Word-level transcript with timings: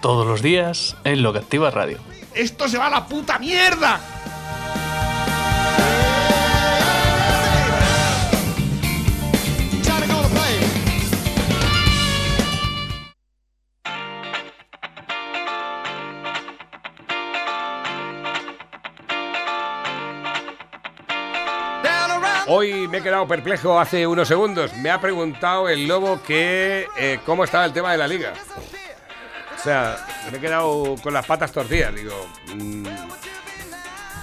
Todos 0.00 0.26
los 0.26 0.42
días 0.42 0.96
en 1.04 1.22
Lo 1.22 1.32
que 1.32 1.40
Activa 1.40 1.70
Radio. 1.70 1.98
¡Esto 2.34 2.68
se 2.68 2.78
va 2.78 2.86
a 2.86 2.90
la 2.90 3.06
puta 3.06 3.38
mierda! 3.38 4.00
Hoy 22.48 22.86
me 22.86 22.98
he 22.98 23.02
quedado 23.02 23.26
perplejo 23.26 23.78
hace 23.80 24.06
unos 24.06 24.28
segundos. 24.28 24.72
Me 24.76 24.90
ha 24.90 25.00
preguntado 25.00 25.68
el 25.68 25.88
lobo 25.88 26.20
que 26.24 26.86
eh, 26.96 27.18
cómo 27.26 27.42
estaba 27.42 27.64
el 27.64 27.72
tema 27.72 27.90
de 27.90 27.98
la 27.98 28.06
liga. 28.06 28.34
Sea, 29.66 29.96
me 30.30 30.38
he 30.38 30.40
quedado 30.40 30.94
con 31.02 31.12
las 31.12 31.26
patas 31.26 31.50
torcidas. 31.50 31.92
Digo, 31.92 32.28
mm, 32.54 32.86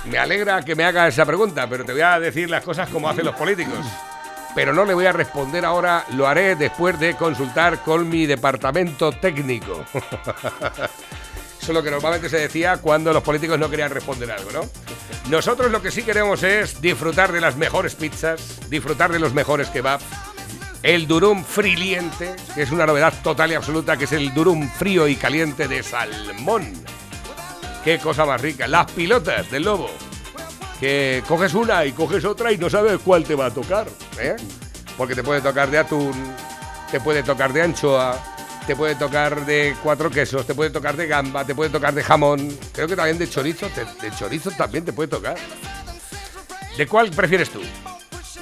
me 0.05 0.17
alegra 0.17 0.61
que 0.61 0.73
me 0.73 0.85
haga 0.85 1.05
esa 1.05 1.25
pregunta, 1.25 1.67
pero 1.67 1.83
te 1.83 1.91
voy 1.91 1.99
a 1.99 2.17
decir 2.17 2.49
las 2.49 2.63
cosas 2.63 2.87
como 2.87 3.09
hacen 3.09 3.25
los 3.25 3.35
políticos. 3.35 3.85
Pero 4.55 4.71
no 4.71 4.85
le 4.85 4.93
voy 4.93 5.05
a 5.05 5.11
responder 5.11 5.65
ahora, 5.65 6.05
lo 6.13 6.29
haré 6.29 6.55
después 6.55 6.97
de 6.97 7.15
consultar 7.15 7.79
con 7.79 8.07
mi 8.07 8.25
departamento 8.25 9.11
técnico. 9.11 9.83
Eso 9.93 11.71
es 11.71 11.73
lo 11.73 11.83
que 11.83 11.91
normalmente 11.91 12.29
se 12.29 12.37
decía 12.37 12.77
cuando 12.77 13.11
los 13.11 13.21
políticos 13.21 13.59
no 13.59 13.69
querían 13.69 13.91
responder 13.91 14.31
algo, 14.31 14.49
¿no? 14.49 14.61
Nosotros 15.29 15.69
lo 15.73 15.81
que 15.81 15.91
sí 15.91 16.03
queremos 16.03 16.41
es 16.43 16.79
disfrutar 16.79 17.33
de 17.33 17.41
las 17.41 17.57
mejores 17.57 17.95
pizzas, 17.95 18.61
disfrutar 18.69 19.11
de 19.11 19.19
los 19.19 19.33
mejores 19.33 19.67
kebabs, 19.67 20.05
el 20.83 21.07
durum 21.07 21.45
friliente, 21.45 22.35
que 22.53 22.63
es 22.63 22.71
una 22.71 22.85
novedad 22.85 23.13
total 23.23 23.51
y 23.51 23.55
absoluta, 23.55 23.95
que 23.95 24.03
es 24.03 24.11
el 24.11 24.33
durum 24.33 24.69
frío 24.69 25.07
y 25.07 25.15
caliente 25.15 25.69
de 25.69 25.81
salmón. 25.81 26.71
Qué 27.85 27.99
cosa 27.99 28.25
más 28.25 28.41
rica. 28.41 28.67
Las 28.67 28.91
pilotas 28.91 29.49
del 29.49 29.63
lobo, 29.63 29.89
que 30.81 31.23
coges 31.25 31.53
una 31.53 31.85
y 31.85 31.93
coges 31.93 32.25
otra 32.25 32.51
y 32.51 32.57
no 32.57 32.69
sabes 32.69 32.99
cuál 32.99 33.23
te 33.23 33.33
va 33.33 33.45
a 33.45 33.51
tocar, 33.51 33.87
¿eh? 34.19 34.35
Porque 34.97 35.15
te 35.15 35.23
puede 35.23 35.39
tocar 35.39 35.71
de 35.71 35.79
atún, 35.79 36.13
te 36.91 36.99
puede 36.99 37.23
tocar 37.23 37.53
de 37.53 37.61
anchoa, 37.61 38.21
te 38.67 38.75
puede 38.75 38.95
tocar 38.95 39.45
de 39.45 39.75
cuatro 39.81 40.09
quesos, 40.09 40.45
te 40.45 40.53
puede 40.53 40.69
tocar 40.69 40.97
de 40.97 41.07
gamba, 41.07 41.45
te 41.45 41.55
puede 41.55 41.69
tocar 41.69 41.93
de 41.93 42.03
jamón, 42.03 42.57
creo 42.73 42.87
que 42.89 42.95
también 42.95 43.17
de 43.17 43.29
chorizo, 43.29 43.69
de 44.01 44.11
chorizo 44.11 44.51
también 44.51 44.83
te 44.83 44.91
puede 44.91 45.07
tocar. 45.07 45.37
¿De 46.77 46.87
cuál 46.87 47.09
prefieres 47.11 47.49
tú? 47.49 47.61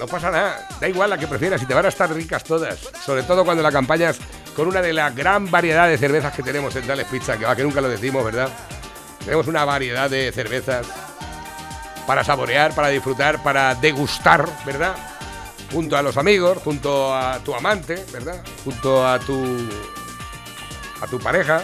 No 0.02 0.08
pasa 0.08 0.32
nada, 0.32 0.68
da 0.80 0.90
igual 0.90 1.12
la 1.12 1.18
que 1.20 1.28
prefieras 1.28 1.62
y 1.62 1.68
te 1.68 1.76
van 1.76 1.86
a 1.86 1.90
estar 1.90 2.12
ricas 2.12 2.44
todas, 2.44 2.80
sobre 3.06 3.22
todo 3.22 3.46
cuando 3.46 3.62
la 3.62 3.70
acompañas 3.70 4.18
con 4.56 4.68
una 4.68 4.82
de 4.82 4.94
la 4.94 5.12
gran 5.12 5.52
variedad 5.52 5.88
de 5.88 5.96
cervezas 5.96 6.34
que 6.34 6.42
tenemos 6.42 6.76
en 6.76 6.88
Tales 6.88 7.06
Pizza, 7.06 7.38
que 7.38 7.46
va 7.46 7.56
que 7.56 7.62
nunca 7.62 7.82
lo 7.82 7.88
decimos, 7.88 8.26
¿verdad? 8.26 8.50
Tenemos 9.20 9.46
una 9.46 9.64
variedad 9.64 10.10
de 10.10 10.32
cervezas 10.32 10.88
para 12.08 12.24
saborear, 12.24 12.74
para 12.74 12.88
disfrutar, 12.88 13.44
para 13.44 13.76
degustar, 13.76 14.50
¿verdad? 14.66 14.96
Junto 15.72 15.96
a 15.96 16.02
los 16.02 16.18
amigos, 16.18 16.58
junto 16.64 17.16
a 17.16 17.38
tu 17.44 17.54
amante, 17.54 18.04
¿verdad? 18.12 18.44
Junto 18.64 19.08
a 19.08 19.20
tu 19.20 19.70
a 21.00 21.06
tu 21.06 21.20
pareja. 21.20 21.64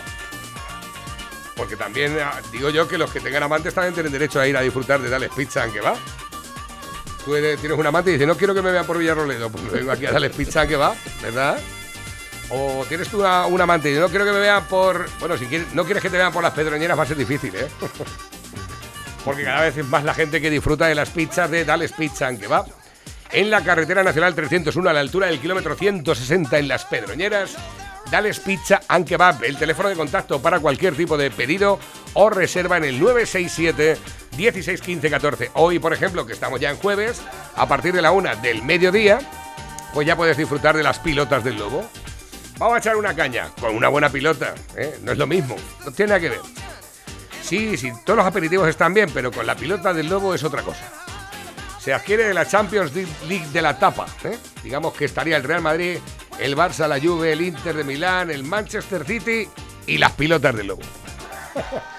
Porque 1.56 1.76
también 1.76 2.16
ah, 2.24 2.40
digo 2.52 2.70
yo 2.70 2.88
que 2.88 3.00
los 3.00 3.12
que 3.12 3.20
tengan 3.20 3.42
amantes 3.42 3.74
también 3.74 3.96
tienen 3.96 4.12
derecho 4.12 4.40
a 4.40 4.48
ir 4.48 4.56
a 4.56 4.62
disfrutar 4.62 5.02
de 5.02 5.10
Dales 5.10 5.32
Pizza 5.36 5.66
en 5.66 5.74
que 5.74 5.82
va. 5.82 5.96
Tú 7.28 7.34
tienes 7.60 7.78
un 7.78 7.86
amante 7.86 8.10
y 8.10 8.14
dices, 8.14 8.26
no 8.26 8.38
quiero 8.38 8.54
que 8.56 8.62
me 8.62 8.72
vean 8.72 8.86
por 8.86 8.98
Villarroledo, 8.98 9.50
pues 9.50 9.70
vengo 9.72 9.92
aquí 9.92 10.06
a 10.06 10.12
Dales 10.14 10.32
Pizza 10.34 10.66
que 10.66 10.78
va, 10.78 10.96
¿verdad? 11.22 11.60
O 12.50 12.86
tienes 12.88 13.10
tú 13.10 13.20
una- 13.20 13.46
un 13.48 13.60
amante 13.60 13.90
y 13.90 13.92
dices, 13.92 14.02
no 14.02 14.10
quiero 14.10 14.24
que 14.24 14.32
me 14.32 14.40
vean 14.40 14.64
por. 14.70 15.10
Bueno, 15.20 15.38
si 15.38 15.46
quieres, 15.48 15.74
no 15.74 15.84
quieres 15.84 16.02
que 16.02 16.10
te 16.10 16.16
vean 16.16 16.32
por 16.32 16.42
las 16.42 16.54
pedroñeras 16.54 16.98
va 16.98 17.04
a 17.04 17.06
ser 17.06 17.18
difícil, 17.18 17.54
¿eh? 17.54 17.68
Porque 19.26 19.44
cada 19.44 19.62
vez 19.62 19.76
es 19.78 19.86
más 19.86 20.06
la 20.06 20.14
gente 20.14 20.40
que 20.40 20.50
disfruta 20.50 20.88
de 20.88 20.96
las 20.96 21.10
pizzas 21.10 21.52
de 21.52 21.66
Dales 21.66 21.92
Pizza 21.92 22.34
que 22.38 22.48
va. 22.48 22.66
En 23.34 23.50
la 23.50 23.62
carretera 23.62 24.02
nacional 24.04 24.34
301 24.34 24.90
a 24.90 24.94
la 24.94 25.02
altura 25.02 25.28
del 25.28 25.42
kilómetro 25.42 25.76
160 25.76 26.58
en 26.60 26.70
Las 26.70 26.86
Pedroñeras, 26.86 27.58
Dales 28.10 28.40
Pizza 28.40 28.80
and 28.88 29.06
Kebab, 29.06 29.44
el 29.44 29.58
teléfono 29.58 29.90
de 29.90 29.96
contacto 29.98 30.42
para 30.42 30.62
cualquier 30.62 30.96
tipo 30.96 31.18
de 31.18 31.30
pedido 31.30 31.78
o 32.14 32.30
reserva 32.30 32.78
en 32.78 32.86
el 32.86 32.98
967 33.02 33.98
16 34.38 34.82
15 34.82 35.10
14. 35.10 35.52
Hoy, 35.56 35.80
por 35.80 35.94
ejemplo, 35.94 36.26
que 36.26 36.34
estamos 36.34 36.60
ya 36.60 36.70
en 36.70 36.78
jueves, 36.78 37.22
a 37.56 37.68
partir 37.68 37.94
de 37.94 38.02
la 38.02 38.12
una 38.12 38.36
del 38.36 38.62
mediodía, 38.64 39.20
pues 39.94 40.06
ya 40.06 40.16
puedes 40.16 40.38
disfrutar 40.38 40.78
de 40.78 40.84
las 40.84 41.00
pilotas 41.00 41.44
del 41.44 41.58
lobo. 41.58 41.84
Vamos 42.60 42.76
a 42.76 42.78
echar 42.80 42.96
una 42.96 43.16
caña 43.16 43.50
con 43.60 43.76
una 43.76 43.88
buena 43.88 44.10
pilota, 44.10 44.54
¿eh? 44.76 45.00
no 45.04 45.12
es 45.12 45.18
lo 45.18 45.28
mismo, 45.28 45.56
no 45.86 45.92
tiene 45.92 46.10
nada 46.10 46.20
que 46.20 46.30
ver. 46.30 46.40
Sí, 47.42 47.78
sí, 47.78 47.92
todos 48.06 48.18
los 48.18 48.26
aperitivos 48.26 48.68
están 48.68 48.94
bien, 48.94 49.10
pero 49.14 49.32
con 49.32 49.46
la 49.46 49.56
pilota 49.56 49.94
del 49.94 50.08
lobo 50.08 50.34
es 50.34 50.44
otra 50.44 50.62
cosa. 50.62 50.86
Se 51.80 51.94
adquiere 51.94 52.26
de 52.26 52.34
la 52.34 52.48
Champions 52.48 52.94
League 52.94 53.48
de 53.54 53.62
la 53.62 53.80
tapa. 53.80 54.06
¿eh? 54.24 54.38
Digamos 54.64 54.94
que 54.94 55.06
estaría 55.06 55.38
el 55.38 55.44
Real 55.44 55.62
Madrid, 55.62 55.98
el 56.40 56.56
Barça, 56.56 56.88
la 56.88 57.00
Juve, 57.00 57.32
el 57.32 57.42
Inter 57.42 57.76
de 57.76 57.84
Milán, 57.84 58.30
el 58.30 58.44
Manchester 58.44 59.06
City 59.06 59.48
y 59.86 59.98
las 59.98 60.12
pilotas 60.12 60.56
del 60.56 60.68
lobo. 60.68 60.82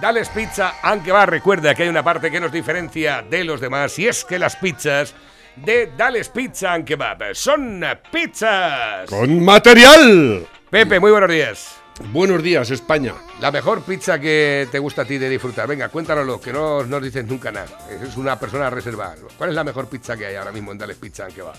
Dales 0.00 0.28
Pizza, 0.28 0.74
aunque 0.82 1.12
va, 1.12 1.24
recuerda 1.24 1.74
que 1.74 1.84
hay 1.84 1.88
una 1.88 2.02
parte 2.02 2.30
que 2.30 2.40
nos 2.40 2.50
diferencia 2.52 3.22
de 3.22 3.44
los 3.44 3.60
demás 3.60 3.98
y 3.98 4.08
es 4.08 4.24
que 4.24 4.38
las 4.38 4.56
pizzas 4.56 5.14
de 5.56 5.92
Dales 5.96 6.28
Pizza 6.28 6.72
and 6.72 6.84
Kebab 6.84 7.34
son 7.34 7.84
pizzas. 8.10 9.08
¡Con 9.08 9.44
material! 9.44 10.46
Pepe, 10.68 10.98
muy 10.98 11.12
buenos 11.12 11.30
días. 11.30 11.76
Buenos 12.12 12.42
días, 12.42 12.68
España. 12.72 13.14
La 13.40 13.52
mejor 13.52 13.82
pizza 13.82 14.18
que 14.18 14.66
te 14.72 14.80
gusta 14.80 15.02
a 15.02 15.04
ti 15.04 15.16
de 15.16 15.28
disfrutar. 15.28 15.68
Venga, 15.68 15.88
cuéntanoslo, 15.88 16.40
que 16.40 16.52
no 16.52 16.82
nos 16.82 17.00
dices 17.00 17.24
nunca 17.24 17.52
nada. 17.52 17.68
Es 18.02 18.16
una 18.16 18.36
persona 18.38 18.68
reservada. 18.68 19.14
¿Cuál 19.38 19.50
es 19.50 19.54
la 19.54 19.62
mejor 19.62 19.88
pizza 19.88 20.16
que 20.16 20.26
hay 20.26 20.34
ahora 20.34 20.50
mismo 20.50 20.72
en 20.72 20.78
Dales 20.78 20.96
Pizza 20.96 21.28
va? 21.46 21.52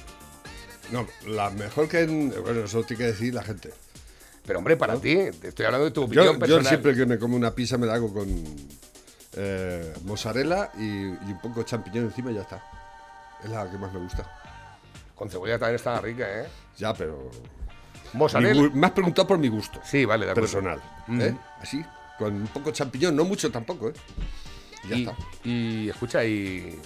No, 0.91 1.07
la 1.28 1.50
mejor 1.52 1.88
que... 1.88 2.02
en- 2.02 2.34
Bueno, 2.44 2.66
eso 2.66 2.84
tiene 2.84 3.03
que 3.06 3.12
decir 3.12 3.34
la 3.34 3.44
gente. 3.44 3.72
Pero 4.45 4.59
hombre, 4.59 4.78
para 4.78 4.95
ti, 4.97 5.16
te 5.41 5.47
estoy 5.50 5.66
hablando 5.66 5.85
de 5.85 5.91
tu 5.91 6.01
Yo, 6.01 6.06
opinión 6.07 6.33
yo 6.33 6.39
personal. 6.39 6.66
siempre 6.67 6.95
que 6.95 7.06
me 7.06 7.17
como 7.17 7.35
una 7.35 7.51
pizza 7.53 7.78
me 7.78 7.88
la 7.88 7.95
hago 7.95 8.13
con 8.13 8.28
eh, 9.38 9.94
mozzarella 10.03 10.72
y, 10.78 10.83
y 10.83 11.31
un 11.31 11.39
poco 11.41 11.59
de 11.61 11.66
champiñón 11.66 12.06
encima 12.06 12.31
y 12.31 12.35
ya 12.35 12.41
está. 12.41 12.63
Es 13.44 13.50
la 13.50 13.69
que 13.69 13.78
más 13.78 13.91
me 13.91 14.00
gusta. 14.00 14.29
Con 15.16 15.29
cebolla 15.29 15.57
también 15.57 15.75
está 15.75 16.00
rica, 16.01 16.25
¿eh? 16.41 16.47
Ya, 16.78 16.94
pero... 16.94 17.29
Mozzarella. 18.13 18.69
me 18.73 18.85
has 18.88 18.94
preguntado 18.94 19.28
por 19.28 19.38
mi 19.38 19.50
gusto 19.50 19.79
Sí, 19.84 20.05
vale, 20.05 20.25
de 20.25 20.31
acuerdo. 20.31 20.47
personal. 20.50 20.81
¿eh? 21.19 21.35
Así, 21.59 21.84
con 22.17 22.34
un 22.35 22.47
poco 22.47 22.67
de 22.69 22.73
champiñón, 22.73 23.16
no 23.16 23.25
mucho 23.25 23.51
tampoco, 23.51 23.89
¿eh? 23.89 23.94
Y 24.84 24.88
ya 24.89 24.95
Y, 24.95 25.01
está. 25.01 25.16
y, 25.44 25.90
escucha, 25.90 26.23
y, 26.23 26.79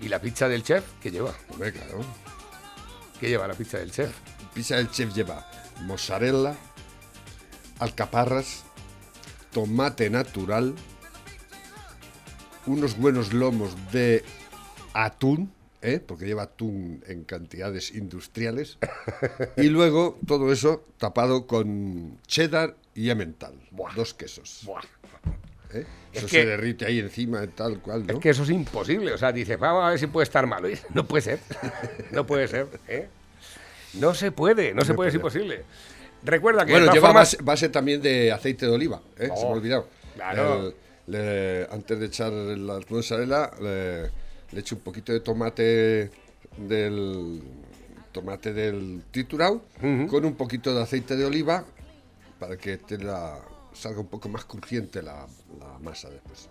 y 0.00 0.08
la 0.08 0.20
pizza 0.20 0.48
del 0.48 0.62
chef, 0.62 0.84
¿qué 1.00 1.10
lleva? 1.10 1.32
Hombre, 1.50 1.72
claro. 1.72 2.00
¿Qué 3.18 3.28
lleva 3.28 3.48
la 3.48 3.54
pizza 3.54 3.78
del 3.78 3.90
chef? 3.90 4.10
Pizza 4.54 4.76
del 4.76 4.90
chef 4.90 5.12
lleva 5.14 5.48
mozzarella, 5.82 6.54
alcaparras, 7.78 8.64
tomate 9.52 10.10
natural, 10.10 10.74
unos 12.66 12.96
buenos 12.96 13.32
lomos 13.32 13.74
de 13.92 14.24
atún, 14.92 15.52
¿eh? 15.82 16.00
porque 16.04 16.26
lleva 16.26 16.44
atún 16.44 17.02
en 17.06 17.24
cantidades 17.24 17.94
industriales, 17.94 18.78
y 19.56 19.64
luego 19.68 20.18
todo 20.26 20.52
eso 20.52 20.84
tapado 20.98 21.46
con 21.46 22.18
cheddar 22.26 22.76
y 22.94 23.10
emmental, 23.10 23.54
dos 23.94 24.14
quesos. 24.14 24.62
Buah. 24.64 24.82
¿eh? 25.72 25.84
Es 26.12 26.18
Eso 26.22 26.26
que- 26.28 26.40
se 26.42 26.46
derrite 26.46 26.86
ahí 26.86 26.98
encima, 26.98 27.46
tal 27.46 27.80
cual, 27.80 28.06
¿no? 28.06 28.14
Es 28.14 28.20
que 28.20 28.30
eso 28.30 28.42
es 28.44 28.50
imposible. 28.50 29.12
O 29.12 29.18
sea, 29.18 29.32
dices, 29.32 29.58
vamos 29.58 29.84
a 29.84 29.90
ver 29.90 29.98
si 29.98 30.06
puede 30.06 30.24
estar 30.24 30.46
malo. 30.46 30.68
Y 30.70 30.78
No 30.94 31.06
puede 31.06 31.22
ser. 31.22 31.40
No 32.10 32.26
puede 32.26 32.48
ser. 32.48 32.66
¿eh? 32.88 33.08
No 33.94 34.14
se 34.14 34.32
puede. 34.32 34.72
No 34.72 34.82
se 34.82 34.94
puede, 34.94 35.10
es 35.10 35.14
imposible. 35.14 35.62
Recuerda 36.22 36.64
que. 36.66 36.72
Bueno, 36.72 36.92
lleva 36.92 37.08
formas- 37.08 37.32
base, 37.32 37.38
base 37.42 37.68
también 37.68 38.00
de 38.02 38.32
aceite 38.32 38.66
de 38.66 38.72
oliva, 38.72 39.00
¿eh? 39.18 39.26
se 39.26 39.28
me 39.28 39.32
Oh, 39.34 39.46
ha 39.48 39.50
olvidado. 39.50 39.88
claro. 40.14 40.66
El- 40.68 40.74
le- 41.08 41.66
antes 41.70 42.00
de 42.00 42.06
echar 42.06 42.32
la 42.32 42.80
mozzarella, 42.88 43.50
le, 43.60 44.02
le 44.50 44.60
echo 44.60 44.74
un 44.74 44.80
poquito 44.80 45.12
de 45.12 45.20
tomate 45.20 46.10
del 46.56 47.42
tomate 48.12 48.52
del 48.52 49.02
triturado 49.10 49.62
con 50.08 50.24
un 50.24 50.34
poquito 50.34 50.74
de 50.74 50.82
aceite 50.82 51.16
de 51.16 51.24
oliva 51.26 51.64
para 52.40 52.56
que 52.56 52.78
tenga 52.78 53.38
salga 53.74 54.00
un 54.00 54.06
poco 54.06 54.28
más 54.30 54.44
crujiente 54.46 55.02
la, 55.02 55.26
la 55.60 55.78
masa 55.80 56.08
después. 56.08 56.48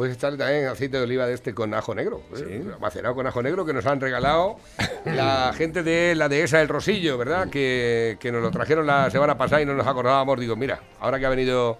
Puedes 0.00 0.16
echarle 0.16 0.38
también 0.38 0.64
aceite 0.64 0.96
de 0.96 1.02
oliva 1.02 1.26
de 1.26 1.34
este 1.34 1.52
con 1.52 1.74
ajo 1.74 1.94
negro, 1.94 2.22
¿eh? 2.34 2.64
macerado 2.80 3.14
con 3.14 3.26
ajo 3.26 3.42
negro 3.42 3.66
que 3.66 3.74
nos 3.74 3.84
han 3.84 4.00
regalado 4.00 4.56
la 5.04 5.52
gente 5.58 5.82
de 5.82 6.14
la 6.14 6.26
dehesa 6.26 6.56
del 6.56 6.68
Rosillo, 6.68 7.18
¿verdad? 7.18 7.50
Que, 7.50 8.16
que 8.18 8.32
nos 8.32 8.40
lo 8.40 8.50
trajeron 8.50 8.86
la 8.86 9.10
semana 9.10 9.36
pasada 9.36 9.60
y 9.60 9.66
no 9.66 9.74
nos 9.74 9.86
acordábamos. 9.86 10.40
Digo, 10.40 10.56
mira, 10.56 10.80
ahora 11.00 11.18
que 11.18 11.26
ha 11.26 11.28
venido 11.28 11.76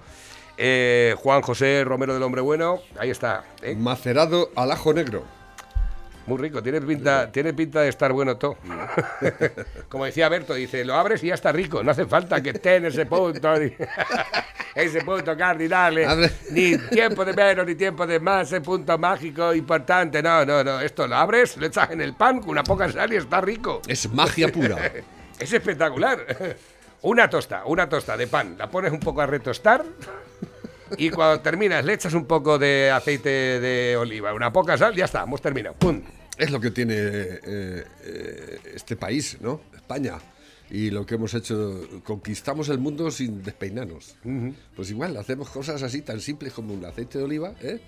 eh, 0.59 1.15
Juan 1.17 1.41
José 1.41 1.83
Romero 1.83 2.13
del 2.13 2.23
Hombre 2.23 2.43
Bueno, 2.43 2.81
ahí 2.99 3.09
está. 3.09 3.45
¿eh? 3.63 3.75
Macerado 3.75 4.51
al 4.55 4.71
ajo 4.71 4.93
negro. 4.93 5.25
Muy 6.27 6.39
rico, 6.39 6.63
tiene 6.63 6.81
pinta, 6.81 7.31
tiene 7.33 7.55
pinta 7.55 7.81
de 7.81 7.89
estar 7.89 8.13
bueno 8.13 8.37
todo. 8.37 8.57
Como 9.89 10.05
decía 10.05 10.29
Berto, 10.29 10.55
dice, 10.55 10.85
lo 10.85 10.95
abres 10.95 11.23
y 11.25 11.29
ya 11.29 11.35
está 11.35 11.51
rico, 11.51 11.83
no 11.83 11.91
hace 11.91 12.07
falta 12.07 12.43
que 12.43 12.51
esté 12.51 12.77
en 12.77 12.87
ese 12.87 13.07
punto, 13.07 13.55
ese 14.75 15.01
punto 15.03 15.37
cardinal, 15.37 15.99
eh, 15.99 16.31
ni 16.51 16.77
tiempo 16.77 17.25
de 17.25 17.33
menos 17.33 17.67
ni 17.67 17.75
tiempo 17.75 18.07
de 18.07 18.21
más, 18.21 18.49
ese 18.49 18.61
punto 18.61 18.97
mágico 18.99 19.55
importante, 19.55 20.23
no, 20.23 20.45
no, 20.45 20.63
no, 20.63 20.81
esto 20.81 21.07
lo 21.07 21.17
abres, 21.17 21.57
lo 21.57 21.67
echas 21.67 21.91
en 21.91 22.01
el 22.01 22.15
pan 22.15 22.41
con 22.41 22.51
una 22.51 22.65
poca 22.65 22.91
sal 22.93 23.13
y 23.13 23.17
está 23.17 23.41
rico. 23.41 23.81
Es 23.87 24.11
magia 24.13 24.49
pura. 24.49 24.77
Es 25.41 25.55
espectacular. 25.55 26.27
Una 27.01 27.31
tosta, 27.31 27.63
una 27.65 27.89
tosta 27.89 28.15
de 28.15 28.27
pan, 28.27 28.57
la 28.59 28.69
pones 28.69 28.93
un 28.93 29.01
poco 29.01 29.23
a 29.23 29.27
retostar 29.27 29.83
y 30.97 31.11
cuando 31.11 31.41
terminas 31.41 31.85
le 31.85 31.95
echas 31.95 32.15
un 32.15 32.25
poco 32.27 32.59
de 32.59 32.91
aceite 32.91 33.29
de 33.61 33.97
oliva, 33.97 34.33
una 34.35 34.53
poca 34.53 34.77
sal, 34.77 34.95
ya 34.95 35.05
está, 35.05 35.23
hemos 35.23 35.41
terminado. 35.41 35.77
¡Pum! 35.77 36.03
Es 36.37 36.51
lo 36.51 36.61
que 36.61 36.71
tiene 36.71 36.95
eh, 36.97 37.85
eh, 38.03 38.61
este 38.75 38.97
país, 38.97 39.37
¿no? 39.41 39.61
España. 39.75 40.19
Y 40.71 40.91
lo 40.91 41.05
que 41.05 41.17
hemos 41.17 41.35
hecho, 41.35 41.81
conquistamos 42.05 42.69
el 42.69 42.79
mundo 42.79 43.11
sin 43.11 43.43
despeinarnos. 43.43 44.17
Pues 44.77 44.91
igual, 44.91 45.17
hacemos 45.17 45.51
cosas 45.51 45.83
así 45.83 46.03
tan 46.03 46.21
simples 46.21 46.53
como 46.53 46.73
un 46.73 46.85
aceite 46.85 47.19
de 47.19 47.25
oliva, 47.25 47.55
¿eh? 47.61 47.81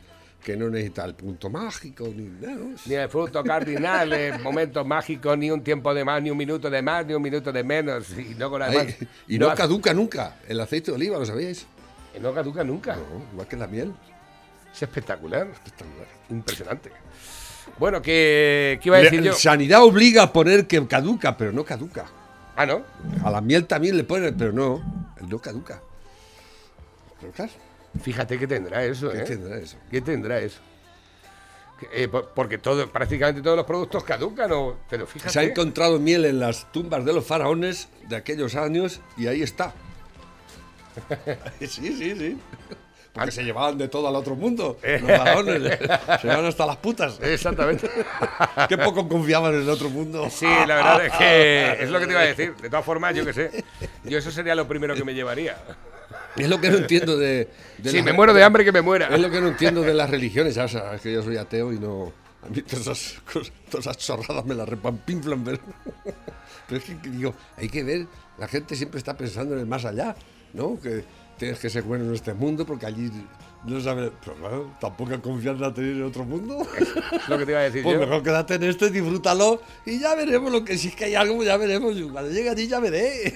que 0.42 0.56
no 0.56 0.68
necesita 0.68 1.04
el 1.04 1.14
punto 1.14 1.48
mágico 1.48 2.08
ni 2.14 2.24
nada. 2.24 2.56
¿no? 2.56 2.74
Ni 2.86 2.94
el 2.94 3.08
fruto 3.08 3.42
cardinal, 3.44 4.12
el 4.12 4.40
momento 4.40 4.84
mágico, 4.84 5.36
ni 5.36 5.50
un 5.50 5.62
tiempo 5.62 5.94
de 5.94 6.04
más, 6.04 6.22
ni 6.22 6.30
un 6.30 6.36
minuto 6.36 6.68
de 6.68 6.82
más, 6.82 7.06
ni 7.06 7.14
un 7.14 7.22
minuto 7.22 7.52
de 7.52 7.62
menos. 7.62 8.10
Y 8.10 8.20
Ay, 8.20 8.34
demás. 8.34 8.96
y 9.28 9.38
no, 9.38 9.54
caduca 9.54 9.94
nunca 9.94 10.40
el 10.48 10.60
aceite 10.60 10.90
de 10.90 10.96
oliva, 10.96 11.18
¿lo 11.18 11.24
no 12.20 12.32
caduca 12.34 12.62
nunca. 12.64 12.96
No, 12.96 13.02
igual 13.32 13.46
que 13.48 13.56
la 13.56 13.66
miel. 13.66 13.92
Es 14.72 14.82
espectacular, 14.82 15.46
Espectacular. 15.48 16.06
impresionante. 16.30 16.90
Bueno, 17.78 18.00
¿qué, 18.02 18.78
qué 18.82 18.88
iba 18.88 18.96
a 18.96 19.00
decir 19.00 19.20
Le- 19.20 19.26
yo? 19.26 19.32
Sanidad 19.34 19.82
obliga 19.84 20.22
a 20.24 20.32
poner 20.32 20.66
que 20.66 20.86
caduca, 20.86 21.36
pero 21.36 21.52
no 21.52 21.64
caduca. 21.64 22.06
Ah, 22.56 22.66
¿no? 22.66 22.82
A 23.24 23.30
la 23.30 23.40
miel 23.40 23.66
también 23.66 23.96
le 23.96 24.04
ponen, 24.04 24.36
pero 24.36 24.52
no, 24.52 24.82
no 25.28 25.38
caduca. 25.38 25.80
Pero 27.20 27.32
claro, 27.32 27.52
Fíjate 28.02 28.38
qué 28.38 28.46
tendrá 28.46 28.82
eso, 28.84 29.10
¿qué 29.10 29.18
¿eh? 29.18 29.24
tendrá 29.24 29.56
eso? 29.58 29.76
¿Qué 29.90 30.00
tendrá 30.00 30.38
eso? 30.38 30.60
Que, 31.78 32.04
eh, 32.04 32.08
por- 32.08 32.28
porque 32.30 32.56
todo, 32.56 32.90
prácticamente 32.90 33.42
todos 33.42 33.56
los 33.56 33.66
productos 33.66 34.02
caducan, 34.04 34.50
¿o? 34.52 34.76
pero 34.88 35.06
fíjate. 35.06 35.30
Se 35.32 35.40
ha 35.40 35.42
encontrado 35.42 35.98
miel 35.98 36.24
en 36.24 36.40
las 36.40 36.72
tumbas 36.72 37.04
de 37.04 37.12
los 37.12 37.26
faraones 37.26 37.88
de 38.08 38.16
aquellos 38.16 38.54
años 38.54 39.00
y 39.18 39.26
ahí 39.26 39.42
está. 39.42 39.74
sí, 41.60 41.68
sí, 41.68 42.16
sí. 42.16 42.38
Porque 43.12 43.30
se 43.30 43.42
llevaban 43.44 43.76
de 43.76 43.88
todo 43.88 44.08
al 44.08 44.16
otro 44.16 44.34
mundo. 44.34 44.78
Los 44.82 45.00
faraones 45.02 45.62
se 45.62 46.22
llevaban 46.26 46.46
hasta 46.46 46.64
las 46.64 46.76
putas. 46.78 47.18
Exactamente. 47.20 47.90
Qué 48.68 48.78
poco 48.78 49.06
confiaban 49.06 49.54
en 49.54 49.60
el 49.62 49.68
otro 49.68 49.90
mundo. 49.90 50.28
Sí, 50.30 50.46
la 50.46 50.76
verdad 50.76 51.04
es 51.06 51.12
que 51.12 51.84
es 51.84 51.90
lo 51.90 51.98
que 52.00 52.06
te 52.06 52.12
iba 52.12 52.20
a 52.22 52.24
decir. 52.24 52.54
De 52.56 52.70
todas 52.70 52.84
formas, 52.86 53.14
yo 53.14 53.24
qué 53.26 53.32
sé. 53.34 53.64
Yo 54.04 54.16
eso 54.18 54.30
sería 54.30 54.54
lo 54.54 54.66
primero 54.66 54.94
que 54.94 55.04
me 55.04 55.12
llevaría. 55.12 55.58
Es 56.36 56.48
lo 56.48 56.58
que 56.58 56.70
no 56.70 56.78
entiendo 56.78 57.18
de. 57.18 57.50
de 57.76 57.90
Si 57.90 57.96
las- 57.98 58.06
me 58.06 58.12
muero 58.14 58.32
de 58.32 58.42
hambre, 58.42 58.64
que 58.64 58.72
me 58.72 58.80
muera. 58.80 59.08
Es 59.08 59.20
lo 59.20 59.30
que 59.30 59.42
no 59.42 59.48
entiendo 59.48 59.82
de 59.82 59.92
las 59.92 60.08
religiones. 60.08 60.54
Ya 60.54 60.66
sabes 60.66 61.02
que 61.02 61.12
yo 61.12 61.22
soy 61.22 61.36
ateo 61.36 61.70
y 61.74 61.78
no. 61.78 62.10
A 62.42 62.48
mí 62.48 62.62
todas 62.62 62.86
esas, 62.86 63.20
cosas- 63.30 63.52
todas 63.70 63.86
esas 63.86 63.98
chorradas 63.98 64.44
me 64.46 64.54
las 64.54 64.66
repampinflan. 64.66 65.44
Pero, 65.44 65.58
pero 66.66 66.78
es 66.80 66.84
que 66.84 66.94
digo, 67.10 67.34
hay 67.58 67.68
que 67.68 67.84
ver. 67.84 68.06
La 68.38 68.48
gente 68.48 68.74
siempre 68.74 68.96
está 68.98 69.14
pensando 69.14 69.52
en 69.52 69.60
el 69.60 69.66
más 69.66 69.84
allá, 69.84 70.16
¿no? 70.54 70.78
Que 70.80 71.04
tienes 71.38 71.58
que 71.58 71.70
ser 71.70 71.82
bueno 71.82 72.04
en 72.04 72.14
este 72.14 72.34
mundo 72.34 72.64
porque 72.66 72.86
allí 72.86 73.10
no 73.64 73.80
sabes. 73.80 74.10
Pero 74.24 74.36
claro, 74.36 74.70
tampoco 74.80 75.20
confianza 75.20 75.72
tener 75.72 75.96
en 75.96 76.02
otro 76.04 76.24
mundo. 76.24 76.66
Es 76.78 77.28
lo 77.28 77.38
que 77.38 77.46
te 77.46 77.52
iba 77.52 77.60
a 77.60 77.64
decir 77.64 77.82
Pues 77.82 77.94
yo. 77.94 78.00
mejor 78.00 78.22
quédate 78.22 78.54
en 78.54 78.64
este, 78.64 78.90
disfrútalo 78.90 79.60
y 79.86 79.98
ya 79.98 80.14
veremos 80.14 80.50
lo 80.52 80.64
que 80.64 80.76
si 80.78 80.88
es 80.88 80.96
que 80.96 81.04
hay 81.06 81.14
algo, 81.14 81.42
ya 81.42 81.56
veremos. 81.56 81.94
Cuando 82.10 82.30
llegue 82.30 82.50
allí 82.50 82.66
ya 82.68 82.80
veré. 82.80 83.34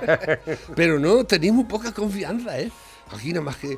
Pero 0.76 0.98
no, 0.98 1.24
tenéis 1.24 1.52
muy 1.52 1.64
poca 1.64 1.92
confianza, 1.92 2.58
¿eh? 2.60 2.70
Aquí 3.12 3.32
nada 3.32 3.44
más 3.46 3.56
que 3.56 3.76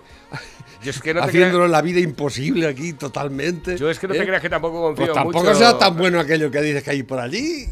Yo 0.82 0.90
es 0.90 1.00
que 1.00 1.14
no 1.14 1.20
te 1.22 1.28
haciéndolo 1.28 1.66
la 1.66 1.80
vida 1.80 2.00
imposible 2.00 2.66
aquí 2.66 2.92
totalmente. 2.92 3.78
Yo 3.78 3.88
es 3.88 3.98
que 3.98 4.06
no 4.06 4.12
te 4.12 4.20
¿eh? 4.22 4.26
creas 4.26 4.42
que 4.42 4.50
tampoco 4.50 4.82
confío 4.82 5.06
Pues 5.06 5.14
tampoco 5.14 5.44
mucho. 5.44 5.54
sea 5.54 5.78
tan 5.78 5.96
bueno 5.96 6.20
aquello 6.20 6.50
que 6.50 6.60
dices 6.60 6.82
que 6.82 6.90
hay 6.90 7.02
por 7.02 7.18
allí. 7.18 7.66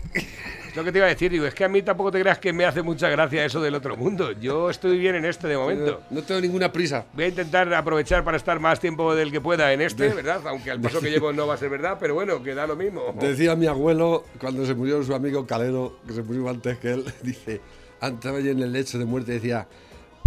Lo 0.80 0.84
que 0.84 0.92
te 0.92 0.98
iba 0.98 1.08
a 1.08 1.10
decir, 1.10 1.30
digo, 1.30 1.44
es 1.44 1.52
que 1.52 1.62
a 1.62 1.68
mí 1.68 1.82
tampoco 1.82 2.10
te 2.10 2.18
creas 2.20 2.38
que 2.38 2.54
me 2.54 2.64
hace 2.64 2.80
mucha 2.80 3.10
gracia 3.10 3.44
eso 3.44 3.60
del 3.60 3.74
otro 3.74 3.98
mundo. 3.98 4.32
Yo 4.32 4.70
estoy 4.70 4.98
bien 4.98 5.14
en 5.14 5.26
este 5.26 5.46
de 5.46 5.58
momento. 5.58 6.00
No 6.08 6.22
tengo 6.22 6.40
ninguna 6.40 6.72
prisa. 6.72 7.04
Voy 7.12 7.24
a 7.24 7.28
intentar 7.28 7.74
aprovechar 7.74 8.24
para 8.24 8.38
estar 8.38 8.58
más 8.60 8.80
tiempo 8.80 9.14
del 9.14 9.30
que 9.30 9.42
pueda 9.42 9.74
en 9.74 9.82
este, 9.82 10.08
¿verdad? 10.08 10.40
Aunque 10.46 10.70
al 10.70 10.80
paso 10.80 11.02
que 11.02 11.10
llevo 11.10 11.34
no 11.34 11.46
va 11.46 11.52
a 11.52 11.56
ser 11.58 11.68
verdad, 11.68 11.98
pero 12.00 12.14
bueno, 12.14 12.42
que 12.42 12.54
da 12.54 12.66
lo 12.66 12.76
mismo. 12.76 13.14
Decía 13.20 13.54
mi 13.56 13.66
abuelo 13.66 14.24
cuando 14.40 14.64
se 14.64 14.74
murió 14.74 15.02
su 15.02 15.14
amigo 15.14 15.46
Calero, 15.46 15.98
que 16.06 16.14
se 16.14 16.22
murió 16.22 16.48
antes 16.48 16.78
que 16.78 16.92
él, 16.92 17.04
dice, 17.22 17.60
antes 18.00 18.32
allí 18.32 18.48
en 18.48 18.60
el 18.60 18.72
lecho 18.72 18.98
de 18.98 19.04
muerte, 19.04 19.32
decía, 19.32 19.68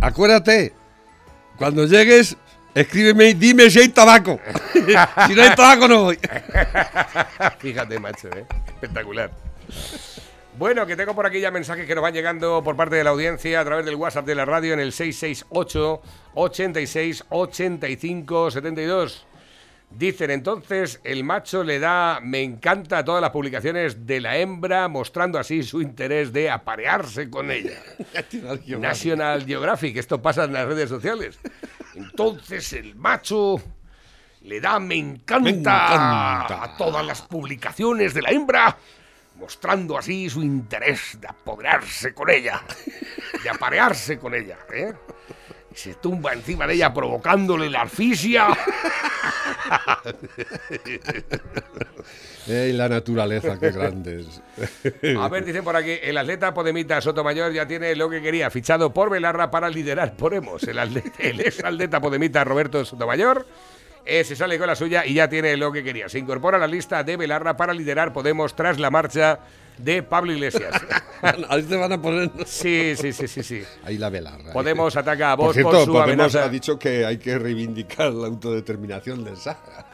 acuérdate, 0.02 0.72
cuando 1.58 1.88
llegues, 1.88 2.38
escríbeme 2.76 3.30
y 3.30 3.34
dime 3.34 3.72
si 3.72 3.80
hay 3.80 3.90
tabaco. 3.90 4.40
si 4.74 5.34
no 5.34 5.42
hay 5.42 5.56
tabaco 5.56 5.88
no 5.88 6.04
voy. 6.04 6.20
Fíjate, 7.58 8.00
macho, 8.00 8.28
¿eh? 8.28 8.46
espectacular. 8.68 9.32
Bueno, 10.58 10.86
que 10.86 10.96
tengo 10.96 11.16
por 11.16 11.26
aquí 11.26 11.40
ya 11.40 11.50
mensajes 11.52 11.88
que 11.88 11.96
nos 11.96 12.04
van 12.04 12.14
llegando 12.14 12.64
por 12.64 12.76
parte 12.76 12.96
de 12.96 13.04
la 13.04 13.10
audiencia 13.10 13.60
a 13.60 13.66
través 13.66 13.86
del 13.86 13.96
WhatsApp 13.96 14.26
de 14.26 14.36
la 14.36 14.46
radio 14.46 14.74
en 14.74 14.80
el 14.80 14.92
668 14.92 16.02
86 16.36 17.24
85 17.30 18.52
72. 18.52 19.26
Dicen 19.90 20.32
entonces, 20.32 21.00
el 21.04 21.24
macho 21.24 21.64
le 21.64 21.80
da 21.80 22.20
me 22.22 22.42
encanta 22.42 23.00
a 23.00 23.06
todas 23.06 23.22
las 23.22 23.32
publicaciones 23.32 24.06
de 24.08 24.22
la 24.22 24.38
hembra, 24.38 24.88
mostrando 24.88 25.38
así 25.40 25.62
su 25.64 25.82
interés 25.82 26.32
de 26.34 26.50
aparearse 26.50 27.30
con 27.30 27.52
ella. 27.52 27.80
National 28.80 29.46
Geographic, 29.46 29.98
esto 29.98 30.22
pasa 30.22 30.46
en 30.46 30.54
las 30.54 30.68
redes 30.68 30.90
sociales. 30.90 31.38
Entonces 31.96 32.74
el 32.74 32.96
macho 32.96 33.62
le 34.42 34.60
da 34.62 34.80
me 34.80 34.96
encanta, 34.96 35.40
Me 35.40 35.50
encanta. 35.52 36.64
a 36.64 36.76
todas 36.78 37.06
las 37.06 37.22
publicaciones 37.22 38.14
de 38.16 38.22
la 38.24 38.32
hembra, 38.32 38.76
mostrando 39.36 39.98
así 39.98 40.30
su 40.30 40.42
interés 40.42 41.18
de 41.20 41.28
apoderarse 41.28 42.14
con 42.14 42.30
ella, 42.30 42.62
de 43.44 43.50
aparearse 43.50 44.18
con 44.20 44.34
ella. 44.36 44.58
¿eh? 44.74 44.94
Y 45.72 45.76
se 45.76 45.96
tumba 45.96 46.34
encima 46.34 46.68
de 46.68 46.76
ella 46.76 46.94
provocándole 46.94 47.70
la 47.70 47.82
asfixia. 47.84 48.48
¡Ey, 52.48 52.74
la 52.74 52.90
naturaleza, 52.90 53.58
qué 53.58 53.72
grande 53.72 54.20
es! 54.22 54.42
A 55.18 55.30
ver, 55.30 55.46
dicen 55.46 55.64
por 55.64 55.76
aquí, 55.76 55.98
el 56.02 56.18
atleta 56.18 56.54
Podemita 56.54 57.00
Sotomayor 57.00 57.54
ya 57.54 57.66
tiene 57.66 57.96
lo 57.96 58.10
que 58.10 58.22
quería, 58.22 58.52
fichado 58.52 58.94
por 58.94 59.10
Belarra 59.10 59.50
para 59.50 59.70
liderar 59.70 60.16
Podemos. 60.16 60.64
El, 60.64 60.78
atleta, 60.80 61.12
el 61.20 61.40
ex 61.40 61.64
atleta 61.64 62.02
Podemita 62.02 62.44
Roberto 62.44 62.84
Sotomayor 62.84 63.48
eh, 64.06 64.24
se 64.24 64.36
sale 64.36 64.58
con 64.58 64.68
la 64.68 64.76
suya 64.76 65.06
y 65.06 65.14
ya 65.14 65.30
tiene 65.30 65.56
lo 65.58 65.72
que 65.72 65.84
quería. 65.84 66.10
Se 66.10 66.20
incorpora 66.20 66.58
a 66.58 66.60
la 66.60 66.68
lista 66.68 67.04
de 67.04 67.18
Belarra 67.18 67.56
para 67.56 67.74
liderar 67.74 68.12
Podemos 68.14 68.56
tras 68.56 68.80
la 68.80 68.92
marcha 68.92 69.40
de 69.78 70.04
Pablo 70.04 70.34
Iglesias. 70.34 70.74
Ahí 71.50 71.64
te 71.64 71.76
van 71.78 71.94
a 71.94 72.02
poner... 72.02 72.30
Sí, 72.46 72.96
sí, 72.98 73.14
sí, 73.14 73.28
sí, 73.28 73.44
sí. 73.44 73.64
Ahí 73.86 73.98
la 73.98 74.10
velarra. 74.10 74.50
¿eh? 74.50 74.54
Podemos 74.54 74.96
ataca 74.98 75.32
a 75.32 75.36
vos 75.36 75.48
por, 75.48 75.56
cierto, 75.56 75.86
su 75.86 75.94
Podemos 75.94 76.04
amenaza. 76.04 76.44
ha 76.44 76.50
dicho 76.50 76.78
que 76.78 77.06
hay 77.06 77.18
que 77.18 77.40
reivindicar 77.40 78.12
la 78.12 78.28
autodeterminación 78.28 79.24
del 79.24 79.38
Sahara. 79.38 79.88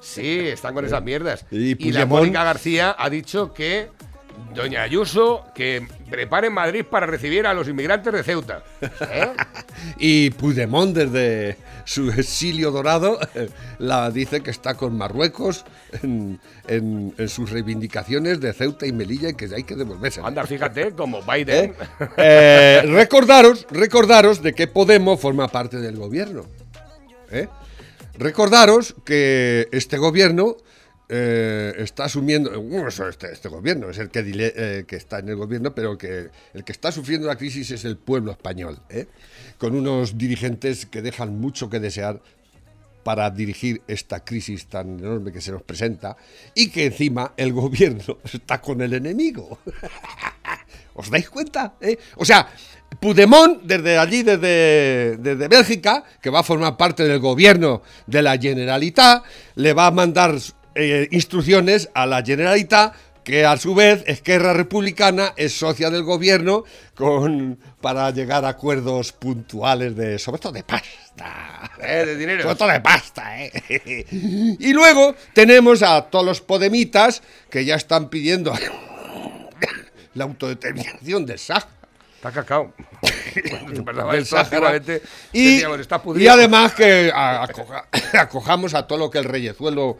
Sí, 0.00 0.38
están 0.48 0.72
con 0.72 0.84
esas 0.84 1.02
mierdas. 1.02 1.44
Y 1.50 1.88
Y, 1.88 1.92
la 1.92 2.06
Mónica 2.06 2.44
García 2.44 2.94
ha 2.96 3.10
dicho 3.10 3.52
que 3.52 3.90
Doña 4.54 4.82
Ayuso 4.82 5.44
que 5.54 5.86
prepare 6.10 6.48
Madrid 6.50 6.84
para 6.84 7.06
recibir 7.06 7.46
a 7.46 7.54
los 7.54 7.68
inmigrantes 7.68 8.12
de 8.12 8.22
Ceuta. 8.22 8.62
¿Eh? 8.80 9.28
Y 9.98 10.30
Puigdemont, 10.30 10.96
desde 10.96 11.56
su 11.84 12.10
exilio 12.10 12.70
dorado, 12.70 13.18
la 13.78 14.10
dice 14.10 14.40
que 14.42 14.50
está 14.50 14.74
con 14.74 14.96
Marruecos 14.96 15.64
en, 16.02 16.40
en- 16.66 17.14
en 17.16 17.28
sus 17.28 17.50
reivindicaciones 17.50 18.40
de 18.40 18.52
Ceuta 18.52 18.86
y 18.86 18.92
Melilla 18.92 19.28
y 19.30 19.34
que 19.34 19.48
hay 19.54 19.64
que 19.64 19.76
devolverse. 19.76 20.20
Anda, 20.24 20.44
fíjate, 20.46 20.92
como 20.92 21.20
Biden. 21.22 21.74
¿Eh? 21.74 21.74
Eh, 22.16 22.82
recordaros, 22.86 23.66
recordaros 23.70 24.42
de 24.42 24.54
que 24.54 24.66
Podemos 24.66 25.20
forma 25.20 25.48
parte 25.48 25.76
del 25.78 25.96
gobierno. 25.96 26.46
Recordaros 28.18 28.94
que 29.04 29.68
este 29.72 29.98
gobierno 29.98 30.56
eh, 31.08 31.72
está 31.78 32.04
asumiendo, 32.04 32.50
eso, 32.86 33.08
este, 33.08 33.32
este 33.32 33.48
gobierno 33.48 33.90
es 33.90 33.98
el 33.98 34.10
eh, 34.12 34.84
que 34.88 34.96
está 34.96 35.20
en 35.20 35.28
el 35.28 35.36
gobierno, 35.36 35.72
pero 35.72 35.96
que 35.96 36.30
el 36.52 36.64
que 36.64 36.72
está 36.72 36.90
sufriendo 36.90 37.28
la 37.28 37.36
crisis 37.36 37.70
es 37.70 37.84
el 37.84 37.96
pueblo 37.96 38.32
español, 38.32 38.80
¿eh? 38.88 39.06
con 39.56 39.76
unos 39.76 40.18
dirigentes 40.18 40.86
que 40.86 41.02
dejan 41.02 41.38
mucho 41.38 41.70
que 41.70 41.78
desear 41.78 42.20
para 43.04 43.30
dirigir 43.30 43.82
esta 43.86 44.24
crisis 44.24 44.66
tan 44.66 44.98
enorme 44.98 45.30
que 45.30 45.40
se 45.40 45.52
nos 45.52 45.62
presenta 45.62 46.16
y 46.54 46.70
que 46.70 46.86
encima 46.86 47.34
el 47.36 47.52
gobierno 47.52 48.18
está 48.32 48.60
con 48.60 48.80
el 48.80 48.92
enemigo. 48.92 49.60
¿Os 50.94 51.10
dais 51.10 51.30
cuenta? 51.30 51.74
O 52.16 52.24
sea, 52.24 52.48
Puigdemont, 52.98 53.62
desde 53.62 53.98
allí, 53.98 54.22
desde, 54.22 55.18
desde 55.18 55.46
Bélgica, 55.46 56.02
que 56.20 56.30
va 56.30 56.40
a 56.40 56.42
formar 56.42 56.76
parte 56.76 57.04
del 57.04 57.20
gobierno 57.20 57.82
de 58.06 58.22
la 58.22 58.38
Generalitat, 58.38 59.22
le 59.56 59.72
va 59.72 59.86
a 59.86 59.90
mandar 59.90 60.34
eh, 60.76 61.08
instrucciones 61.10 61.88
a 61.94 62.06
la 62.06 62.22
Generalitat, 62.22 62.94
que 63.24 63.44
a 63.44 63.56
su 63.56 63.74
vez 63.74 64.04
Esquerra 64.06 64.52
Republicana 64.52 65.32
es 65.36 65.58
socia 65.58 65.90
del 65.90 66.04
gobierno 66.04 66.62
con, 66.94 67.58
para 67.80 68.08
llegar 68.12 68.44
a 68.44 68.50
acuerdos 68.50 69.10
puntuales 69.12 69.96
de, 69.96 70.18
sobre 70.20 70.38
todo 70.40 70.52
de 70.52 70.62
pasta. 70.62 71.70
Eh, 71.82 72.04
de 72.06 72.16
dinero. 72.16 72.42
Sobre 72.42 72.54
todo 72.54 72.68
de 72.68 72.80
pasta, 72.80 73.42
¿eh? 73.44 73.50
Y 74.60 74.72
luego 74.72 75.16
tenemos 75.32 75.82
a 75.82 76.02
todos 76.02 76.24
los 76.24 76.40
podemitas 76.40 77.22
que 77.50 77.64
ya 77.64 77.74
están 77.74 78.10
pidiendo 78.10 78.52
la 80.14 80.24
autodeterminación 80.24 81.26
del 81.26 81.38
Sáhara. 81.38 81.66
Está 82.16 82.30
cacao. 82.30 82.72
Esto, 84.14 84.24
Sáhara. 84.24 84.76
Y, 85.32 85.54
decíamos, 85.54 85.80
está 85.80 86.00
y 86.16 86.28
además 86.28 86.74
que 86.74 87.10
acoja- 87.14 87.86
acojamos 88.18 88.74
a 88.74 88.86
todo 88.86 88.98
lo 88.98 89.10
que 89.10 89.18
el 89.18 89.24
reyezuelo 89.24 89.98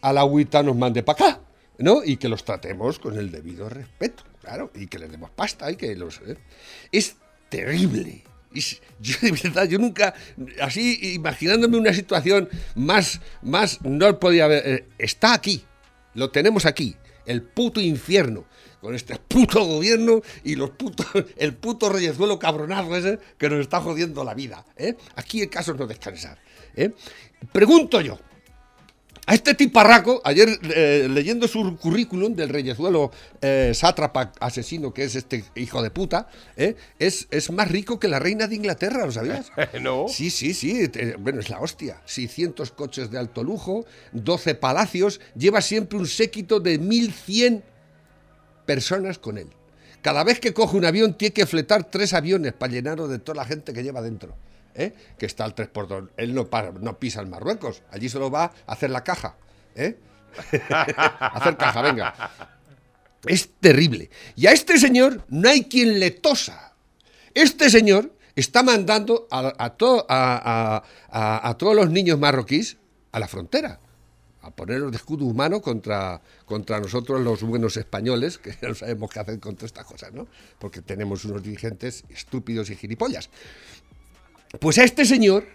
a 0.00 0.12
la 0.12 0.20
agüita 0.20 0.62
nos 0.62 0.76
mande 0.76 1.02
para 1.02 1.26
acá, 1.28 1.40
¿no? 1.78 2.02
Y 2.04 2.16
que 2.16 2.28
los 2.28 2.44
tratemos 2.44 2.98
con 2.98 3.16
el 3.18 3.30
debido 3.30 3.68
respeto, 3.68 4.24
claro, 4.40 4.70
y 4.74 4.86
que 4.86 4.98
les 4.98 5.10
demos 5.10 5.30
pasta 5.30 5.70
y 5.70 5.76
que 5.76 5.94
los... 5.96 6.20
¿eh? 6.26 6.36
Es 6.92 7.16
terrible. 7.48 8.24
Es- 8.54 8.80
yo 9.00 9.16
de 9.20 9.32
verdad, 9.32 9.64
yo 9.68 9.78
nunca, 9.78 10.14
así 10.60 11.14
imaginándome 11.14 11.76
una 11.78 11.92
situación 11.92 12.48
más, 12.74 13.20
más, 13.42 13.80
no 13.82 14.18
podía 14.18 14.44
haber, 14.46 14.66
eh, 14.66 14.88
está 14.98 15.34
aquí, 15.34 15.64
lo 16.14 16.30
tenemos 16.30 16.64
aquí, 16.66 16.96
el 17.26 17.42
puto 17.42 17.80
infierno, 17.80 18.46
con 18.80 18.94
este 18.94 19.16
puto 19.16 19.64
gobierno 19.64 20.22
y 20.44 20.54
los 20.54 20.70
putos, 20.70 21.06
el 21.36 21.54
puto 21.54 21.88
reyezuelo 21.90 22.38
cabronazo 22.38 22.96
ese 22.96 23.18
que 23.36 23.50
nos 23.50 23.60
está 23.60 23.80
jodiendo 23.80 24.24
la 24.24 24.34
vida. 24.34 24.64
¿eh? 24.76 24.94
Aquí 25.16 25.42
el 25.42 25.50
caso 25.50 25.72
es 25.72 25.78
no 25.78 25.86
descansar. 25.86 26.38
¿eh? 26.74 26.92
Pregunto 27.52 28.00
yo, 28.00 28.18
a 29.28 29.34
este 29.34 29.52
tiparraco, 29.52 30.22
ayer 30.24 30.48
eh, 30.74 31.06
leyendo 31.10 31.46
su 31.48 31.76
currículum 31.76 32.34
del 32.34 32.48
reyezuelo 32.48 33.12
eh, 33.42 33.72
sátrapa 33.74 34.32
asesino 34.40 34.94
que 34.94 35.04
es 35.04 35.16
este 35.16 35.44
hijo 35.54 35.82
de 35.82 35.90
puta, 35.90 36.30
¿eh? 36.56 36.76
es, 36.98 37.28
es 37.30 37.50
más 37.52 37.70
rico 37.70 38.00
que 38.00 38.08
la 38.08 38.18
reina 38.18 38.46
de 38.46 38.54
Inglaterra, 38.54 39.04
¿lo 39.04 39.12
sabías? 39.12 39.52
no. 39.82 40.06
Sí, 40.08 40.30
sí, 40.30 40.54
sí. 40.54 40.90
Bueno, 41.18 41.40
es 41.40 41.50
la 41.50 41.60
hostia. 41.60 42.00
600 42.06 42.70
coches 42.70 43.10
de 43.10 43.18
alto 43.18 43.44
lujo, 43.44 43.84
12 44.12 44.54
palacios, 44.54 45.20
lleva 45.36 45.60
siempre 45.60 45.98
un 45.98 46.06
séquito 46.06 46.58
de 46.58 46.78
1100 46.78 47.62
personas 48.64 49.18
con 49.18 49.36
él. 49.36 49.48
Cada 50.00 50.24
vez 50.24 50.40
que 50.40 50.54
coge 50.54 50.78
un 50.78 50.86
avión 50.86 51.18
tiene 51.18 51.34
que 51.34 51.44
fletar 51.44 51.84
tres 51.90 52.14
aviones 52.14 52.54
para 52.54 52.72
llenarlo 52.72 53.08
de 53.08 53.18
toda 53.18 53.36
la 53.36 53.44
gente 53.44 53.74
que 53.74 53.82
lleva 53.82 54.00
dentro. 54.00 54.34
¿Eh? 54.78 54.94
Que 55.18 55.26
está 55.26 55.44
al 55.44 55.54
3x2. 55.54 56.10
Él 56.16 56.34
no, 56.34 56.48
pisa 56.98 57.20
en 57.20 57.28
Marruecos. 57.30 57.82
Allí 57.90 58.08
solo 58.08 58.30
va 58.30 58.44
a 58.66 58.72
hacer 58.72 58.88
la 58.90 59.04
caja. 59.04 59.36
¿eh? 59.74 59.98
hacer 60.70 61.56
caja, 61.56 61.82
venga. 61.82 62.14
Es 63.26 63.50
terrible. 63.60 64.10
Y 64.36 64.46
a 64.46 64.52
este 64.52 64.78
señor 64.78 65.24
no 65.28 65.48
hay 65.48 65.64
quien 65.64 65.98
le 65.98 66.12
tosa. 66.12 66.72
Este 67.34 67.68
señor 67.70 68.14
está 68.36 68.62
mandando 68.62 69.26
a, 69.30 69.52
a 69.58 69.70
to- 69.76 70.06
a- 70.08 70.76
a- 70.78 70.82
a- 71.10 71.48
a 71.48 71.58
todos 71.58 71.74
los 71.74 71.90
niños 71.90 72.18
marroquíes 72.18 72.76
a 73.10 73.18
la 73.18 73.26
frontera, 73.26 73.80
a 74.42 74.50
ponerlos 74.52 74.92
de 74.92 74.96
escudo 74.98 75.24
humano 75.24 75.60
contra, 75.60 76.20
contra 76.44 76.78
nosotros 76.78 77.20
los 77.20 77.42
buenos 77.42 77.76
españoles, 77.76 78.38
que 78.38 78.54
no 78.62 78.74
sabemos 78.74 79.10
qué 79.10 79.18
hacer 79.20 79.40
contra 79.40 79.66
estas 79.66 79.84
cosas, 79.84 80.12
¿no? 80.12 80.28
Porque 80.60 80.80
tenemos 80.82 81.24
unos 81.24 81.42
dirigentes 81.42 82.04
estúpidos 82.10 82.70
y 82.70 82.76
gilipollas. 82.76 83.30
Pues 84.60 84.78
a 84.78 84.84
este 84.84 85.04
señor, 85.04 85.46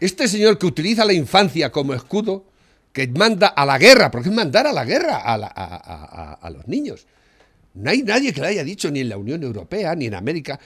este 0.00 0.28
señor 0.28 0.58
que 0.58 0.66
utiliza 0.66 1.04
la 1.04 1.12
infancia 1.12 1.70
como 1.70 1.94
escudo, 1.94 2.44
que 2.92 3.06
manda 3.08 3.48
a 3.48 3.64
la 3.66 3.78
guerra, 3.78 4.10
porque 4.10 4.28
es 4.28 4.34
mandar 4.34 4.66
a 4.66 4.72
la 4.72 4.84
guerra 4.84 5.22
a, 5.22 6.50
los 6.50 6.66
niños. 6.66 7.06
No 7.74 7.90
hay 7.90 8.02
nadie 8.02 8.32
que 8.32 8.40
le 8.40 8.48
haya 8.48 8.64
dicho, 8.64 8.90
ni 8.90 9.00
en 9.00 9.08
la 9.08 9.16
Unión 9.16 9.42
Europea, 9.42 9.94
ni 9.94 10.06
en 10.06 10.14
América. 10.14 10.58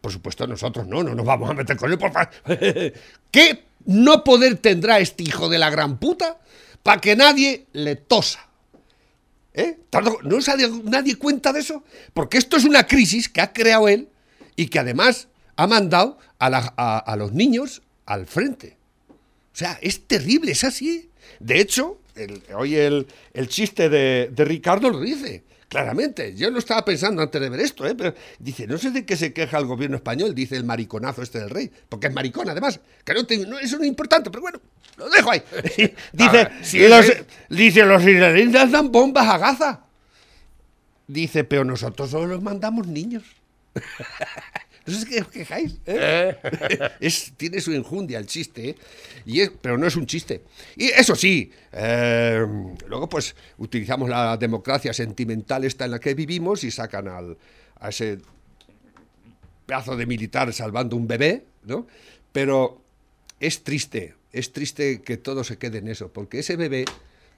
Por 0.00 0.10
supuesto, 0.10 0.46
nosotros 0.46 0.86
no, 0.86 1.02
no 1.02 1.14
nos 1.14 1.26
vamos 1.26 1.50
a 1.50 1.54
meter 1.54 1.76
con 1.76 1.90
él, 1.90 1.98
por. 1.98 2.12
¿Qué 3.30 3.64
no 3.84 4.24
poder 4.24 4.56
tendrá 4.56 4.98
este 4.98 5.24
hijo 5.24 5.48
de 5.48 5.58
la 5.58 5.68
gran 5.68 5.98
puta 5.98 6.38
para 6.82 7.00
que 7.00 7.16
nadie 7.16 7.66
le 7.72 7.96
tosa? 7.96 8.46
¿Eh? 9.52 9.78
¿No 10.22 10.40
se 10.40 10.50
ha 10.50 10.56
dado 10.56 10.80
nadie 10.84 11.16
cuenta 11.16 11.52
de 11.52 11.60
eso? 11.60 11.82
Porque 12.14 12.38
esto 12.38 12.56
es 12.56 12.64
una 12.64 12.86
crisis 12.86 13.28
que 13.28 13.40
ha 13.40 13.52
creado 13.52 13.88
él 13.88 14.08
y 14.54 14.68
que 14.68 14.78
además 14.78 15.28
ha 15.56 15.66
mandado 15.66 16.18
a, 16.38 16.50
la- 16.50 16.74
a- 16.76 16.98
a 16.98 17.16
los 17.16 17.32
niños 17.32 17.82
al 18.06 18.26
frente. 18.26 18.76
O 19.10 19.14
sea, 19.58 19.78
es 19.80 20.06
terrible, 20.06 20.52
es 20.52 20.64
así. 20.64 21.10
De 21.40 21.60
hecho, 21.60 21.98
el- 22.14 22.42
hoy 22.54 22.76
el, 22.76 23.06
el 23.32 23.48
chiste 23.48 23.88
de, 23.88 24.30
de 24.32 24.44
Ricardo 24.44 24.90
lo 24.90 25.00
dice 25.00 25.44
claramente. 25.68 26.34
Yo 26.36 26.50
no 26.50 26.58
estaba 26.58 26.84
pensando 26.84 27.22
antes 27.22 27.40
de 27.40 27.48
ver 27.48 27.60
esto, 27.60 27.86
¿eh? 27.86 27.94
pero 27.96 28.14
dice, 28.38 28.66
no 28.66 28.78
sé 28.78 28.90
de 28.92 29.04
qué 29.04 29.16
se 29.16 29.32
queja 29.32 29.58
el 29.58 29.66
gobierno 29.66 29.96
español, 29.96 30.34
dice 30.34 30.56
el 30.56 30.64
mariconazo 30.64 31.22
este 31.22 31.40
del 31.40 31.50
rey, 31.50 31.70
porque 31.88 32.06
es 32.06 32.12
maricón 32.14 32.48
además, 32.48 32.78
que 33.04 33.14
no, 33.14 33.26
te- 33.26 33.38
no- 33.46 33.58
eso 33.58 33.76
no 33.76 33.82
es 33.82 33.88
importante, 33.88 34.30
pero 34.30 34.42
bueno, 34.42 34.60
lo 34.96 35.10
dejo 35.10 35.30
ahí. 35.32 35.42
dice, 36.12 36.30
ver, 36.30 36.52
si 36.62 36.84
es 36.84 36.88
los, 36.90 37.06
rey- 37.08 37.24
dice, 37.50 37.84
los 37.84 38.00
israelíes 38.02 38.70
dan 38.70 38.92
bombas 38.92 39.26
a 39.28 39.38
Gaza. 39.38 39.80
Dice, 41.08 41.44
pero 41.44 41.64
nosotros 41.64 42.10
solo 42.10 42.26
los 42.26 42.42
mandamos 42.42 42.86
niños. 42.86 43.24
No 44.86 44.94
sé 44.94 45.06
qué 45.06 45.20
os 45.20 45.28
quejáis. 45.28 45.78
¿eh? 45.86 46.36
Es, 47.00 47.32
tiene 47.36 47.60
su 47.60 47.72
enjundia 47.72 48.18
el 48.18 48.26
chiste, 48.26 48.70
¿eh? 48.70 48.76
y 49.24 49.40
es- 49.40 49.50
pero 49.60 49.76
no 49.78 49.86
es 49.86 49.96
un 49.96 50.06
chiste. 50.06 50.42
Y 50.76 50.86
eso 50.86 51.14
sí, 51.14 51.50
eh, 51.72 52.44
luego 52.88 53.08
pues 53.08 53.34
utilizamos 53.58 54.08
la 54.08 54.36
democracia 54.36 54.92
sentimental 54.92 55.64
esta 55.64 55.84
en 55.86 55.90
la 55.92 55.98
que 55.98 56.14
vivimos 56.14 56.62
y 56.64 56.70
sacan 56.70 57.08
al, 57.08 57.36
a 57.80 57.88
ese 57.88 58.18
pedazo 59.66 59.96
de 59.96 60.06
militar 60.06 60.52
salvando 60.52 60.96
un 60.96 61.06
bebé, 61.08 61.44
¿no? 61.64 61.86
Pero 62.32 62.82
es 63.40 63.64
triste, 63.64 64.14
es 64.32 64.52
triste 64.52 65.02
que 65.02 65.16
todo 65.16 65.42
se 65.44 65.58
quede 65.58 65.78
en 65.78 65.88
eso, 65.88 66.12
porque 66.12 66.38
ese 66.40 66.56
bebé 66.56 66.84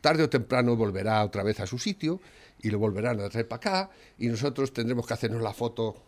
tarde 0.00 0.22
o 0.24 0.28
temprano 0.28 0.76
volverá 0.76 1.24
otra 1.24 1.42
vez 1.42 1.60
a 1.60 1.66
su 1.66 1.78
sitio 1.78 2.20
y 2.62 2.70
lo 2.70 2.78
volverán 2.78 3.20
a 3.20 3.28
traer 3.28 3.48
para 3.48 3.56
acá 3.84 3.90
y 4.18 4.28
nosotros 4.28 4.72
tendremos 4.72 5.06
que 5.06 5.14
hacernos 5.14 5.42
la 5.42 5.52
foto 5.52 6.04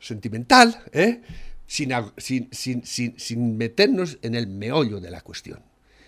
sentimental, 0.00 0.82
¿eh? 0.92 1.20
sin, 1.66 1.92
sin, 2.16 2.48
sin- 2.84 3.18
sin- 3.18 3.56
meternos 3.56 4.18
en 4.22 4.34
el 4.34 4.46
meollo 4.48 5.00
de 5.00 5.10
la 5.10 5.20
cuestión. 5.20 5.62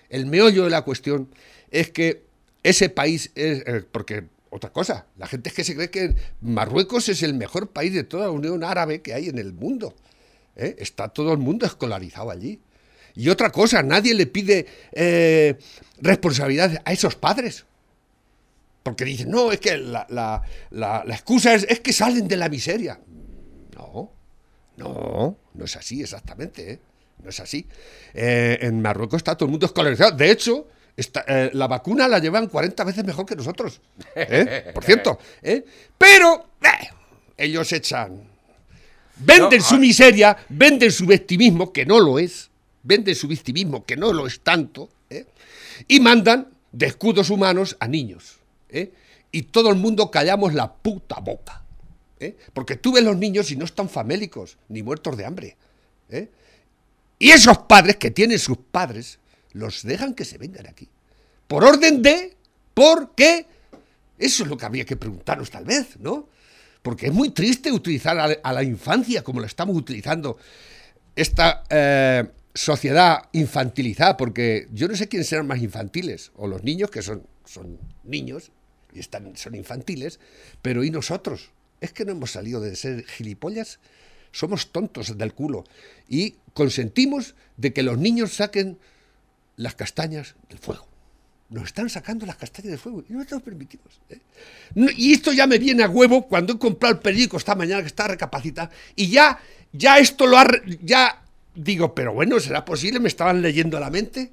El 0.08 0.26
meollo 0.26 0.64
de 0.64 0.70
la 0.70 0.82
cuestión 0.82 1.28
es 1.70 1.90
que 1.90 2.24
ese 2.62 2.88
país 2.88 3.30
es, 3.34 3.62
eh, 3.66 3.84
porque 3.90 4.24
otra 4.50 4.70
cosa, 4.72 5.06
la 5.16 5.26
gente 5.26 5.48
es 5.48 5.54
que 5.54 5.64
se 5.64 5.74
cree 5.74 5.90
que 5.90 6.14
Marruecos 6.40 7.08
es 7.08 7.22
el 7.22 7.34
mejor 7.34 7.70
país 7.70 7.94
de 7.94 8.04
toda 8.04 8.24
la 8.26 8.30
Unión 8.32 8.64
Árabe 8.64 9.00
que 9.02 9.14
hay 9.14 9.28
en 9.28 9.38
el 9.38 9.52
mundo. 9.52 9.94
¿eh? 10.56 10.76
Está 10.78 11.08
todo 11.08 11.32
el 11.32 11.38
mundo 11.38 11.64
escolarizado 11.64 12.30
allí. 12.30 12.58
Y 13.14 13.28
otra 13.28 13.50
cosa, 13.50 13.82
nadie 13.82 14.14
le 14.14 14.26
pide 14.26 14.66
responsabilidad 16.00 16.82
a 16.84 16.92
esos 16.92 17.14
padres. 17.16 17.64
Porque 18.82 19.04
dicen, 19.04 19.30
no, 19.30 19.52
es 19.52 19.60
que 19.60 19.76
la, 19.78 20.06
la- 20.10 20.42
la- 20.70 21.04
la 21.06 21.14
excusa 21.14 21.54
es, 21.54 21.64
es 21.68 21.80
que 21.80 21.92
salen 21.92 22.26
de 22.26 22.36
la 22.36 22.48
miseria. 22.48 23.00
No, 23.74 24.12
no, 24.76 25.36
no 25.54 25.64
es 25.64 25.76
así 25.76 26.02
exactamente, 26.02 26.72
¿eh? 26.72 26.80
no 27.22 27.30
es 27.30 27.40
así. 27.40 27.66
Eh, 28.14 28.58
en 28.62 28.80
Marruecos 28.82 29.18
está 29.18 29.36
todo 29.36 29.46
el 29.46 29.50
mundo 29.50 29.66
escolarizado. 29.66 30.12
De 30.16 30.30
hecho, 30.30 30.68
está- 30.96 31.24
eh, 31.26 31.50
la 31.54 31.66
vacuna 31.68 32.08
la 32.08 32.18
llevan 32.18 32.48
40 32.48 32.84
veces 32.84 33.04
mejor 33.04 33.26
que 33.26 33.36
nosotros. 33.36 33.80
¿eh? 34.14 34.70
Por 34.74 34.84
cierto. 34.84 35.18
¿eh? 35.42 35.64
Pero 35.96 36.50
eh, 36.62 36.88
ellos 37.36 37.72
echan... 37.72 38.30
Venden 39.14 39.58
No, 39.60 39.64
su 39.64 39.74
ah. 39.76 39.78
miseria, 39.78 40.36
venden 40.48 40.90
su 40.90 41.06
victimismo, 41.06 41.72
que 41.72 41.86
no 41.86 42.00
lo 42.00 42.18
es. 42.18 42.50
Venden 42.82 43.14
su 43.14 43.28
victimismo, 43.28 43.84
que 43.84 43.96
no 43.96 44.12
lo 44.12 44.26
es 44.26 44.40
tanto. 44.40 44.88
¿eh? 45.10 45.26
Y 45.86 46.00
mandan 46.00 46.48
de 46.72 46.86
escudos 46.86 47.30
humanos 47.30 47.76
a 47.78 47.86
niños. 47.86 48.38
¿eh? 48.68 48.90
Y 49.30 49.42
todo 49.42 49.70
el 49.70 49.76
mundo 49.76 50.10
callamos 50.10 50.54
la 50.54 50.72
puta 50.72 51.20
boca. 51.20 51.61
¿Eh? 52.22 52.36
Porque 52.52 52.76
tú 52.76 52.92
ves 52.92 53.04
los 53.04 53.16
niños 53.16 53.50
y 53.50 53.56
no 53.56 53.64
están 53.64 53.88
famélicos, 53.88 54.56
ni 54.68 54.82
muertos 54.82 55.16
de 55.16 55.24
hambre. 55.24 55.56
¿eh? 56.08 56.28
Y 57.18 57.30
esos 57.30 57.58
padres 57.58 57.96
que 57.96 58.10
tienen 58.10 58.38
sus 58.38 58.58
padres, 58.58 59.18
los 59.52 59.82
dejan 59.82 60.14
que 60.14 60.24
se 60.24 60.38
vengan 60.38 60.66
aquí. 60.66 60.88
Por 61.46 61.64
orden 61.64 62.02
de 62.02 62.36
¿Por 62.74 63.14
qué? 63.14 63.46
Eso 64.18 64.44
es 64.44 64.48
lo 64.48 64.56
que 64.56 64.66
habría 64.66 64.84
que 64.84 64.96
preguntarnos 64.96 65.50
tal 65.50 65.64
vez, 65.64 65.98
¿no? 65.98 66.28
Porque 66.82 67.06
es 67.06 67.12
muy 67.12 67.30
triste 67.30 67.70
utilizar 67.70 68.18
a, 68.18 68.52
la 68.52 68.62
infancia 68.62 69.22
como 69.22 69.40
la 69.40 69.46
estamos 69.46 69.76
utilizando 69.76 70.36
esta 71.14 71.64
eh, 71.68 72.24
sociedad 72.54 73.28
infantilizada, 73.32 74.16
porque 74.16 74.68
yo 74.72 74.88
no 74.88 74.96
sé 74.96 75.08
quiénes 75.08 75.28
serán 75.28 75.46
más 75.46 75.60
infantiles, 75.60 76.32
o 76.36 76.46
los 76.46 76.64
niños, 76.64 76.90
que 76.90 77.02
son, 77.02 77.26
son 77.44 77.78
niños 78.04 78.50
y 78.92 79.00
están, 79.00 79.36
son 79.36 79.54
infantiles, 79.54 80.18
pero 80.60 80.82
¿y 80.82 80.90
nosotros? 80.90 81.50
Es 81.82 81.92
que 81.92 82.04
no 82.04 82.12
hemos 82.12 82.30
salido 82.30 82.60
de 82.60 82.76
ser 82.76 83.04
gilipollas, 83.04 83.80
somos 84.30 84.70
tontos 84.70 85.18
del 85.18 85.34
culo 85.34 85.64
y 86.08 86.36
consentimos 86.54 87.34
de 87.56 87.72
que 87.72 87.82
los 87.82 87.98
niños 87.98 88.34
saquen 88.34 88.78
las 89.56 89.74
castañas 89.74 90.36
del 90.48 90.58
fuego. 90.58 90.86
Nos 91.50 91.64
están 91.64 91.90
sacando 91.90 92.24
las 92.24 92.36
castañas 92.36 92.70
del 92.70 92.78
fuego 92.78 93.04
y 93.08 93.12
no 93.12 93.26
te 93.26 93.34
lo 93.34 93.40
permitimos. 93.40 94.00
¿eh? 94.08 94.20
Y 94.96 95.12
esto 95.12 95.32
ya 95.32 95.48
me 95.48 95.58
viene 95.58 95.82
a 95.82 95.88
huevo 95.88 96.28
cuando 96.28 96.52
he 96.54 96.58
comprado 96.58 96.94
el 96.94 97.00
periódico 97.00 97.36
esta 97.36 97.56
mañana 97.56 97.82
que 97.82 97.88
está 97.88 98.06
recapacitado 98.06 98.70
y 98.94 99.08
ya, 99.08 99.40
ya 99.72 99.98
esto 99.98 100.28
lo 100.28 100.38
ha... 100.38 100.46
Ya 100.82 101.20
digo, 101.56 101.96
pero 101.96 102.14
bueno, 102.14 102.38
¿será 102.38 102.64
posible? 102.64 103.00
¿Me 103.00 103.08
estaban 103.08 103.42
leyendo 103.42 103.80
la 103.80 103.90
mente? 103.90 104.30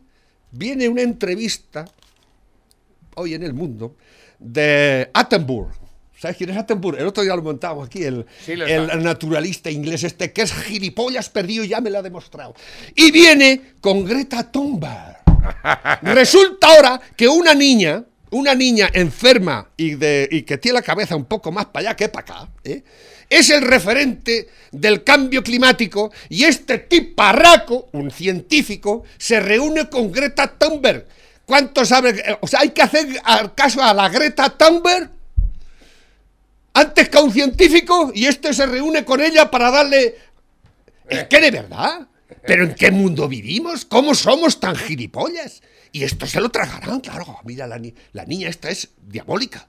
Viene 0.52 0.88
una 0.88 1.02
entrevista 1.02 1.86
hoy 3.16 3.34
en 3.34 3.42
el 3.42 3.54
mundo 3.54 3.98
de 4.38 5.10
Attenborough. 5.16 5.89
¿Sabes 6.20 6.36
quién 6.36 6.50
es 6.50 6.58
Attenborough? 6.58 7.00
El 7.00 7.08
otro 7.08 7.24
día 7.24 7.34
lo 7.34 7.42
montamos 7.42 7.88
aquí, 7.88 8.04
el, 8.04 8.26
Sí, 8.46 8.54
naturalista 8.56 9.72
inglés 9.72 10.04
este, 10.04 10.34
que 10.34 10.42
es 10.42 10.54
gilipollas 10.54 11.30
perdido, 11.30 11.64
ya 11.64 11.80
me 11.80 11.90
lo 11.90 12.00
ha 12.00 12.02
demostrado. 12.02 12.54
Y 12.94 13.10
viene 13.12 13.62
con 13.80 14.04
Greta 14.04 14.52
Thunberg. 14.52 15.18
Resulta 16.02 16.68
ahora 16.68 17.00
que 17.16 17.30
una 17.30 17.54
niña, 17.54 18.04
una 18.32 18.54
niña 18.54 18.90
enferma 18.92 19.70
y, 19.78 19.96
de, 19.96 20.28
y 20.30 20.42
que 20.42 20.58
tiene 20.58 20.80
la 20.80 20.82
cabeza 20.82 21.16
un 21.16 21.24
poco 21.24 21.54
más 21.54 21.68
para 21.68 21.90
allá 21.90 21.96
que 21.96 22.10
para 22.10 22.22
acá, 22.22 22.50
¿eh? 22.66 22.84
es 23.30 23.50
el 23.50 23.62
referente 23.62 24.50
del 24.72 25.06
cambio 25.06 25.42
climático 25.42 26.12
y 26.28 26.44
este 26.44 26.80
tiparraco, 26.80 27.88
un 27.94 28.12
científico, 28.12 29.04
se 29.18 29.40
reúne 29.40 29.88
con 29.88 30.12
Greta 30.12 30.48
Thunberg. 30.48 31.06
¿Cuánto 31.46 31.86
sabe? 31.86 32.38
O 32.42 32.48
sea, 32.48 32.60
hay 32.60 32.70
que 32.72 32.82
hacer 32.82 33.08
caso 33.56 33.82
a 33.82 33.94
la 33.94 34.10
Greta 34.10 34.50
Thunberg 34.50 35.19
antes 36.74 37.10
que 37.10 37.18
a 37.18 37.22
un 37.22 37.32
científico 37.34 38.12
y 38.14 38.26
este 38.26 38.54
se 38.54 38.66
reúne 38.66 39.04
con 39.06 39.22
ella 39.22 39.50
para 39.52 39.72
darle... 39.72 40.16
Es 41.08 41.24
que 41.26 41.40
de 41.42 41.52
verdad. 41.52 42.08
¿Pero 42.46 42.64
en 42.64 42.76
qué 42.76 42.92
mundo 42.92 43.28
vivimos? 43.28 43.86
¿Cómo 43.86 44.14
somos 44.14 44.60
tan 44.60 44.76
gilipollas? 44.76 45.62
Y 45.92 46.04
esto 46.04 46.28
se 46.28 46.40
lo 46.40 46.50
tragarán, 46.50 47.00
claro. 47.00 47.40
Mira, 47.44 47.66
la, 47.66 47.80
ni- 47.80 47.94
la 48.14 48.26
niña 48.26 48.48
esta 48.50 48.70
es 48.70 48.90
diabólica. 49.02 49.68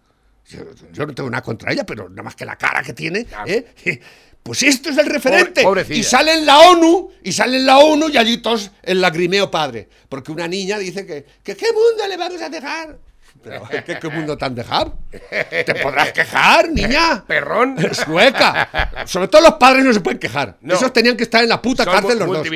Yo, 0.48 0.58
yo 0.92 1.06
no 1.06 1.14
tengo 1.14 1.30
nada 1.30 1.42
contra 1.42 1.72
ella, 1.72 1.84
pero 1.86 2.08
nada 2.10 2.22
más 2.22 2.34
que 2.36 2.44
la 2.44 2.56
cara 2.56 2.82
que 2.82 2.92
tiene. 2.92 3.26
¿eh? 3.46 3.64
Pues 4.42 4.62
esto 4.62 4.88
es 4.88 4.96
el 4.96 5.04
referente. 5.06 5.62
Pobre- 5.62 5.84
y 5.90 6.02
sale 6.02 6.32
en 6.32 6.46
la 6.46 6.58
ONU, 6.60 7.10
y 7.22 7.30
sale 7.30 7.58
en 7.58 7.66
la 7.66 7.78
ONU 7.78 8.08
y 8.08 8.16
allí 8.16 8.38
todos 8.38 8.70
el 8.82 8.98
lagrimeo 8.98 9.50
padre. 9.50 9.86
Porque 10.08 10.32
una 10.32 10.48
niña 10.48 10.78
dice 10.78 11.04
que, 11.04 11.26
que 11.42 11.54
¿qué 11.54 11.66
mundo 11.66 12.06
le 12.08 12.16
vamos 12.16 12.40
a 12.40 12.48
dejar? 12.48 12.98
Pero, 13.42 13.62
¿qué, 13.86 13.98
qué 13.98 14.08
mundo 14.08 14.36
han 14.40 14.54
dejado? 14.54 14.98
¿Te 15.10 15.74
podrás 15.82 16.12
quejar, 16.12 16.68
niña? 16.70 17.24
Perrón. 17.28 17.76
Sueca. 17.94 18.68
Sobre 19.06 19.28
todo 19.28 19.40
los 19.42 19.54
padres 19.54 19.84
no 19.84 19.92
se 19.92 20.00
pueden 20.00 20.18
quejar. 20.18 20.56
No. 20.60 20.74
Esos 20.74 20.92
tenían 20.92 21.16
que 21.16 21.22
estar 21.24 21.42
en 21.42 21.48
la 21.48 21.60
puta 21.62 21.84
Son 21.84 21.92
cárcel 21.94 22.18
los 22.18 22.28
dos. 22.28 22.46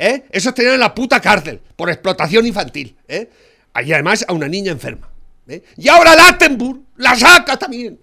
¿Eh? 0.00 0.24
Esos 0.30 0.54
tenían 0.54 0.74
en 0.74 0.80
la 0.80 0.94
puta 0.94 1.20
cárcel 1.20 1.60
por 1.76 1.90
explotación 1.90 2.46
infantil. 2.46 2.96
¿eh? 3.06 3.28
Y 3.84 3.92
además 3.92 4.24
a 4.26 4.32
una 4.32 4.48
niña 4.48 4.72
enferma. 4.72 5.08
¿eh? 5.46 5.62
Y 5.76 5.88
ahora 5.88 6.16
Lattenburg 6.16 6.80
la 6.96 7.14
saca 7.16 7.56
también. 7.58 7.98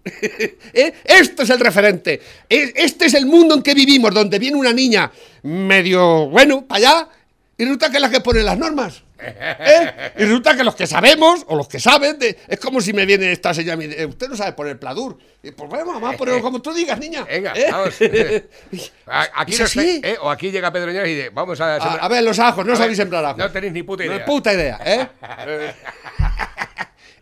Este 0.74 1.44
es 1.44 1.50
el 1.50 1.60
referente. 1.60 2.22
E- 2.50 2.74
Este 2.76 3.06
es 3.06 3.14
el 3.16 3.26
mundo 3.26 3.56
en 3.56 3.62
que 3.64 3.74
vivimos, 3.74 4.14
donde 4.14 4.38
viene 4.40 4.58
una 4.58 4.74
niña 4.74 5.12
medio, 5.44 6.28
bueno, 6.30 6.66
para 6.66 6.78
allá, 6.80 7.10
y 7.58 7.64
resulta 7.64 7.90
que 7.90 7.98
es 7.98 8.02
la 8.02 8.10
que 8.10 8.22
pone 8.22 8.44
las 8.44 8.58
normas. 8.58 9.04
¿Eh? 9.20 10.12
Y 10.18 10.24
resulta 10.24 10.56
que 10.56 10.64
los 10.64 10.76
que 10.76 10.86
sabemos, 10.88 11.44
o 11.48 11.56
los 11.56 11.68
que 11.68 11.80
saben, 11.80 12.20
de- 12.20 12.38
es 12.48 12.60
como 12.60 12.82
si 12.82 12.94
me 12.94 13.06
viene 13.06 13.32
esta 13.32 13.54
señora 13.54 13.74
y 13.76 13.78
me 13.78 13.88
dice, 13.88 14.06
usted 14.06 14.28
no 14.30 14.36
sabe 14.38 14.54
poner 14.54 14.80
pladur. 14.80 15.18
Y 15.44 15.52
pues 15.52 15.70
bueno, 15.70 15.94
mamá, 16.00 16.14
ponelo 16.18 16.42
como 16.42 16.62
tú 16.62 16.74
digas, 16.74 17.00
niña. 17.00 17.24
Venga, 17.24 17.54
¿Eh? 17.56 17.68
vamos. 17.72 17.96
A- 19.08 19.42
Aquí 19.42 19.56
no 19.58 19.68
sé, 19.68 20.02
¿eh? 20.04 20.18
O 20.22 20.30
aquí 20.30 20.52
llega 20.52 20.72
Pedro 20.72 20.92
Ñas 20.92 21.08
y 21.08 21.16
dice, 21.16 21.30
vamos 21.30 21.60
a... 21.62 21.76
A, 21.76 21.80
sembrar- 21.80 22.00
a 22.02 22.08
ver, 22.08 22.24
los 22.24 22.38
ajos, 22.40 22.66
no 22.66 22.74
A 22.74 22.76
sabéis 22.76 22.98
ver, 22.98 23.06
sembrar 23.06 23.26
ajos. 23.26 23.38
No 23.38 23.52
tenéis 23.52 23.74
ni 23.74 23.84
puta 23.84 24.04
No 24.04 24.12
idea. 24.12 24.20
es 24.20 24.26
puta 24.26 24.54
idea, 24.54 24.80
¿eh? 24.86 25.08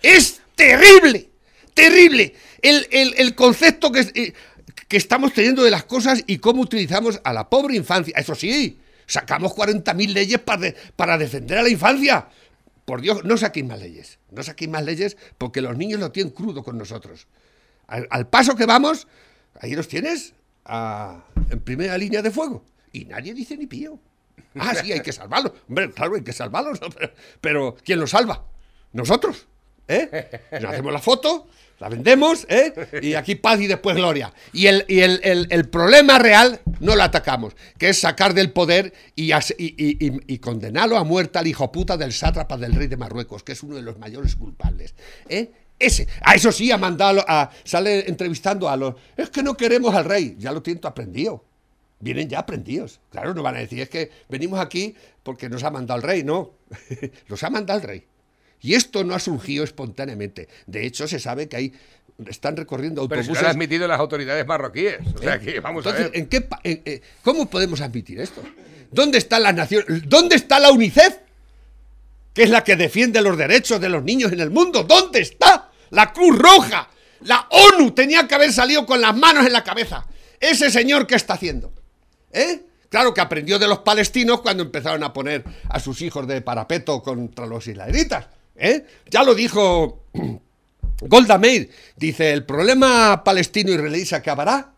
es 0.01 0.41
terrible, 0.55 1.29
terrible 1.73 2.33
el, 2.61 2.87
el- 2.91 3.13
el 3.17 3.35
concepto 3.35 3.91
que, 3.91 3.99
eh, 4.15 4.33
que 4.87 4.97
estamos 4.97 5.33
teniendo 5.33 5.63
de 5.63 5.71
las 5.71 5.83
cosas 5.83 6.23
y 6.27 6.37
cómo 6.39 6.61
utilizamos 6.61 7.19
a 7.23 7.33
la 7.33 7.49
pobre 7.49 7.75
infancia. 7.75 8.13
Eso 8.17 8.35
sí, 8.35 8.79
sacamos 9.07 9.53
40.000 9.53 10.13
leyes 10.13 10.39
para, 10.39 10.73
para 10.95 11.17
defender 11.17 11.57
a 11.57 11.63
la 11.63 11.69
infancia. 11.69 12.27
Por 12.85 13.01
Dios, 13.01 13.23
no 13.23 13.37
saquéis 13.37 13.65
más 13.65 13.79
leyes. 13.79 14.19
No 14.31 14.43
saquéis 14.43 14.69
más 14.69 14.83
leyes 14.83 15.17
porque 15.37 15.61
los 15.61 15.75
niños 15.77 15.99
lo 15.99 16.11
tienen 16.11 16.33
crudo 16.33 16.63
con 16.63 16.77
nosotros. 16.77 17.27
Al, 17.87 18.27
paso 18.27 18.55
que 18.55 18.65
vamos, 18.65 19.07
ahí 19.59 19.75
los 19.75 19.87
tienes 19.87 20.33
a- 20.65 21.23
en 21.49 21.59
primera 21.61 21.97
línea 21.97 22.21
de 22.21 22.31
fuego. 22.31 22.63
Y 22.91 23.05
nadie 23.05 23.33
dice 23.33 23.57
ni 23.57 23.67
pío. 23.67 23.99
Ah, 24.57 24.73
sí, 24.75 24.91
hay 24.91 25.01
que 25.01 25.11
salvarlos. 25.11 25.51
Hombre, 25.67 25.91
claro, 25.91 26.15
hay 26.15 26.23
que 26.23 26.33
salvarlos. 26.33 26.79
pero 27.41 27.75
¿quién 27.83 27.99
los 27.99 28.11
salva? 28.11 28.45
Nosotros. 28.93 29.47
¿Eh? 29.87 30.41
Nos 30.61 30.65
hacemos 30.73 30.91
la 30.91 30.99
foto, 30.99 31.47
la 31.79 31.89
vendemos, 31.89 32.45
¿eh? 32.49 32.73
Y 33.01 33.13
aquí 33.13 33.35
paz 33.35 33.59
y 33.61 33.67
después 33.67 33.95
gloria. 33.95 34.33
Y 34.53 34.67
el, 34.67 34.85
y 34.87 35.01
el, 35.01 35.19
el- 35.23 35.69
problema 35.69 36.17
real 36.17 36.59
no 36.79 36.95
lo 36.95 37.03
atacamos, 37.03 37.55
que 37.77 37.89
es 37.89 37.99
sacar 37.99 38.33
del 38.33 38.51
poder 38.51 38.93
y, 39.15 39.31
y, 39.33 39.35
y- 39.57 40.39
condenarlo 40.39 40.97
a 40.97 41.03
muerte 41.03 41.37
al 41.39 41.47
hijo 41.47 41.71
puta 41.71 41.97
del 41.97 42.13
sátrapa 42.13 42.57
del 42.57 42.73
rey 42.73 42.87
de 42.87 42.97
Marruecos, 42.97 43.43
que 43.43 43.51
es 43.51 43.61
uno 43.63 43.75
de 43.75 43.81
los 43.83 43.99
mayores 43.99 44.35
culpables. 44.35 44.95
¿eh? 45.29 45.51
Ese. 45.77 46.07
A 46.21 46.35
eso 46.35 46.51
sí, 46.51 46.71
ha 46.71 46.77
mandado 46.77 47.23
a. 47.27 47.51
Sale 47.65 48.07
entrevistando 48.09 48.69
a 48.69 48.77
los. 48.77 48.95
Es 49.17 49.29
que 49.29 49.43
no 49.43 49.55
queremos 49.57 49.93
al 49.93 50.05
rey. 50.05 50.35
Ya 50.39 50.51
lo 50.53 50.61
tienen 50.63 50.79
todo 50.79 50.89
aprendido. 50.91 51.43
Vienen 51.99 52.29
ya 52.29 52.39
aprendidos. 52.39 53.01
Claro, 53.11 53.33
no 53.33 53.43
van 53.43 53.55
a 53.55 53.59
decir, 53.59 53.81
es 53.81 53.89
que 53.89 54.09
venimos 54.29 54.59
aquí 54.59 54.95
porque 55.21 55.49
nos 55.49 55.63
ha 55.65 55.71
mandado 55.71 55.99
el 55.99 56.03
rey. 56.03 56.23
No. 56.23 56.53
los 57.27 57.43
ha 57.43 57.49
mandado 57.49 57.79
el 57.81 57.85
rey. 57.85 58.05
Y 58.61 58.73
esto 58.73 59.03
no 59.03 59.13
ha 59.15 59.19
surgido 59.19 59.63
espontáneamente. 59.63 60.47
De 60.65 60.85
hecho, 60.85 61.07
se 61.07 61.19
sabe 61.19 61.47
que 61.47 61.55
hay. 61.57 61.73
Están 62.27 62.55
recorriendo 62.55 63.07
Pero 63.09 63.21
si 63.21 63.27
lo 63.27 63.31
autobuses. 63.33 63.43
han 63.49 63.55
admitido 63.57 63.87
las 63.87 63.99
autoridades 63.99 64.45
marroquíes. 64.47 64.99
O 65.15 65.19
sea, 65.19 65.37
que 65.39 65.59
vamos 65.59 65.85
Entonces, 65.85 66.05
a 66.07 66.09
ver. 66.09 66.17
¿en 66.17 66.27
qué, 66.27 66.47
en- 66.63 66.81
eh, 66.85 67.01
¿cómo 67.23 67.49
podemos 67.49 67.81
admitir 67.81 68.19
esto? 68.21 68.41
¿Dónde 68.91 69.17
está 69.17 69.37
la 69.39 69.51
nación? 69.51 69.83
¿Dónde 70.07 70.37
está 70.37 70.59
la 70.59 70.71
UNICEF? 70.71 71.17
Que 72.33 72.43
es 72.43 72.49
la 72.49 72.63
que 72.63 72.75
defiende 72.75 73.21
los 73.21 73.37
derechos 73.37 73.79
de 73.81 73.89
los 73.89 74.03
niños 74.03 74.31
en 74.31 74.39
el 74.39 74.49
mundo. 74.49 74.83
¿Dónde 74.83 75.19
está? 75.21 75.71
La 75.91 76.13
Cruz 76.13 76.37
Roja. 76.37 76.89
La 77.21 77.47
ONU 77.49 77.91
tenía 77.91 78.27
que 78.27 78.35
haber 78.35 78.51
salido 78.53 78.85
con 78.85 79.01
las 79.01 79.15
manos 79.15 79.45
en 79.45 79.53
la 79.53 79.63
cabeza. 79.63 80.05
Ese 80.39 80.69
señor, 80.69 81.07
¿qué 81.07 81.15
está 81.15 81.33
haciendo? 81.33 81.73
¿Eh? 82.31 82.61
Claro 82.89 83.13
que 83.13 83.21
aprendió 83.21 83.57
de 83.59 83.67
los 83.67 83.79
palestinos 83.79 84.41
cuando 84.41 84.63
empezaron 84.63 85.03
a 85.03 85.11
poner 85.11 85.43
a 85.69 85.79
sus 85.79 86.01
hijos 86.01 86.27
de 86.27 86.41
parapeto 86.41 87.01
contra 87.01 87.45
los 87.45 87.67
israelitas. 87.67 88.27
¿Eh? 88.55 88.85
Ya 89.09 89.23
lo 89.23 89.35
dijo 89.35 90.03
Golda 91.01 91.37
Meir. 91.37 91.69
Dice, 91.95 92.31
el 92.31 92.45
problema 92.45 93.23
palestino-israelí 93.23 94.05
se 94.05 94.15
acabará 94.15 94.73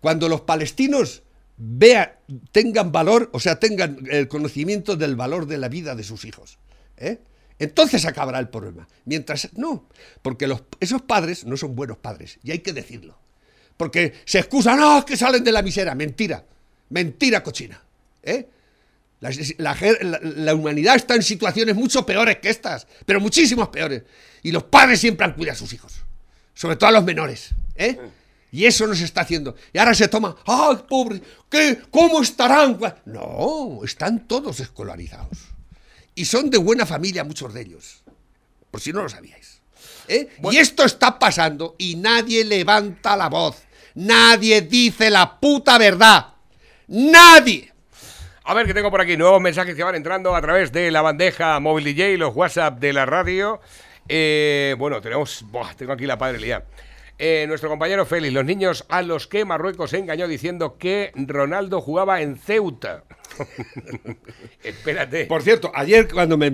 cuando 0.00 0.28
los 0.28 0.42
palestinos 0.42 1.22
vean, 1.56 2.10
tengan 2.52 2.92
valor, 2.92 3.30
o 3.32 3.40
sea, 3.40 3.58
tengan 3.58 3.98
el 4.10 4.28
conocimiento 4.28 4.96
del 4.96 5.16
valor 5.16 5.46
de 5.46 5.58
la 5.58 5.68
vida 5.68 5.94
de 5.94 6.04
sus 6.04 6.24
hijos. 6.24 6.58
¿eh? 6.96 7.18
Entonces 7.58 8.04
acabará 8.04 8.38
el 8.38 8.48
problema. 8.48 8.88
Mientras, 9.04 9.50
no, 9.54 9.88
porque 10.22 10.48
esos 10.80 11.02
padres 11.02 11.44
no 11.44 11.56
son 11.56 11.74
buenos 11.74 11.98
padres, 11.98 12.38
y 12.42 12.52
hay 12.52 12.60
que 12.60 12.72
decirlo. 12.72 13.18
Porque 13.76 14.14
se 14.24 14.38
excusan, 14.38 14.78
no, 14.78 14.98
es 14.98 15.04
que 15.04 15.16
salen 15.16 15.44
de 15.44 15.52
la 15.52 15.62
miseria. 15.62 15.94
Mentira, 15.94 16.44
mentira 16.90 17.42
cochina. 17.42 17.80
¿eh? 18.22 18.48
La, 19.20 20.54
humanidad 20.54 20.96
está 20.96 21.14
en 21.14 21.22
situaciones 21.22 21.74
mucho 21.74 22.06
peores 22.06 22.38
que 22.38 22.50
estas, 22.50 22.86
pero 23.04 23.20
muchísimas 23.20 23.68
peores. 23.68 24.02
Y 24.42 24.52
los 24.52 24.64
padres 24.64 25.00
siempre 25.00 25.26
han 25.26 25.34
cuidado 25.34 25.56
a 25.56 25.58
sus 25.58 25.72
hijos, 25.72 25.92
sobre 26.54 26.76
todo 26.76 26.88
a 26.90 26.92
los 26.92 27.04
menores. 27.04 27.50
¿eh? 27.74 27.98
Y 28.52 28.64
eso 28.64 28.86
no 28.86 28.94
se 28.94 29.04
está 29.04 29.22
haciendo. 29.22 29.56
Y 29.72 29.78
ahora 29.78 29.94
se 29.94 30.08
toma, 30.08 30.36
¡ay, 30.46 30.76
pobre! 30.88 31.20
¿Qué? 31.50 31.80
¿Cómo 31.90 32.22
estarán? 32.22 32.78
No, 33.06 33.80
están 33.84 34.26
todos 34.28 34.60
escolarizados. 34.60 35.38
Y 36.14 36.24
son 36.24 36.48
de 36.50 36.58
buena 36.58 36.86
familia 36.86 37.24
muchos 37.24 37.52
de 37.52 37.62
ellos, 37.62 38.02
por 38.70 38.80
si 38.80 38.92
no 38.92 39.02
lo 39.02 39.08
sabíais. 39.08 39.60
¿eh? 40.08 40.28
Y 40.50 40.56
esto 40.56 40.84
está 40.84 41.18
pasando 41.18 41.74
y 41.78 41.96
nadie 41.96 42.44
levanta 42.44 43.16
la 43.16 43.28
voz. 43.28 43.56
Nadie 43.94 44.62
dice 44.62 45.10
la 45.10 45.38
puta 45.38 45.76
verdad. 45.76 46.34
Nadie. 46.88 47.72
A 48.48 48.54
ver, 48.54 48.66
que 48.66 48.72
tengo 48.72 48.90
por 48.90 49.02
aquí 49.02 49.14
nuevos 49.18 49.42
mensajes 49.42 49.74
que 49.74 49.82
van 49.82 49.94
entrando 49.94 50.34
a 50.34 50.40
través 50.40 50.72
de 50.72 50.90
la 50.90 51.02
bandeja 51.02 51.60
móvil 51.60 51.84
DJ, 51.84 52.16
los 52.16 52.34
WhatsApp 52.34 52.78
de 52.80 52.94
la 52.94 53.04
radio. 53.04 53.60
Eh, 54.08 54.74
bueno, 54.78 55.02
tenemos. 55.02 55.44
Buah, 55.50 55.74
tengo 55.74 55.92
aquí 55.92 56.06
la 56.06 56.16
padre. 56.16 56.62
Eh, 57.18 57.44
nuestro 57.46 57.68
compañero 57.68 58.06
Félix, 58.06 58.32
los 58.32 58.46
niños 58.46 58.86
a 58.88 59.02
los 59.02 59.26
que 59.26 59.44
Marruecos 59.44 59.92
engañó 59.92 60.26
diciendo 60.26 60.78
que 60.78 61.12
Ronaldo 61.14 61.82
jugaba 61.82 62.22
en 62.22 62.38
Ceuta. 62.38 63.04
Espérate. 64.64 65.26
Por 65.26 65.42
cierto, 65.42 65.70
ayer 65.74 66.08
cuando 66.10 66.38
me, 66.38 66.50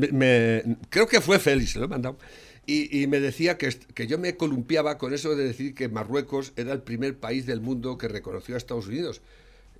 creo 0.91 1.07
que 1.07 1.21
fue 1.21 1.39
Félix, 1.39 1.77
lo 1.77 1.85
he 1.85 1.89
mandado, 1.89 2.19
y, 2.67 3.03
y 3.03 3.07
me 3.07 3.21
decía 3.21 3.57
que, 3.57 3.69
que 3.95 4.09
yo 4.09 4.19
me 4.19 4.37
columpiaba 4.37 4.99
con 4.99 5.15
eso 5.15 5.37
de 5.37 5.45
decir 5.45 5.77
que 5.77 5.89
Marruecos 5.89 6.55
era 6.57 6.73
el 6.73 6.83
primer 6.83 7.17
país 7.17 7.47
del 7.47 7.61
mundo 7.61 7.99
que 7.99 8.09
reconoció 8.09 8.57
a 8.57 8.59
Estados 8.59 8.89
Unidos. 8.89 9.23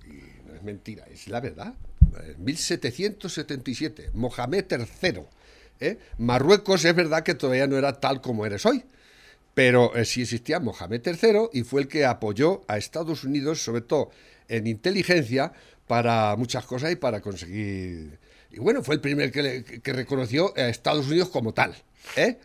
Y 0.07 0.47
no 0.47 0.55
es 0.55 0.63
mentira, 0.63 1.05
es 1.11 1.27
la 1.27 1.41
verdad. 1.41 1.73
En 2.27 2.43
1777, 2.43 4.11
Mohamed 4.13 4.65
III. 4.71 5.21
¿eh? 5.79 5.97
Marruecos 6.17 6.85
es 6.85 6.95
verdad 6.95 7.23
que 7.23 7.35
todavía 7.35 7.67
no 7.67 7.77
era 7.77 7.99
tal 7.99 8.21
como 8.21 8.45
eres 8.45 8.65
hoy. 8.65 8.83
Pero 9.53 9.95
eh, 9.95 10.03
sí 10.05 10.21
existía 10.23 10.59
Mohamed 10.59 11.01
III 11.05 11.49
y 11.53 11.63
fue 11.63 11.81
el 11.81 11.87
que 11.87 12.05
apoyó 12.05 12.63
a 12.67 12.77
Estados 12.77 13.23
Unidos, 13.23 13.63
sobre 13.63 13.81
todo 13.81 14.09
en 14.49 14.67
inteligencia, 14.67 15.53
para 15.87 16.35
muchas 16.35 16.65
cosas 16.65 16.91
y 16.91 16.95
para 16.97 17.21
conseguir... 17.21 18.19
Y 18.51 18.59
bueno, 18.59 18.83
fue 18.83 18.95
el 18.95 19.01
primer 19.01 19.31
que, 19.31 19.43
le- 19.43 19.63
que 19.63 19.93
reconoció 19.93 20.53
a 20.57 20.67
Estados 20.67 21.07
Unidos 21.07 21.29
como 21.29 21.53
tal. 21.53 21.75
¿eh? 22.17 22.37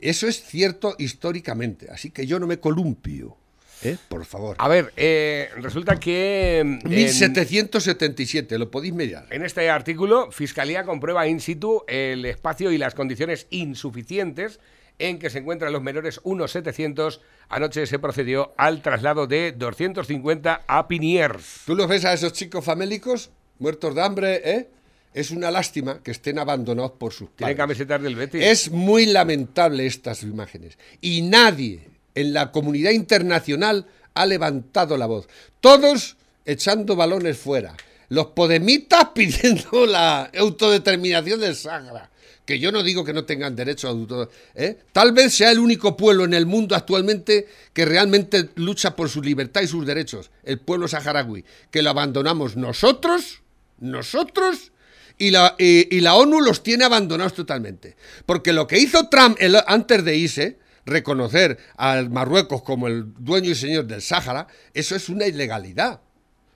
Eso 0.00 0.26
es 0.28 0.42
cierto 0.42 0.94
históricamente, 0.98 1.88
así 1.90 2.10
que 2.10 2.26
yo 2.26 2.38
no 2.38 2.46
me 2.46 2.58
columpio. 2.58 3.36
¿Eh? 3.82 3.96
Por 4.08 4.24
favor. 4.24 4.56
A 4.58 4.68
ver, 4.68 4.92
eh, 4.96 5.48
resulta 5.56 5.98
que. 5.98 6.62
mm, 6.64 6.86
en- 6.86 6.88
1777, 6.94 8.58
lo 8.58 8.70
podéis 8.70 8.94
mirar. 8.94 9.26
En 9.30 9.44
este 9.44 9.68
artículo, 9.70 10.30
Fiscalía 10.32 10.84
comprueba 10.84 11.26
in 11.26 11.40
situ 11.40 11.82
el 11.88 12.24
espacio 12.24 12.70
y 12.72 12.78
las 12.78 12.94
condiciones 12.94 13.46
insuficientes 13.50 14.60
en 14.98 15.18
que 15.18 15.30
se 15.30 15.38
encuentran 15.38 15.72
los 15.72 15.82
menores 15.82 16.20
1.700. 16.24 17.20
Anoche 17.48 17.86
se 17.86 17.98
procedió 17.98 18.52
al 18.56 18.82
traslado 18.82 19.26
de 19.26 19.52
250 19.52 20.62
a 20.66 20.88
Piniers. 20.88 21.62
¿Tú 21.66 21.74
los 21.76 21.86
ves 21.88 22.04
a 22.04 22.12
esos 22.12 22.32
chicos 22.32 22.64
famélicos, 22.64 23.30
muertos 23.58 23.94
de 23.94 24.02
hambre, 24.02 24.40
eh? 24.44 24.68
Es 25.14 25.30
una 25.30 25.50
lástima 25.50 26.02
que 26.02 26.10
estén 26.10 26.38
abandonados 26.38 26.92
por 26.92 27.12
sus 27.12 27.30
Tienen 27.34 27.56
padres. 27.56 27.56
camisetas 27.56 28.02
del 28.02 28.14
Betis. 28.14 28.42
Es 28.44 28.70
muy 28.70 29.06
lamentable 29.06 29.86
estas 29.86 30.22
imágenes. 30.22 30.78
Y 31.00 31.22
nadie 31.22 31.88
en 32.20 32.32
la 32.32 32.50
comunidad 32.52 32.90
internacional 32.90 33.86
ha 34.14 34.26
levantado 34.26 34.96
la 34.96 35.06
voz. 35.06 35.28
Todos 35.60 36.16
echando 36.44 36.96
balones 36.96 37.38
fuera. 37.38 37.76
Los 38.08 38.28
podemitas 38.28 39.08
pidiendo 39.14 39.86
la 39.86 40.30
autodeterminación 40.36 41.40
del 41.40 41.54
Sahara. 41.54 42.10
Que 42.44 42.58
yo 42.58 42.72
no 42.72 42.82
digo 42.82 43.04
que 43.04 43.12
no 43.12 43.24
tengan 43.26 43.54
derecho 43.54 43.88
a 43.88 43.90
auto... 43.90 44.30
¿eh? 44.54 44.78
Tal 44.92 45.12
vez 45.12 45.34
sea 45.34 45.50
el 45.52 45.58
único 45.58 45.96
pueblo 45.98 46.24
en 46.24 46.32
el 46.32 46.46
mundo 46.46 46.74
actualmente 46.74 47.46
que 47.74 47.84
realmente 47.84 48.48
lucha 48.54 48.96
por 48.96 49.10
su 49.10 49.20
libertad 49.22 49.60
y 49.60 49.66
sus 49.66 49.84
derechos. 49.84 50.30
El 50.42 50.58
pueblo 50.58 50.88
saharaui. 50.88 51.44
Que 51.70 51.82
lo 51.82 51.90
abandonamos 51.90 52.56
nosotros, 52.56 53.42
nosotros 53.80 54.72
y 55.18 55.30
la, 55.30 55.56
y 55.58 56.00
la 56.00 56.14
ONU 56.14 56.40
los 56.40 56.62
tiene 56.62 56.84
abandonados 56.84 57.34
totalmente. 57.34 57.96
Porque 58.24 58.54
lo 58.54 58.66
que 58.66 58.78
hizo 58.78 59.08
Trump 59.10 59.36
el- 59.40 59.56
antes 59.66 60.02
de 60.04 60.16
irse, 60.16 60.58
reconocer 60.88 61.58
al 61.76 62.10
Marruecos 62.10 62.62
como 62.62 62.88
el 62.88 63.14
dueño 63.18 63.50
y 63.50 63.54
señor 63.54 63.86
del 63.86 64.02
Sáhara, 64.02 64.46
eso 64.74 64.96
es 64.96 65.08
una 65.08 65.26
ilegalidad. 65.26 66.00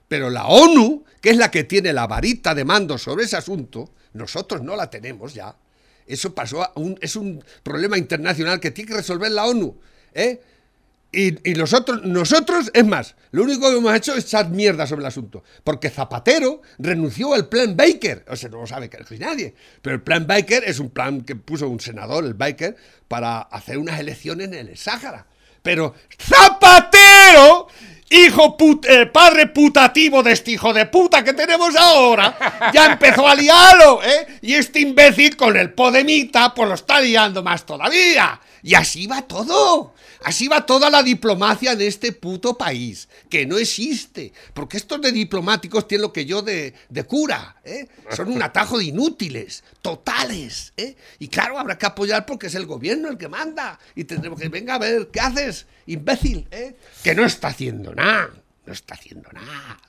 Pero 0.08 0.28
la 0.28 0.46
ONU, 0.46 1.04
que 1.20 1.30
es 1.30 1.36
la 1.36 1.50
que 1.50 1.64
tiene 1.64 1.92
la 1.92 2.06
varita 2.06 2.54
de 2.54 2.64
mando 2.64 2.98
sobre 2.98 3.24
ese 3.24 3.36
asunto, 3.36 3.90
nosotros 4.12 4.62
no 4.62 4.76
la 4.76 4.90
tenemos 4.90 5.32
ya. 5.34 5.56
Eso 6.06 6.34
pasó 6.34 6.62
a 6.62 6.72
un, 6.74 6.98
es 7.00 7.16
un 7.16 7.42
problema 7.62 7.96
internacional 7.96 8.60
que 8.60 8.70
tiene 8.70 8.90
que 8.90 8.96
resolver 8.96 9.30
la 9.30 9.46
ONU. 9.46 9.78
¿eh? 10.12 10.40
Y, 11.14 11.50
y 11.50 11.54
nosotros, 11.54 12.02
nosotros, 12.04 12.70
es 12.72 12.86
más, 12.86 13.16
lo 13.32 13.42
único 13.42 13.70
que 13.70 13.76
hemos 13.76 13.94
hecho 13.94 14.14
es 14.14 14.24
echar 14.24 14.48
mierda 14.48 14.86
sobre 14.86 15.02
el 15.02 15.06
asunto. 15.08 15.44
Porque 15.62 15.90
Zapatero 15.90 16.62
renunció 16.78 17.34
al 17.34 17.48
plan 17.48 17.76
Baker. 17.76 18.24
O 18.28 18.36
sea, 18.36 18.48
no 18.48 18.62
lo 18.62 18.66
sabe 18.66 18.88
casi 18.88 19.18
nadie. 19.18 19.54
Pero 19.82 19.96
el 19.96 20.02
plan 20.02 20.26
Baker 20.26 20.64
es 20.66 20.78
un 20.80 20.88
plan 20.88 21.20
que 21.20 21.36
puso 21.36 21.68
un 21.68 21.80
senador, 21.80 22.24
el 22.24 22.32
Baker, 22.34 22.76
para 23.08 23.40
hacer 23.40 23.76
unas 23.76 24.00
elecciones 24.00 24.48
en 24.48 24.54
el 24.68 24.76
Sáhara. 24.78 25.26
Pero 25.62 25.94
Zapatero, 26.18 27.68
hijo 28.10 28.56
put- 28.56 28.86
padre 29.12 29.48
putativo 29.48 30.22
de 30.22 30.32
este 30.32 30.52
hijo 30.52 30.72
de 30.72 30.86
puta 30.86 31.22
que 31.22 31.34
tenemos 31.34 31.76
ahora, 31.76 32.70
ya 32.72 32.86
empezó 32.92 33.28
a 33.28 33.34
liarlo, 33.34 34.02
¿eh? 34.02 34.38
Y 34.42 34.54
este 34.54 34.80
imbécil 34.80 35.36
con 35.36 35.56
el 35.56 35.72
Podemita, 35.72 36.52
pues 36.54 36.68
lo 36.68 36.74
está 36.74 37.00
liando 37.00 37.42
más 37.42 37.64
todavía. 37.64 38.40
Y 38.62 38.74
así 38.74 39.06
va 39.06 39.22
todo. 39.22 39.94
Así 40.24 40.46
va 40.46 40.64
toda 40.64 40.88
la 40.88 41.02
diplomacia 41.02 41.74
de 41.74 41.88
este 41.88 42.12
puto 42.12 42.56
país, 42.56 43.08
que 43.28 43.44
no 43.44 43.58
existe. 43.58 44.32
Porque 44.54 44.76
estos 44.76 45.00
de 45.00 45.10
diplomáticos 45.10 45.88
tienen 45.88 46.02
lo 46.02 46.12
que 46.12 46.26
yo 46.26 46.42
de, 46.42 46.74
de 46.88 47.04
cura, 47.04 47.56
¿eh? 47.64 47.88
Son 48.14 48.30
un 48.30 48.40
atajo 48.40 48.78
de 48.78 48.84
inútiles, 48.84 49.64
totales, 49.82 50.72
¿eh? 50.76 50.96
Y 51.18 51.28
claro, 51.28 51.58
habrá 51.58 51.76
que 51.76 51.86
apoyar 51.86 52.24
porque 52.24 52.46
es 52.46 52.54
el 52.54 52.66
gobierno 52.66 53.08
el 53.08 53.18
que 53.18 53.28
manda. 53.28 53.80
Y 53.96 54.04
tendremos 54.04 54.40
que, 54.40 54.48
venga 54.48 54.76
a 54.76 54.78
ver, 54.78 55.08
¿qué 55.12 55.20
haces, 55.20 55.66
imbécil, 55.86 56.46
eh? 56.52 56.76
Que 57.02 57.14
no 57.16 57.24
está 57.24 57.48
haciendo 57.48 57.94
nada, 57.94 58.30
no 58.64 58.72
está 58.72 58.94
haciendo 58.94 59.28
nada, 59.32 59.80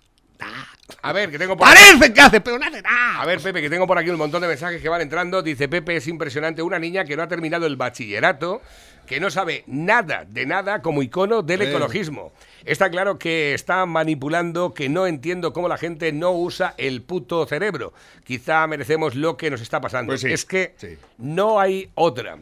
nada. 0.46 0.68
A 1.02 1.14
ver, 1.14 1.32
que 1.32 1.38
tengo 1.38 1.58
por 1.58 1.68
Parece 1.68 2.14
que 2.14 2.22
hace, 2.22 2.42
pero 2.42 2.58
no 2.60 2.66
hace 2.66 2.82
nada. 2.82 3.22
A 3.22 3.26
ver, 3.26 3.40
Pepe, 3.40 3.62
que 3.62 3.70
tengo 3.70 3.88
por 3.88 3.98
aquí 3.98 4.10
un 4.10 4.18
montón 4.18 4.42
de 4.42 4.48
mensajes 4.48 4.82
que 4.82 4.90
van 4.90 5.02
entrando. 5.02 5.42
Dice 5.42 5.68
Pepe, 5.68 5.98
es 5.98 6.08
impresionante, 6.08 6.62
una 6.62 6.80
niña 6.80 7.06
que 7.06 7.16
no 7.16 7.24
ha 7.24 7.28
terminado 7.28 7.66
el 7.66 7.76
bachillerato, 7.76 8.62
que 9.06 9.20
no 9.20 9.30
sabe 9.30 9.64
nada 9.68 10.26
de 10.28 10.46
nada 10.46 10.82
como 10.82 11.02
icono 11.04 11.42
del 11.42 11.62
ecologismo. 11.64 12.32
Está 12.66 12.90
claro 12.90 13.20
que 13.20 13.54
está 13.54 13.86
manipulando, 13.86 14.74
que 14.74 14.88
no 14.88 15.06
entiendo 15.06 15.52
cómo 15.52 15.68
la 15.68 15.78
gente 15.78 16.14
no 16.14 16.32
usa 16.32 16.74
el 16.78 17.02
puto 17.02 17.46
cerebro. 17.46 17.92
Quizá 18.24 18.66
merecemos 18.68 19.16
lo 19.16 19.36
que 19.36 19.52
nos 19.52 19.60
está 19.60 19.82
pasando. 19.82 20.12
Pues 20.12 20.22
sí, 20.22 20.32
es 20.32 20.46
que 20.46 20.74
sí. 20.78 20.98
no 21.18 21.60
hay 21.60 21.90
otra. 21.96 22.38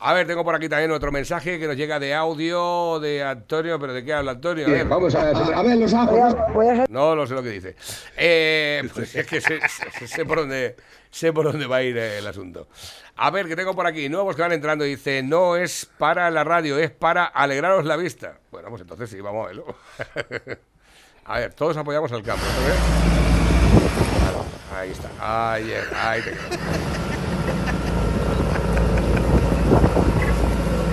A 0.00 0.12
ver, 0.14 0.26
tengo 0.26 0.42
por 0.42 0.56
aquí 0.56 0.68
también 0.68 0.90
otro 0.90 1.12
mensaje 1.12 1.60
que 1.60 1.68
nos 1.68 1.76
llega 1.76 2.00
de 2.00 2.12
audio 2.14 2.98
de 2.98 3.22
Antonio, 3.22 3.78
pero 3.78 3.92
¿de 3.92 4.04
qué 4.04 4.12
habla 4.12 4.32
Antonio? 4.32 4.66
A 4.66 4.70
ver. 4.70 4.84
Vamos 4.86 5.14
a 5.14 5.24
ver, 5.26 5.36
a 5.54 5.62
ver 5.62 5.78
los 5.78 5.94
ajos. 5.94 6.18
No, 6.88 7.14
no 7.14 7.26
sé 7.28 7.34
lo 7.34 7.42
que 7.44 7.50
dice. 7.50 7.76
Eh, 8.16 8.82
pues 8.92 9.14
es 9.14 9.26
que 9.26 9.40
sé, 9.40 9.60
sé- 10.00 10.08
sé 10.08 10.24
por 10.24 10.38
dónde, 10.38 10.74
sé 11.10 11.32
por 11.32 11.44
dónde 11.44 11.66
va 11.66 11.76
a 11.76 11.82
ir 11.82 11.96
el 11.96 12.26
asunto. 12.26 12.68
A 13.16 13.30
ver, 13.30 13.48
que 13.48 13.56
tengo 13.56 13.74
por 13.74 13.86
aquí 13.86 14.08
nuevos 14.08 14.36
que 14.36 14.42
van 14.42 14.52
entrando. 14.52 14.84
Dice, 14.84 15.22
no 15.22 15.56
es 15.56 15.88
para 15.98 16.30
la 16.30 16.44
radio, 16.44 16.78
es 16.78 16.90
para 16.90 17.24
alegraros 17.24 17.84
la 17.84 17.96
vista. 17.96 18.38
Bueno, 18.50 18.68
pues 18.70 18.82
entonces 18.82 19.10
sí, 19.10 19.20
vamos 19.20 19.44
a 19.44 19.48
verlo. 19.48 19.76
A 21.26 21.38
ver, 21.38 21.54
todos 21.54 21.76
apoyamos 21.76 22.10
al 22.10 22.22
campo. 22.24 22.42
Ahí 24.74 24.90
está. 24.90 25.52
Ahí, 25.52 25.72
ahí. 25.94 26.22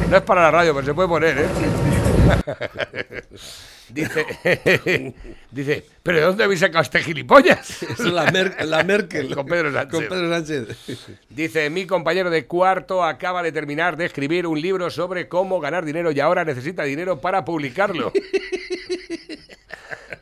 No 0.09 0.17
es 0.17 0.23
para 0.23 0.43
la 0.43 0.51
radio, 0.51 0.75
pero 0.75 0.85
se 0.85 0.93
puede 0.93 1.09
poner, 1.09 1.37
¿eh? 1.39 2.06
Dice, 3.89 4.25
dice, 5.51 5.85
¿pero 6.03 6.17
de 6.17 6.25
dónde 6.25 6.43
habéis 6.43 6.59
sacado 6.59 6.81
este 6.81 6.99
gilipollas? 6.99 7.81
Es 7.89 7.99
la, 7.99 8.29
Mer- 8.31 8.65
la 8.65 8.83
Merkel. 8.83 9.33
Con 9.33 9.45
Pedro 9.45 9.71
Sánchez. 9.71 9.91
Con 9.91 10.07
Pedro 10.09 10.29
Sánchez. 10.29 11.07
Dice, 11.29 11.69
mi 11.69 11.85
compañero 11.87 12.29
de 12.29 12.45
cuarto 12.45 13.01
acaba 13.03 13.41
de 13.43 13.53
terminar 13.53 13.95
de 13.95 14.03
escribir 14.05 14.45
un 14.45 14.59
libro 14.59 14.89
sobre 14.89 15.29
cómo 15.29 15.61
ganar 15.61 15.85
dinero 15.85 16.11
y 16.11 16.19
ahora 16.19 16.43
necesita 16.43 16.83
dinero 16.83 17.21
para 17.21 17.45
publicarlo. 17.45 18.11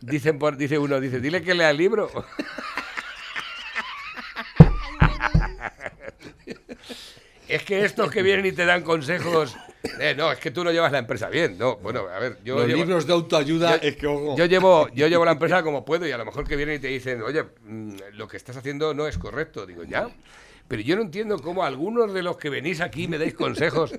Dicen 0.01 0.37
por, 0.37 0.57
dice 0.57 0.77
uno, 0.77 0.99
dice, 0.99 1.19
dile 1.19 1.41
que 1.41 1.55
lea 1.55 1.71
el 1.71 1.77
libro. 1.77 2.11
Es 7.47 7.63
que 7.63 7.85
estos 7.85 8.09
que 8.11 8.21
vienen 8.23 8.45
y 8.45 8.51
te 8.51 8.65
dan 8.65 8.81
consejos, 8.83 9.55
eh, 9.99 10.15
no, 10.17 10.31
es 10.31 10.39
que 10.39 10.49
tú 10.51 10.63
no 10.63 10.71
llevas 10.71 10.91
la 10.91 10.97
empresa 10.99 11.29
bien, 11.29 11.57
no, 11.57 11.77
bueno, 11.77 12.01
a 12.09 12.17
ver, 12.19 12.39
yo 12.43 12.55
Los 12.55 12.67
llevo- 12.67 12.77
libros 12.79 13.05
de 13.07 13.13
autoayuda 13.13 13.79
yo, 13.81 13.87
es 13.87 13.95
que, 13.97 14.07
ojo. 14.07 14.35
yo 14.35 14.45
llevo, 14.45 14.89
yo 14.93 15.07
llevo 15.07 15.25
la 15.25 15.33
empresa 15.33 15.61
como 15.61 15.85
puedo 15.85 16.07
y 16.07 16.11
a 16.11 16.17
lo 16.17 16.25
mejor 16.25 16.47
que 16.47 16.55
vienen 16.55 16.75
y 16.77 16.79
te 16.79 16.87
dicen, 16.87 17.21
oye, 17.21 17.43
mm, 17.63 17.95
lo 18.13 18.27
que 18.27 18.37
estás 18.37 18.57
haciendo 18.57 18.93
no 18.93 19.07
es 19.07 19.17
correcto. 19.17 19.65
Digo, 19.65 19.83
ya. 19.83 20.09
Pero 20.67 20.81
yo 20.81 20.95
no 20.95 21.03
entiendo 21.03 21.37
cómo 21.39 21.63
algunos 21.63 22.11
de 22.13 22.23
los 22.23 22.37
que 22.37 22.49
venís 22.49 22.81
aquí 22.81 23.07
me 23.07 23.19
dais 23.19 23.35
consejos 23.35 23.93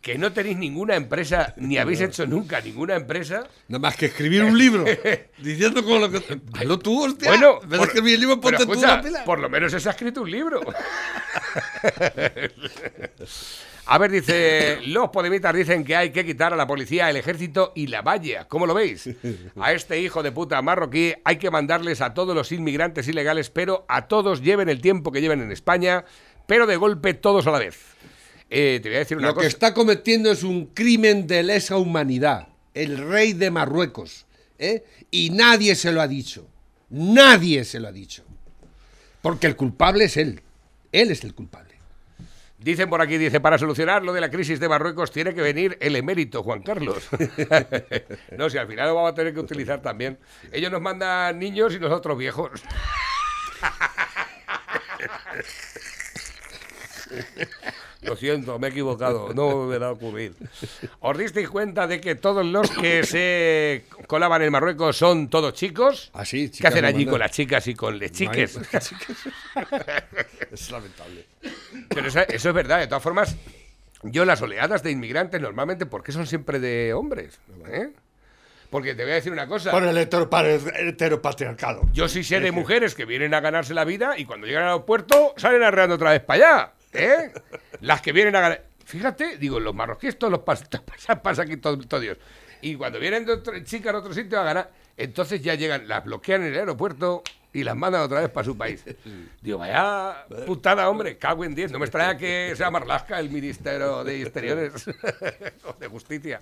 que 0.00 0.16
no 0.16 0.32
tenéis 0.32 0.56
ninguna 0.56 0.94
empresa, 0.96 1.54
ni 1.56 1.76
habéis 1.78 2.00
hecho 2.00 2.26
nunca 2.26 2.60
ninguna 2.60 2.94
empresa. 2.96 3.46
Nada 3.68 3.80
más 3.80 3.96
que 3.96 4.06
escribir 4.06 4.42
un 4.44 4.56
libro 4.56 4.84
diciendo 5.38 5.82
como 5.84 5.98
lo 5.98 6.10
que. 6.10 6.22
Hazlo 6.54 6.78
tú, 6.78 7.04
hostia. 7.04 7.30
Bueno, 7.30 7.60
en 7.62 7.68
vez 7.68 7.70
de 7.70 7.78
por- 7.78 7.86
escribir 7.88 8.14
el 8.14 8.20
libro, 8.20 8.36
tú 8.40 8.72
pila. 9.02 9.24
por 9.24 9.38
lo 9.40 9.48
menos 9.50 9.72
se 9.72 9.88
ha 9.88 9.92
escrito 9.92 10.22
un 10.22 10.30
libro. 10.30 10.60
A 13.90 13.96
ver, 13.96 14.10
dice, 14.10 14.80
los 14.88 15.08
podemitas 15.08 15.54
dicen 15.54 15.82
que 15.82 15.96
hay 15.96 16.10
que 16.10 16.22
quitar 16.26 16.52
a 16.52 16.56
la 16.56 16.66
policía, 16.66 17.08
el 17.08 17.16
ejército 17.16 17.72
y 17.74 17.86
la 17.86 18.02
valla. 18.02 18.46
¿Cómo 18.46 18.66
lo 18.66 18.74
veis? 18.74 19.08
A 19.58 19.72
este 19.72 19.98
hijo 19.98 20.22
de 20.22 20.30
puta 20.30 20.60
marroquí 20.60 21.14
hay 21.24 21.38
que 21.38 21.50
mandarles 21.50 22.02
a 22.02 22.12
todos 22.12 22.34
los 22.34 22.52
inmigrantes 22.52 23.08
ilegales, 23.08 23.48
pero 23.48 23.86
a 23.88 24.06
todos 24.06 24.42
lleven 24.42 24.68
el 24.68 24.82
tiempo 24.82 25.10
que 25.10 25.22
lleven 25.22 25.40
en 25.40 25.52
España, 25.52 26.04
pero 26.46 26.66
de 26.66 26.76
golpe 26.76 27.14
todos 27.14 27.46
a 27.46 27.50
la 27.50 27.60
vez. 27.60 27.78
Eh, 28.50 28.80
te 28.82 28.88
voy 28.88 28.96
a 28.96 29.00
decir 29.00 29.16
una 29.16 29.28
Lo 29.28 29.34
cosa. 29.34 29.42
que 29.42 29.48
está 29.48 29.74
cometiendo 29.74 30.30
es 30.30 30.42
un 30.42 30.66
crimen 30.66 31.26
de 31.26 31.42
lesa 31.42 31.76
humanidad. 31.76 32.48
El 32.74 32.98
rey 32.98 33.32
de 33.32 33.50
Marruecos. 33.50 34.26
¿eh? 34.58 34.84
Y 35.10 35.30
nadie 35.30 35.74
se 35.74 35.92
lo 35.92 36.00
ha 36.00 36.08
dicho. 36.08 36.46
Nadie 36.90 37.64
se 37.64 37.80
lo 37.80 37.88
ha 37.88 37.92
dicho. 37.92 38.24
Porque 39.20 39.46
el 39.46 39.56
culpable 39.56 40.04
es 40.04 40.16
él. 40.16 40.40
Él 40.92 41.10
es 41.10 41.24
el 41.24 41.34
culpable. 41.34 41.74
Dicen 42.58 42.90
por 42.90 43.00
aquí, 43.00 43.18
dice, 43.18 43.40
para 43.40 43.56
solucionar 43.56 44.02
lo 44.02 44.12
de 44.12 44.20
la 44.20 44.30
crisis 44.30 44.58
de 44.58 44.68
Marruecos 44.68 45.12
tiene 45.12 45.32
que 45.32 45.40
venir 45.40 45.78
el 45.80 45.94
emérito 45.94 46.42
Juan 46.42 46.62
Carlos. 46.62 47.08
no, 48.36 48.50
si 48.50 48.58
al 48.58 48.66
final 48.66 48.88
lo 48.88 48.96
vamos 48.96 49.12
a 49.12 49.14
tener 49.14 49.32
que 49.32 49.40
utilizar 49.40 49.80
también. 49.80 50.18
Ellos 50.50 50.72
nos 50.72 50.80
mandan 50.80 51.38
niños 51.38 51.74
y 51.74 51.78
nosotros 51.78 52.18
viejos. 52.18 52.50
Lo 58.02 58.14
siento, 58.16 58.58
me 58.60 58.68
he 58.68 58.70
equivocado, 58.70 59.34
no 59.34 59.66
me 59.66 59.76
va 59.78 59.88
a 59.88 59.90
ocurrir. 59.92 60.32
¿Os 61.00 61.18
disteis 61.18 61.48
cuenta 61.48 61.86
de 61.88 62.00
que 62.00 62.14
todos 62.14 62.46
los 62.46 62.70
que 62.70 63.02
se 63.04 63.84
colaban 64.06 64.40
en 64.42 64.52
Marruecos 64.52 64.96
son 64.96 65.28
todos 65.28 65.52
chicos? 65.54 66.10
Así, 66.12 66.48
¿Qué 66.50 66.66
hacen 66.68 66.84
allí 66.84 67.04
con 67.06 67.18
las 67.18 67.32
chicas 67.32 67.66
y 67.66 67.74
con 67.74 67.98
les 67.98 68.12
chiques? 68.12 68.58
Es 70.50 70.70
lamentable. 70.70 71.26
Pero 71.88 72.08
eso, 72.08 72.20
eso 72.20 72.48
es 72.48 72.54
verdad, 72.54 72.78
de 72.78 72.86
todas 72.86 73.02
formas, 73.02 73.36
yo 74.02 74.24
las 74.24 74.40
oleadas 74.42 74.82
de 74.82 74.90
inmigrantes 74.90 75.40
normalmente, 75.40 75.86
¿por 75.86 76.02
qué 76.02 76.12
son 76.12 76.26
siempre 76.26 76.58
de 76.60 76.94
hombres? 76.94 77.38
¿Eh? 77.68 77.90
Porque 78.70 78.94
te 78.94 79.02
voy 79.02 79.12
a 79.12 79.16
decir 79.16 79.32
una 79.32 79.46
cosa. 79.46 79.70
Por 79.70 79.82
el 79.84 79.96
heteropa- 79.96 80.44
heteropatriarcado. 80.46 81.82
Yo 81.92 82.06
sí 82.08 82.22
sé 82.22 82.38
de 82.40 82.52
mujeres 82.52 82.94
que 82.94 83.04
vienen 83.06 83.34
a 83.34 83.40
ganarse 83.40 83.74
la 83.74 83.84
vida 83.84 84.18
y 84.18 84.24
cuando 84.24 84.46
llegan 84.46 84.64
al 84.64 84.68
aeropuerto 84.70 85.34
salen 85.36 85.62
arreando 85.62 85.94
otra 85.96 86.10
vez 86.12 86.20
para 86.22 86.44
allá. 86.58 86.72
¿Eh? 86.92 87.32
Las 87.80 88.00
que 88.00 88.12
vienen 88.12 88.34
a 88.36 88.40
ganar. 88.40 88.64
Fíjate, 88.84 89.36
digo, 89.36 89.60
los 89.60 89.74
marroquíes 89.74 90.18
todos 90.18 90.30
los 90.30 90.40
pas- 90.40 90.68
pasan 90.84 91.20
pasa 91.20 91.42
aquí 91.42 91.56
todo, 91.58 91.78
todo 91.78 92.00
Dios. 92.00 92.18
Y 92.62 92.74
cuando 92.76 92.98
vienen 92.98 93.24
de 93.26 93.32
otro- 93.34 93.58
chicas 93.64 93.92
de 93.92 93.98
otro 93.98 94.14
sitio 94.14 94.40
a 94.40 94.44
ganar, 94.44 94.70
entonces 94.96 95.40
ya 95.42 95.54
llegan, 95.54 95.86
las 95.86 96.04
bloquean 96.04 96.42
en 96.42 96.52
el 96.54 96.58
aeropuerto 96.60 97.22
y 97.52 97.62
las 97.64 97.76
mandan 97.76 98.02
otra 98.02 98.20
vez 98.20 98.30
para 98.30 98.44
su 98.44 98.56
país. 98.58 98.84
Digo, 99.40 99.58
vaya 99.58 100.26
putada, 100.46 100.88
hombre, 100.90 101.16
cago 101.18 101.44
en 101.44 101.54
10. 101.54 101.70
No 101.72 101.78
me 101.78 101.84
extraña 101.86 102.18
que 102.18 102.52
sea 102.56 102.70
Marlaska 102.70 103.18
el 103.20 103.30
Ministerio 103.30 104.02
de 104.04 104.22
Exteriores 104.22 104.86
o 105.64 105.72
de 105.78 105.86
Justicia. 105.88 106.40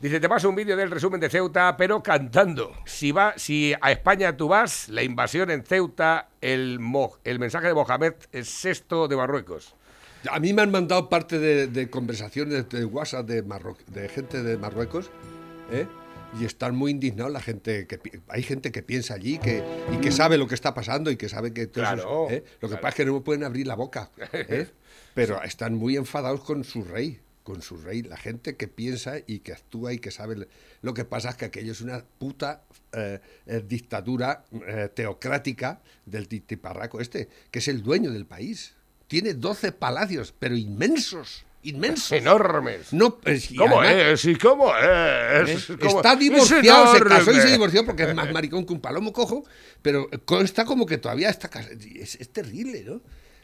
Dice, 0.00 0.20
te 0.20 0.28
paso 0.28 0.48
un 0.48 0.54
vídeo 0.56 0.76
del 0.76 0.90
resumen 0.90 1.20
de 1.20 1.30
Ceuta, 1.30 1.76
pero 1.76 2.02
cantando. 2.02 2.72
Si 2.84 3.12
va, 3.12 3.34
si 3.36 3.74
a 3.80 3.90
España 3.92 4.36
tú 4.36 4.48
vas, 4.48 4.88
la 4.88 5.02
invasión 5.02 5.50
en 5.50 5.64
Ceuta, 5.64 6.28
el, 6.40 6.78
Mo- 6.80 7.16
el 7.24 7.38
mensaje 7.38 7.68
de 7.68 7.74
Mohamed 7.74 8.14
es 8.32 8.48
sexto 8.48 9.08
de 9.08 9.16
Marruecos. 9.16 9.74
A 10.30 10.40
mí 10.40 10.52
me 10.52 10.62
han 10.62 10.70
mandado 10.70 11.08
parte 11.08 11.38
de, 11.38 11.66
de 11.68 11.88
conversaciones 11.90 12.68
de 12.68 12.84
WhatsApp 12.84 13.26
de, 13.26 13.44
Marro- 13.44 13.76
de 13.86 14.08
gente 14.08 14.42
de 14.42 14.56
Marruecos, 14.58 15.10
¿eh? 15.70 15.86
y 16.40 16.44
están 16.44 16.74
muy 16.74 16.90
indignados 16.90 17.32
la 17.32 17.40
gente 17.40 17.86
que 17.86 18.00
hay 18.28 18.42
gente 18.42 18.72
que 18.72 18.82
piensa 18.82 19.14
allí 19.14 19.38
que 19.38 19.62
y 19.92 19.98
que 19.98 20.10
sabe 20.10 20.36
lo 20.36 20.48
que 20.48 20.56
está 20.56 20.74
pasando 20.74 21.10
y 21.12 21.16
que 21.16 21.28
sabe 21.28 21.52
que 21.52 21.68
todo 21.68 21.84
eso 21.84 21.94
Claro, 21.94 22.26
¿eh? 22.30 22.42
lo 22.60 22.68
que 22.68 22.72
claro. 22.72 22.80
pasa 22.82 22.88
es 22.88 22.94
que 22.96 23.04
no 23.04 23.22
pueden 23.22 23.44
abrir 23.44 23.66
la 23.68 23.76
boca, 23.76 24.10
¿eh? 24.32 24.66
pero 25.14 25.40
están 25.44 25.74
muy 25.76 25.96
enfadados 25.96 26.40
con 26.40 26.64
su 26.64 26.82
rey, 26.82 27.20
con 27.44 27.60
su 27.62 27.76
rey, 27.76 28.02
la 28.02 28.16
gente 28.16 28.56
que 28.56 28.66
piensa 28.68 29.18
y 29.26 29.40
que 29.40 29.52
actúa 29.52 29.92
y 29.92 29.98
que 29.98 30.10
sabe 30.10 30.48
lo 30.80 30.94
que 30.94 31.04
pasa 31.04 31.28
es 31.30 31.36
que 31.36 31.44
aquello 31.44 31.72
es 31.72 31.82
una 31.82 32.02
puta 32.18 32.62
eh, 32.92 33.20
dictadura 33.68 34.44
eh, 34.66 34.88
teocrática 34.92 35.80
del 36.06 36.26
titiparraco 36.26 37.00
este, 37.00 37.28
que 37.50 37.58
es 37.58 37.68
el 37.68 37.82
dueño 37.82 38.10
del 38.10 38.26
país. 38.26 38.74
Tiene 39.06 39.34
12 39.34 39.72
palacios, 39.72 40.34
pero 40.38 40.56
inmensos, 40.56 41.44
inmensos. 41.62 42.12
Enormes. 42.12 42.92
No, 42.94 43.18
pues, 43.18 43.50
¿Cómo 43.56 43.82
además, 43.82 44.12
es? 44.12 44.24
¿Y 44.24 44.36
cómo 44.36 44.74
es? 44.74 45.66
¿Cómo- 45.78 45.96
Está 45.98 46.14
es 46.14 46.18
divorciado, 46.18 46.96
se 46.96 47.04
casó 47.04 47.30
y 47.30 47.40
se 47.40 47.48
divorció 47.48 47.84
porque 47.84 48.04
es 48.04 48.14
más 48.14 48.32
maricón 48.32 48.64
que 48.64 48.72
un 48.72 48.80
palomo 48.80 49.12
cojo, 49.12 49.44
pero 49.82 50.08
consta 50.24 50.64
como 50.64 50.86
que 50.86 50.96
todavía 50.96 51.28
está 51.28 51.48
casado. 51.48 51.74
Es, 51.94 52.14
es 52.14 52.28
terrible, 52.30 52.82
¿no? 52.84 53.02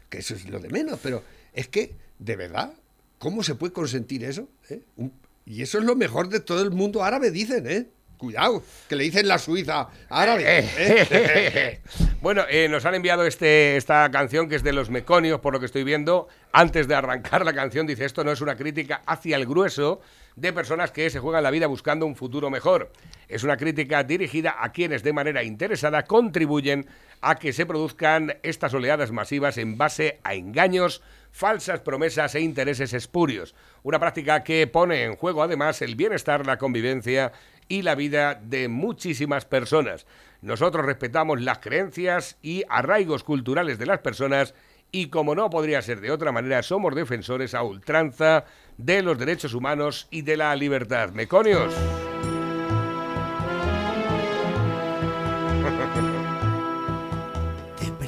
Que 0.09 0.19
eso 0.19 0.35
es 0.35 0.49
lo 0.49 0.59
de 0.59 0.71
menos, 0.71 0.99
pero 1.03 1.23
es 1.53 1.69
que, 1.69 1.95
de 2.19 2.37
verdad, 2.37 2.73
¿cómo 3.21 3.43
se 3.45 3.55
puede 3.55 3.73
consentir 3.73 4.25
eso? 4.25 4.49
eh? 4.71 4.81
Un- 4.97 5.13
y 5.45 5.63
eso 5.63 5.79
es 5.79 5.85
lo 5.85 5.95
mejor 5.95 6.29
de 6.29 6.41
todo 6.41 6.63
el 6.63 6.71
mundo 6.71 7.05
árabe, 7.05 7.31
dicen, 7.31 7.71
¿eh? 7.71 7.87
Cuidado, 8.17 8.63
que 8.89 8.97
le 8.97 9.05
dicen 9.05 9.27
la 9.29 9.39
Suiza 9.39 9.89
árabe. 10.11 10.45
¿eh? 10.47 11.81
bueno, 12.21 12.43
eh, 12.51 12.69
nos 12.69 12.85
han 12.85 12.95
enviado 12.95 13.25
este, 13.25 13.77
esta 13.79 14.11
canción 14.11 14.49
que 14.49 14.57
es 14.57 14.63
de 14.63 14.75
los 14.75 14.91
meconios, 14.91 15.41
por 15.41 15.55
lo 15.55 15.61
que 15.61 15.65
estoy 15.67 15.85
viendo. 15.85 16.29
Antes 16.53 16.87
de 16.87 16.95
arrancar 16.95 17.45
la 17.47 17.55
canción, 17.55 17.87
dice: 17.87 18.05
Esto 18.05 18.23
no 18.23 18.31
es 18.31 18.43
una 18.43 18.57
crítica 18.57 19.01
hacia 19.07 19.37
el 19.37 19.47
grueso 19.47 20.03
de 20.37 20.53
personas 20.53 20.91
que 20.91 21.09
se 21.09 21.19
juegan 21.19 21.43
la 21.43 21.51
vida 21.51 21.67
buscando 21.67 22.05
un 22.05 22.15
futuro 22.15 22.51
mejor. 22.51 22.93
Es 23.27 23.43
una 23.43 23.57
crítica 23.57 24.05
dirigida 24.05 24.57
a 24.59 24.71
quienes 24.71 25.03
de 25.03 25.15
manera 25.15 25.43
interesada 25.43 26.03
contribuyen 26.05 26.87
a 27.21 27.37
que 27.37 27.53
se 27.53 27.67
produzcan 27.67 28.39
estas 28.43 28.75
oleadas 28.75 29.13
masivas 29.13 29.59
en 29.59 29.77
base 29.77 30.21
a 30.25 30.35
engaños, 30.35 31.03
falsas 31.31 31.81
promesas 31.81 32.35
e 32.35 32.41
intereses 32.41 32.93
espurios. 32.93 33.55
Una 33.83 33.99
práctica 33.99 34.43
que 34.43 34.67
pone 34.67 35.05
en 35.05 35.17
juego 35.17 35.43
además 35.43 35.83
el 35.83 35.97
bienestar, 35.97 36.47
la 36.47 36.59
convivencia 36.59 37.33
y 37.69 37.83
la 37.83 37.95
vida 37.95 38.35
de 38.35 38.69
muchísimas 38.69 39.45
personas. 39.45 40.07
Nosotros 40.43 40.85
respetamos 40.85 41.41
las 41.41 41.59
creencias 41.59 42.37
y 42.43 42.65
arraigos 42.69 43.25
culturales 43.25 43.79
de 43.79 43.87
las 43.87 44.01
personas 44.01 44.55
y 44.93 45.09
como 45.09 45.35
no 45.35 45.51
podría 45.51 45.83
ser 45.83 46.01
de 46.01 46.11
otra 46.11 46.33
manera, 46.33 46.63
somos 46.63 46.95
defensores 46.95 47.55
a 47.55 47.63
ultranza 47.63 48.45
de 48.77 49.03
los 49.03 49.19
derechos 49.19 49.55
humanos 49.55 50.09
y 50.11 50.23
de 50.23 50.37
la 50.37 50.55
libertad. 50.57 51.11
Meconios. 51.11 51.73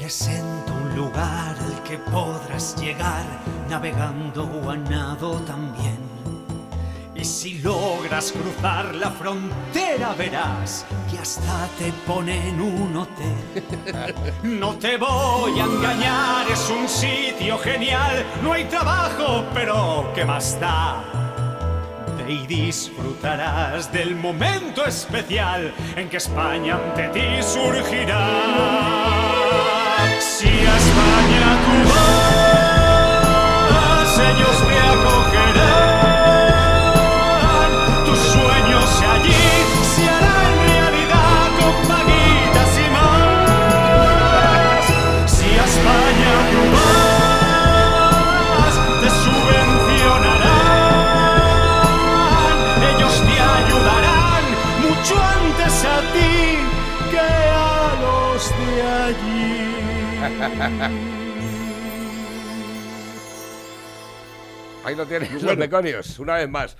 Presento 0.03 0.73
un 0.73 0.97
lugar 0.97 1.55
al 1.57 1.81
que 1.83 1.97
podrás 1.97 2.75
llegar 2.75 3.23
navegando 3.69 4.43
o 4.43 4.69
a 4.69 4.75
nado 4.75 5.39
también. 5.47 5.97
Y 7.15 7.23
si 7.23 7.59
logras 7.59 8.33
cruzar 8.33 8.93
la 8.95 9.09
frontera 9.11 10.13
verás 10.17 10.85
que 11.09 11.19
hasta 11.19 11.69
te 11.79 11.93
ponen 12.05 12.59
un 12.59 12.97
hotel. 12.97 14.13
No 14.43 14.75
te 14.75 14.97
voy 14.97 15.57
a 15.61 15.63
engañar, 15.63 16.51
es 16.51 16.69
un 16.69 16.89
sitio 16.89 17.57
genial. 17.59 18.25
No 18.43 18.51
hay 18.51 18.65
trabajo, 18.65 19.45
pero 19.53 20.11
¿qué 20.13 20.25
más 20.25 20.59
da? 20.59 21.01
Y 22.27 22.45
disfrutarás 22.45 23.89
del 23.93 24.17
momento 24.17 24.85
especial 24.85 25.73
en 25.95 26.09
que 26.09 26.17
España 26.17 26.75
ante 26.75 27.07
ti 27.07 27.41
surgirá. 27.41 29.22
Si 30.23 30.47
a 30.47 31.62
Ahí 64.83 64.95
lo 64.95 65.05
tienes, 65.05 65.41
los 65.41 65.57
meconios, 65.57 66.19
una 66.19 66.35
vez 66.35 66.49
más. 66.49 66.75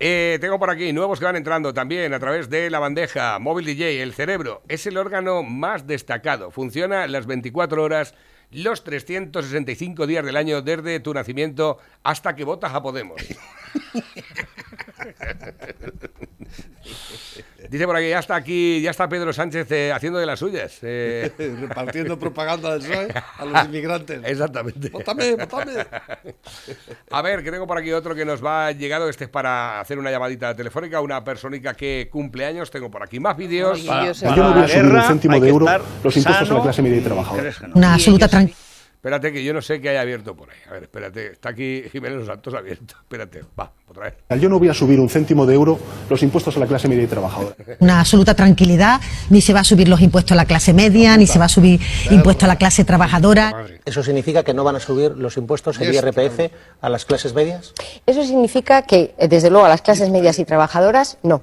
Eh, 0.00 0.38
tengo 0.40 0.58
por 0.58 0.70
aquí 0.70 0.92
nuevos 0.92 1.20
que 1.20 1.24
van 1.24 1.36
entrando 1.36 1.72
también 1.72 2.12
a 2.12 2.18
través 2.18 2.50
de 2.50 2.68
la 2.68 2.80
bandeja 2.80 3.38
móvil 3.38 3.66
DJ. 3.66 4.02
El 4.02 4.12
cerebro 4.12 4.62
es 4.68 4.86
el 4.86 4.96
órgano 4.96 5.44
más 5.44 5.86
destacado. 5.86 6.50
Funciona 6.50 7.06
las 7.06 7.26
24 7.26 7.80
horas, 7.82 8.14
los 8.50 8.82
365 8.82 10.08
días 10.08 10.24
del 10.24 10.36
año 10.36 10.62
desde 10.62 10.98
tu 10.98 11.14
nacimiento 11.14 11.78
hasta 12.02 12.34
que 12.34 12.42
votas 12.44 12.74
a 12.74 12.82
Podemos. 12.82 13.22
Dice 17.68 17.86
por 17.86 17.96
aquí, 17.96 18.08
ya 18.10 18.18
está 18.18 18.36
aquí, 18.36 18.80
ya 18.82 18.90
está 18.90 19.08
Pedro 19.08 19.32
Sánchez 19.32 19.70
eh, 19.72 19.92
haciendo 19.92 20.18
de 20.18 20.26
las 20.26 20.38
suyas. 20.38 20.78
eh, 20.82 21.32
Repartiendo 21.60 22.18
propaganda 22.18 22.76
del 22.76 22.82
PSOE 22.88 23.08
a 23.38 23.44
los 23.44 23.64
inmigrantes. 23.66 24.20
exactamente. 24.24 24.90
¡Vótame, 24.90 25.34
vótame! 25.36 25.72
A 27.10 27.22
ver, 27.22 27.42
que 27.42 27.50
tengo 27.50 27.66
por 27.66 27.78
aquí 27.78 27.92
otro 27.92 28.14
que 28.14 28.24
nos 28.24 28.44
va 28.44 28.72
llegado. 28.72 29.08
Este 29.08 29.24
es 29.24 29.30
para 29.30 29.80
hacer 29.80 29.98
una 29.98 30.10
llamadita 30.10 30.54
telefónica. 30.54 31.00
Una 31.00 31.22
persónica 31.24 31.74
que 31.74 32.08
cumple 32.10 32.44
años. 32.46 32.70
Tengo 32.70 32.90
por 32.90 33.02
aquí 33.02 33.20
más 33.20 33.36
vídeos. 33.36 33.80
Para- 33.82 34.06
yo 34.06 34.14
sé. 34.14 34.24
para 34.26 34.36
Yo 34.36 34.42
no 34.42 34.48
la 34.50 34.54
hubiera 34.56 34.68
subido 34.80 34.94
un 34.96 35.02
céntimo 35.08 35.40
de 35.40 35.48
euro 35.48 35.66
los 36.02 36.16
impuestos 36.16 36.50
a 36.50 36.54
la 36.54 36.62
clase 36.62 36.82
media 36.82 36.98
y 36.98 37.00
trabajadora. 37.00 37.50
Una 37.74 37.94
absoluta 37.94 38.28
tranquilidad. 38.28 38.58
Espérate 39.04 39.34
que 39.34 39.44
yo 39.44 39.52
no 39.52 39.60
sé 39.60 39.82
qué 39.82 39.90
hay 39.90 39.98
abierto 39.98 40.34
por 40.34 40.48
ahí. 40.48 40.56
A 40.66 40.72
ver, 40.72 40.84
espérate. 40.84 41.32
Está 41.32 41.50
aquí 41.50 41.82
Jiménez 41.92 42.20
Los 42.20 42.26
Santos 42.26 42.54
abierto. 42.54 42.94
Espérate. 43.02 43.42
Va, 43.60 43.70
otra 43.86 44.04
vez. 44.04 44.40
Yo 44.40 44.48
no 44.48 44.58
voy 44.58 44.70
a 44.70 44.72
subir 44.72 44.98
un 44.98 45.10
céntimo 45.10 45.44
de 45.44 45.52
euro 45.52 45.78
los 46.08 46.22
impuestos 46.22 46.56
a 46.56 46.60
la 46.60 46.66
clase 46.66 46.88
media 46.88 47.02
y 47.02 47.06
trabajadora. 47.06 47.54
Una 47.80 48.00
absoluta 48.00 48.34
tranquilidad, 48.34 49.02
ni 49.28 49.42
se 49.42 49.52
va 49.52 49.60
a 49.60 49.64
subir 49.64 49.88
los 49.88 50.00
impuestos 50.00 50.32
a 50.32 50.36
la 50.36 50.46
clase 50.46 50.72
media, 50.72 51.18
ni 51.18 51.26
se 51.26 51.38
va 51.38 51.44
a 51.44 51.48
subir 51.50 51.82
impuestos 52.10 52.44
a 52.44 52.46
la 52.46 52.56
clase 52.56 52.86
trabajadora. 52.86 53.66
¿Eso 53.84 54.02
significa 54.02 54.42
que 54.42 54.54
no 54.54 54.64
van 54.64 54.76
a 54.76 54.80
subir 54.80 55.10
los 55.10 55.36
impuestos, 55.36 55.78
el 55.82 55.94
IRPF, 55.94 56.50
a 56.80 56.88
las 56.88 57.04
clases 57.04 57.34
medias? 57.34 57.74
Eso 58.06 58.24
significa 58.24 58.86
que, 58.86 59.14
eh, 59.18 59.28
desde 59.28 59.50
luego, 59.50 59.66
a 59.66 59.68
las 59.68 59.82
clases 59.82 60.08
medias 60.08 60.38
y 60.38 60.46
trabajadoras, 60.46 61.18
no. 61.22 61.42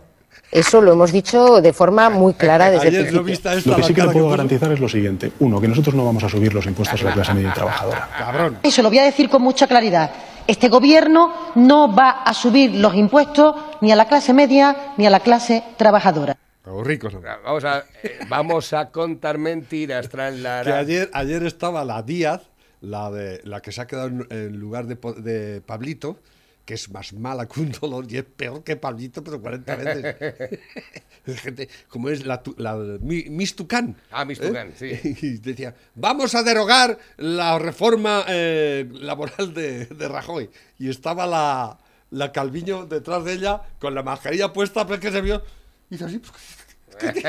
Eso 0.52 0.82
lo 0.82 0.92
hemos 0.92 1.14
dicho 1.14 1.62
de 1.62 1.72
forma 1.72 2.10
muy 2.10 2.34
clara 2.34 2.70
desde 2.70 2.90
el 2.90 2.96
Ayer 2.96 3.14
no 3.14 3.24
principio. 3.24 3.52
esta 3.52 3.70
Lo 3.70 3.78
que 3.78 3.84
sí 3.84 3.94
que 3.94 4.04
le 4.04 4.10
puedo 4.10 4.30
garantizar 4.30 4.70
es 4.74 4.82
lo 4.82 4.90
siguiente. 4.90 5.32
Uno, 5.40 5.62
que 5.62 5.68
nosotros 5.70 5.96
no 5.96 6.04
vamos 6.04 6.24
a 6.26 6.30
subir 6.30 6.54
los 6.54 6.66
impuestos 6.66 7.02
a 7.02 7.06
la 7.06 7.14
clase 7.14 7.34
media 7.34 7.50
y 7.50 7.54
trabajadora. 7.54 8.10
Cabrón. 8.18 8.58
Y 8.64 8.72
se 8.72 8.84
lo 8.84 8.90
voy 8.90 9.00
a 9.00 9.04
decir 9.04 9.30
con 9.30 9.42
mucha 9.42 9.66
claridad. 9.66 10.12
Este 10.48 10.68
gobierno 10.68 11.34
no 11.56 11.96
va 11.96 12.24
a 12.24 12.34
subir 12.34 12.76
los 12.76 12.94
impuestos 12.96 13.56
ni 13.80 13.94
a 13.94 13.96
la 13.96 14.10
clase 14.10 14.34
media 14.34 14.94
ni 14.98 15.06
a 15.06 15.10
la 15.10 15.22
clase 15.22 15.64
trabajadora. 15.78 16.36
Los 16.66 16.86
ricos. 16.86 17.14
Vamos 17.46 17.64
a, 17.64 17.86
eh, 18.04 18.20
vamos 18.28 18.74
a 18.74 18.90
contar 18.90 19.38
mentiras. 19.38 20.10
Tras 20.10 20.36
la, 20.36 20.64
Que 20.64 20.74
ayer, 20.74 21.10
ayer 21.14 21.44
estaba 21.44 21.86
la 21.86 22.04
Díaz, 22.04 22.42
la 22.82 23.10
de 23.10 23.40
la 23.46 23.62
que 23.62 23.72
se 23.72 23.82
ha 23.82 23.88
quedado 23.88 24.08
en, 24.08 24.28
en 24.30 24.60
lugar 24.60 24.86
de 24.86 25.62
Pablito, 25.62 26.18
que 26.66 26.76
es 26.76 26.90
más 26.92 27.12
mala 27.14 27.48
que 27.48 27.60
un 27.60 27.72
dolor 27.72 28.06
y 28.10 28.18
es 28.18 28.24
peor 28.24 28.64
que 28.64 28.76
Pablito, 28.76 29.24
pero 29.24 29.42
40 29.42 29.76
veces. 29.76 30.60
Es 31.24 31.40
gente, 31.40 31.70
como 31.88 32.10
es 32.10 32.26
la, 32.26 32.42
la 32.58 32.74
Mi- 33.00 33.26
Miss 33.30 33.56
Tucán. 33.56 33.96
Ah, 34.10 34.26
Miss 34.26 34.40
Tucán, 34.40 34.74
sí. 34.76 34.90
Y 35.22 35.38
decía, 35.38 35.76
vamos 35.94 36.34
a 36.34 36.42
derogar 36.42 36.98
la 37.18 37.60
reforma 37.60 38.26
eh, 38.28 38.90
laboral 38.92 39.54
de, 39.54 39.86
de 39.86 40.08
Rajoy. 40.08 40.50
Y 40.80 40.90
estaba 40.90 41.28
la, 41.28 41.78
la 42.10 42.32
Calviño 42.32 42.88
detrás 42.88 43.24
de 43.24 43.34
ella 43.34 43.62
con 43.80 43.94
la 43.94 44.02
mascarilla 44.02 44.52
puesta, 44.52 44.84
pero 44.86 44.96
es 44.96 45.02
que 45.02 45.12
se 45.12 45.22
vio. 45.22 45.44
Y 45.92 45.96
hizo 45.96 46.08
así. 46.08 46.18
pues, 46.20 46.32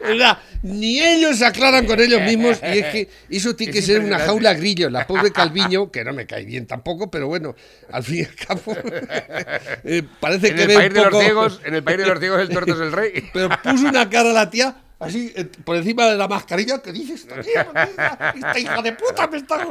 O 0.00 0.16
sea, 0.16 0.40
ni 0.68 1.00
ellos 1.00 1.38
se 1.38 1.46
aclaran 1.46 1.86
con 1.86 1.98
ellos 2.00 2.20
mismos 2.22 2.58
y 2.62 2.78
es 2.78 2.86
que 2.86 3.08
eso 3.30 3.56
tiene 3.56 3.72
que 3.72 3.78
Es 3.80 3.86
ser 3.86 4.00
una 4.00 4.18
jaula 4.18 4.54
grillo. 4.54 4.90
La 4.90 5.06
pobre 5.06 5.30
Calviño, 5.32 5.90
que 5.90 6.04
no 6.04 6.12
me 6.12 6.26
cae 6.26 6.44
bien 6.44 6.66
tampoco, 6.66 7.10
pero 7.10 7.26
bueno, 7.28 7.54
al 7.90 8.02
fin 8.04 8.18
y 8.18 8.24
al 8.24 8.34
cabo, 8.34 8.76
eh, 9.84 10.02
parece 10.20 10.48
en 10.48 10.56
que 10.56 10.62
el 10.62 10.68
ve 10.68 10.74
país 10.74 10.88
un 10.88 10.94
de 10.94 11.00
los 11.00 11.10
poco- 11.10 11.22
ciegos, 11.22 11.60
en 11.64 11.74
el 11.74 11.82
país 11.82 11.98
de 11.98 12.06
los 12.06 12.18
ciegos 12.18 12.40
el 12.40 12.48
torto 12.48 12.72
es 12.74 12.80
el 12.80 12.92
rey. 12.92 13.28
Pero 13.32 13.48
puso 13.62 13.86
una 13.88 14.08
cara 14.08 14.30
a 14.30 14.32
la 14.32 14.50
tía 14.50 14.76
así 15.00 15.32
eh, 15.36 15.44
por 15.64 15.76
encima 15.76 16.06
de 16.06 16.16
la 16.16 16.26
mascarilla 16.28 16.82
que 16.82 16.92
dice 16.92 17.14
esta 17.14 17.40
tía, 17.40 17.68
esta- 18.34 18.58
hija 18.58 18.82
de 18.82 18.92
puta 18.92 19.26
me 19.28 19.38
está. 19.38 19.66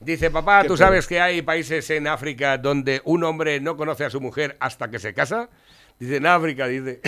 Dice, 0.00 0.30
papá, 0.30 0.64
¿tú 0.64 0.76
sabes 0.76 1.06
que 1.06 1.20
hay 1.20 1.42
países 1.42 1.88
en 1.90 2.08
África 2.08 2.58
donde 2.58 3.00
un 3.04 3.22
hombre 3.24 3.60
no 3.60 3.76
conoce 3.76 4.04
a 4.04 4.10
su 4.10 4.20
mujer 4.20 4.56
hasta 4.58 4.90
que 4.90 4.98
se 4.98 5.14
casa? 5.14 5.48
Dice, 5.98 6.16
en 6.16 6.26
África, 6.26 6.66
dice. 6.66 7.00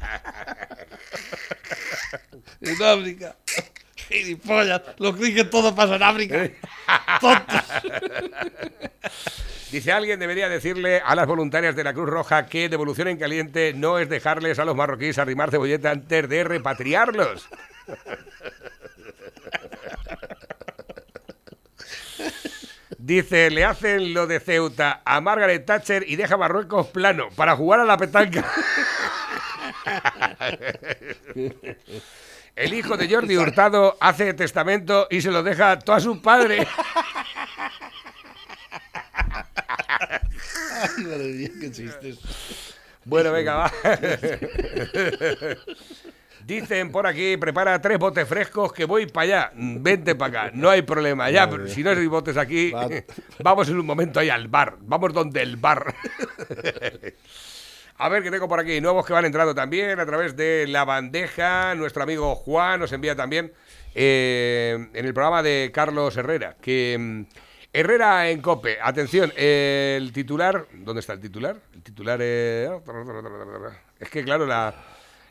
En 2.60 2.82
África. 2.82 3.36
Gilipollas, 4.08 4.82
lo 4.98 5.14
creí 5.14 5.34
que 5.34 5.44
todo 5.44 5.74
pasa 5.74 5.96
en 5.96 6.02
África. 6.02 6.50
Tontos. 7.20 7.60
Dice, 9.70 9.92
alguien 9.92 10.20
debería 10.20 10.48
decirle 10.48 11.02
a 11.04 11.14
las 11.16 11.26
voluntarias 11.26 11.74
de 11.74 11.82
la 11.82 11.92
Cruz 11.92 12.08
Roja 12.08 12.46
que 12.46 12.68
devolución 12.68 13.08
en 13.08 13.18
caliente 13.18 13.72
no 13.74 13.98
es 13.98 14.08
dejarles 14.08 14.60
a 14.60 14.64
los 14.64 14.76
marroquíes 14.76 15.18
arrimar 15.18 15.50
cebolleta 15.50 15.90
antes 15.90 16.28
de 16.28 16.44
repatriarlos. 16.44 17.48
Dice, 22.98 23.50
le 23.50 23.64
hacen 23.64 24.14
lo 24.14 24.26
de 24.26 24.40
Ceuta 24.40 25.02
a 25.04 25.20
Margaret 25.20 25.66
Thatcher 25.66 26.04
y 26.08 26.16
deja 26.16 26.38
Marruecos 26.38 26.86
plano 26.86 27.28
para 27.36 27.56
jugar 27.56 27.80
a 27.80 27.84
la 27.84 27.98
petanca. 27.98 28.50
El 32.56 32.72
hijo 32.74 32.96
de 32.96 33.08
Jordi 33.12 33.36
Hurtado 33.36 33.96
hace 34.00 34.32
testamento 34.34 35.08
y 35.10 35.20
se 35.20 35.30
lo 35.30 35.42
deja 35.42 35.72
a 35.72 35.78
todos 35.78 36.04
sus 36.04 36.18
padres. 36.18 36.66
Ay, 39.88 41.04
madre 41.04 41.24
mía, 41.32 41.50
qué 41.60 41.72
chistes. 41.72 42.18
Bueno, 43.04 43.32
venga, 43.32 43.54
va. 43.56 43.72
Dicen 46.46 46.92
por 46.92 47.06
aquí, 47.06 47.36
prepara 47.38 47.80
tres 47.80 47.98
botes 47.98 48.28
frescos 48.28 48.72
que 48.72 48.84
voy 48.84 49.06
para 49.06 49.24
allá. 49.24 49.50
Vente 49.54 50.14
para 50.14 50.44
acá, 50.46 50.50
no 50.54 50.68
hay 50.70 50.82
problema. 50.82 51.30
Ya, 51.30 51.48
si 51.66 51.82
no 51.82 51.90
hay 51.90 52.06
botes 52.06 52.36
aquí, 52.36 52.70
Va. 52.70 52.88
vamos 53.40 53.68
en 53.68 53.78
un 53.78 53.86
momento 53.86 54.20
ahí 54.20 54.28
al 54.28 54.48
bar. 54.48 54.76
Vamos 54.80 55.12
donde 55.12 55.42
el 55.42 55.56
bar. 55.56 55.94
A 57.96 58.08
ver 58.08 58.22
qué 58.22 58.30
tengo 58.30 58.48
por 58.48 58.58
aquí. 58.58 58.80
Nuevos 58.80 59.06
que 59.06 59.12
van 59.12 59.24
entrando 59.24 59.54
también 59.54 60.00
a 60.00 60.06
través 60.06 60.36
de 60.36 60.66
la 60.66 60.84
bandeja. 60.84 61.74
Nuestro 61.76 62.02
amigo 62.02 62.34
Juan 62.34 62.80
nos 62.80 62.92
envía 62.92 63.14
también 63.14 63.52
eh, 63.94 64.88
en 64.92 65.06
el 65.06 65.14
programa 65.14 65.42
de 65.42 65.70
Carlos 65.72 66.16
Herrera. 66.16 66.56
Que 66.60 66.96
mm, 66.98 67.22
Herrera 67.72 68.30
en 68.30 68.40
Cope. 68.40 68.78
Atención, 68.82 69.32
eh, 69.36 69.96
el 70.00 70.12
titular. 70.12 70.66
¿Dónde 70.72 71.00
está 71.00 71.12
el 71.12 71.20
titular? 71.20 71.56
El 71.72 71.82
titular 71.82 72.20
es. 72.20 72.70
Es 74.00 74.10
que, 74.10 74.24
claro, 74.24 74.44
la, 74.44 74.74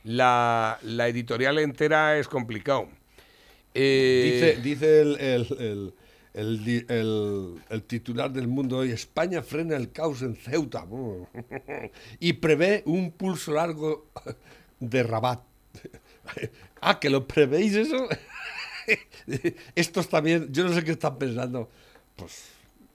la, 0.03 1.07
editorial 1.09 1.59
entera 1.59 2.17
es 2.17 2.29
complicado. 2.29 2.87
Eh, 3.73 4.55
Dice, 4.61 4.61
dice 4.61 5.01
el, 5.01 5.93
el 6.33 6.85
el- 6.89 7.61
el 7.69 7.83
titular 7.83 8.31
del 8.31 8.47
mundo 8.47 8.77
hoy, 8.79 8.91
España 8.91 9.41
frena 9.43 9.75
el 9.75 9.91
caos 9.91 10.21
en 10.21 10.35
Ceuta 10.35 10.85
y 12.19 12.33
prevé 12.33 12.83
un 12.85 13.11
pulso 13.11 13.53
largo 13.53 14.07
de 14.79 15.03
Rabat. 15.03 15.41
Ah, 16.85 16.99
que 16.99 17.09
lo 17.09 17.25
prevéis 17.25 17.75
eso. 17.75 18.09
Estos 19.75 20.09
también, 20.09 20.51
yo 20.51 20.65
no 20.65 20.73
sé 20.73 20.83
qué 20.83 20.91
están 20.91 21.17
pensando. 21.17 21.69
Pues 22.15 22.43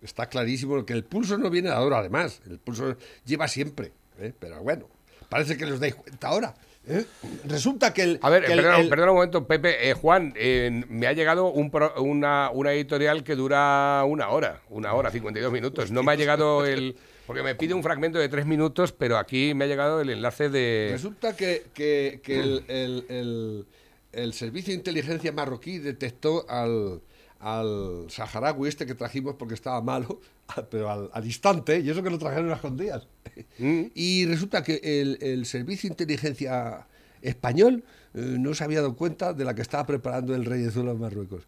está 0.02 0.28
clarísimo 0.28 0.84
que 0.84 0.92
el 0.92 1.04
pulso 1.04 1.38
no 1.38 1.48
viene 1.50 1.70
ahora, 1.70 1.98
además. 1.98 2.40
El 2.46 2.58
pulso 2.58 2.96
lleva 3.24 3.48
siempre. 3.48 3.92
¿eh? 4.18 4.32
Pero 4.38 4.62
bueno, 4.62 4.86
parece 5.30 5.56
que 5.56 5.64
los 5.66 5.80
dais 5.80 5.94
cuenta 5.94 6.28
ahora. 6.28 6.54
¿Eh? 6.88 7.04
Resulta 7.46 7.92
que 7.92 8.02
el. 8.02 8.18
A 8.22 8.30
ver, 8.30 8.44
perdona, 8.44 8.78
el- 8.78 8.90
un 9.08 9.14
momento, 9.14 9.46
Pepe. 9.46 9.90
Eh, 9.90 9.94
Juan, 9.94 10.32
eh, 10.36 10.84
me 10.88 11.06
ha 11.06 11.12
llegado 11.12 11.46
un 11.52 11.70
pro- 11.70 11.94
una, 12.02 12.50
una 12.52 12.72
editorial 12.72 13.24
que 13.24 13.34
dura 13.36 14.02
una 14.06 14.28
hora, 14.30 14.62
una 14.68 14.94
hora, 14.94 15.10
52 15.10 15.52
minutos. 15.52 15.90
No 15.90 16.02
me 16.02 16.12
ha 16.12 16.14
llegado 16.14 16.64
el... 16.66 16.96
Porque 17.26 17.42
me 17.42 17.54
pide 17.54 17.74
un 17.74 17.82
fragmento 17.82 18.18
de 18.18 18.28
tres 18.30 18.46
minutos, 18.46 18.92
pero 18.92 19.18
aquí 19.18 19.52
me 19.54 19.64
ha 19.66 19.68
llegado 19.68 20.00
el 20.00 20.08
enlace 20.08 20.48
de... 20.48 20.88
Resulta 20.92 21.36
que, 21.36 21.64
que- 21.74 22.20
que 22.24 22.40
el- 22.40 22.64
el- 22.68 23.66
el 24.12 24.32
servicio 24.32 24.72
de 24.72 24.78
inteligencia 24.78 25.30
marroquí 25.32 25.76
detectó 25.78 26.46
al, 26.48 27.02
al 27.40 28.06
saharaui 28.08 28.68
este 28.68 28.84
que 28.86 28.94
trajimos 28.94 29.34
porque 29.36 29.54
estaba 29.54 29.80
malo, 29.80 30.20
pero 30.70 30.90
al, 30.90 31.10
al 31.12 31.24
instante, 31.24 31.78
y 31.80 31.88
eso 31.90 32.02
que 32.02 32.10
lo 32.10 32.18
trajeron 32.18 32.50
a 32.50 32.54
escondidas. 32.54 33.06
Y 33.94 34.26
resulta 34.26 34.62
que 34.62 34.80
el, 34.82 35.18
el 35.20 35.46
servicio 35.46 35.88
de 35.88 35.92
inteligencia 35.92 36.86
español 37.22 37.84
eh, 38.14 38.36
no 38.38 38.54
se 38.54 38.64
había 38.64 38.80
dado 38.80 38.96
cuenta 38.96 39.32
de 39.32 39.44
la 39.44 39.54
que 39.54 39.62
estaba 39.62 39.86
preparando 39.86 40.34
el 40.34 40.44
rey 40.44 40.62
de 40.62 40.70
Zula 40.70 40.92
en 40.92 40.98
Marruecos. 41.00 41.44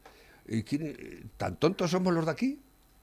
¿Y 0.46 0.62
quién- 0.62 1.30
¿Tan 1.36 1.56
tontos 1.56 1.90
somos 1.90 2.12
los 2.14 2.24
de 2.26 2.30
aquí? 2.30 2.58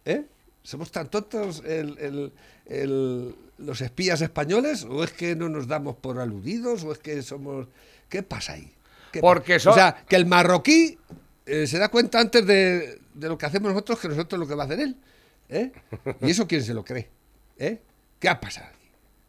¿Eh? 0.06 0.26
¿Somos 0.64 0.92
tan 0.92 1.10
tontos 1.10 1.64
el- 1.66 1.98
el- 1.98 2.32
el- 2.66 3.36
los 3.58 3.82
espías 3.82 4.22
españoles? 4.22 4.84
¿O 4.86 5.04
es 5.04 5.12
que 5.14 5.36
no 5.36 5.48
nos 5.50 5.68
damos 5.68 5.96
por 5.96 6.20
aludidos? 6.20 6.84
¿O 6.84 6.92
es 6.92 7.00
que 7.00 7.22
somos.? 7.22 7.68
¿Qué 8.10 8.24
pasa 8.24 8.54
ahí? 8.54 8.74
¿Qué 9.12 9.20
Porque 9.22 9.54
pasa? 9.56 9.64
son- 9.64 9.72
O 9.72 9.76
sea, 9.76 10.06
que 10.08 10.16
el 10.18 10.26
marroquí 10.26 10.98
eh, 11.48 11.68
se 11.68 11.80
da 11.80 11.90
cuenta 11.90 12.20
antes 12.20 12.46
de, 12.46 13.00
de 13.14 13.28
lo 13.28 13.38
que 13.38 13.46
hacemos 13.46 13.72
nosotros 13.72 14.00
que 14.00 14.10
nosotros 14.10 14.40
lo 14.40 14.48
que 14.48 14.56
va 14.56 14.64
a 14.64 14.66
hacer 14.66 14.80
él. 14.80 14.98
¿eh? 15.50 15.72
¿Y 16.22 16.32
eso 16.32 16.48
quién 16.48 16.64
se 16.64 16.74
lo 16.74 16.84
cree? 16.84 17.10
¿Eh? 17.58 17.82
¿Qué 18.20 18.30
ha 18.30 18.40
pasado? 18.40 18.70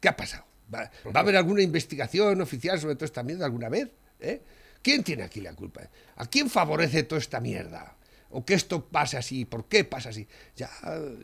¿Qué 0.01 0.09
ha 0.09 0.17
pasado? 0.17 0.45
¿Va, 0.73 0.91
va 1.07 1.13
a 1.15 1.19
haber 1.21 1.37
alguna 1.37 1.63
investigación 1.63 2.41
oficial 2.41 2.79
sobre 2.81 2.95
toda 2.95 3.07
esta 3.07 3.23
mierda 3.23 3.47
alguna 3.47 3.69
vez? 3.69 3.89
¿Eh? 4.21 4.43
¿Quién 4.83 5.03
tiene 5.03 5.23
aquí 5.23 5.41
la 5.41 5.55
culpa? 5.55 5.83
¿A 6.17 6.27
quién 6.27 6.51
favorece 6.51 7.03
toda 7.03 7.21
esta 7.21 7.41
mierda? 7.41 7.97
¿O 8.31 8.45
que 8.45 8.53
esto 8.55 8.85
pase 8.85 9.17
así? 9.17 9.47
¿Por 9.47 9.65
qué 9.67 9.85
pasa 9.85 10.11
así? 10.11 10.27
Ya, 10.55 10.69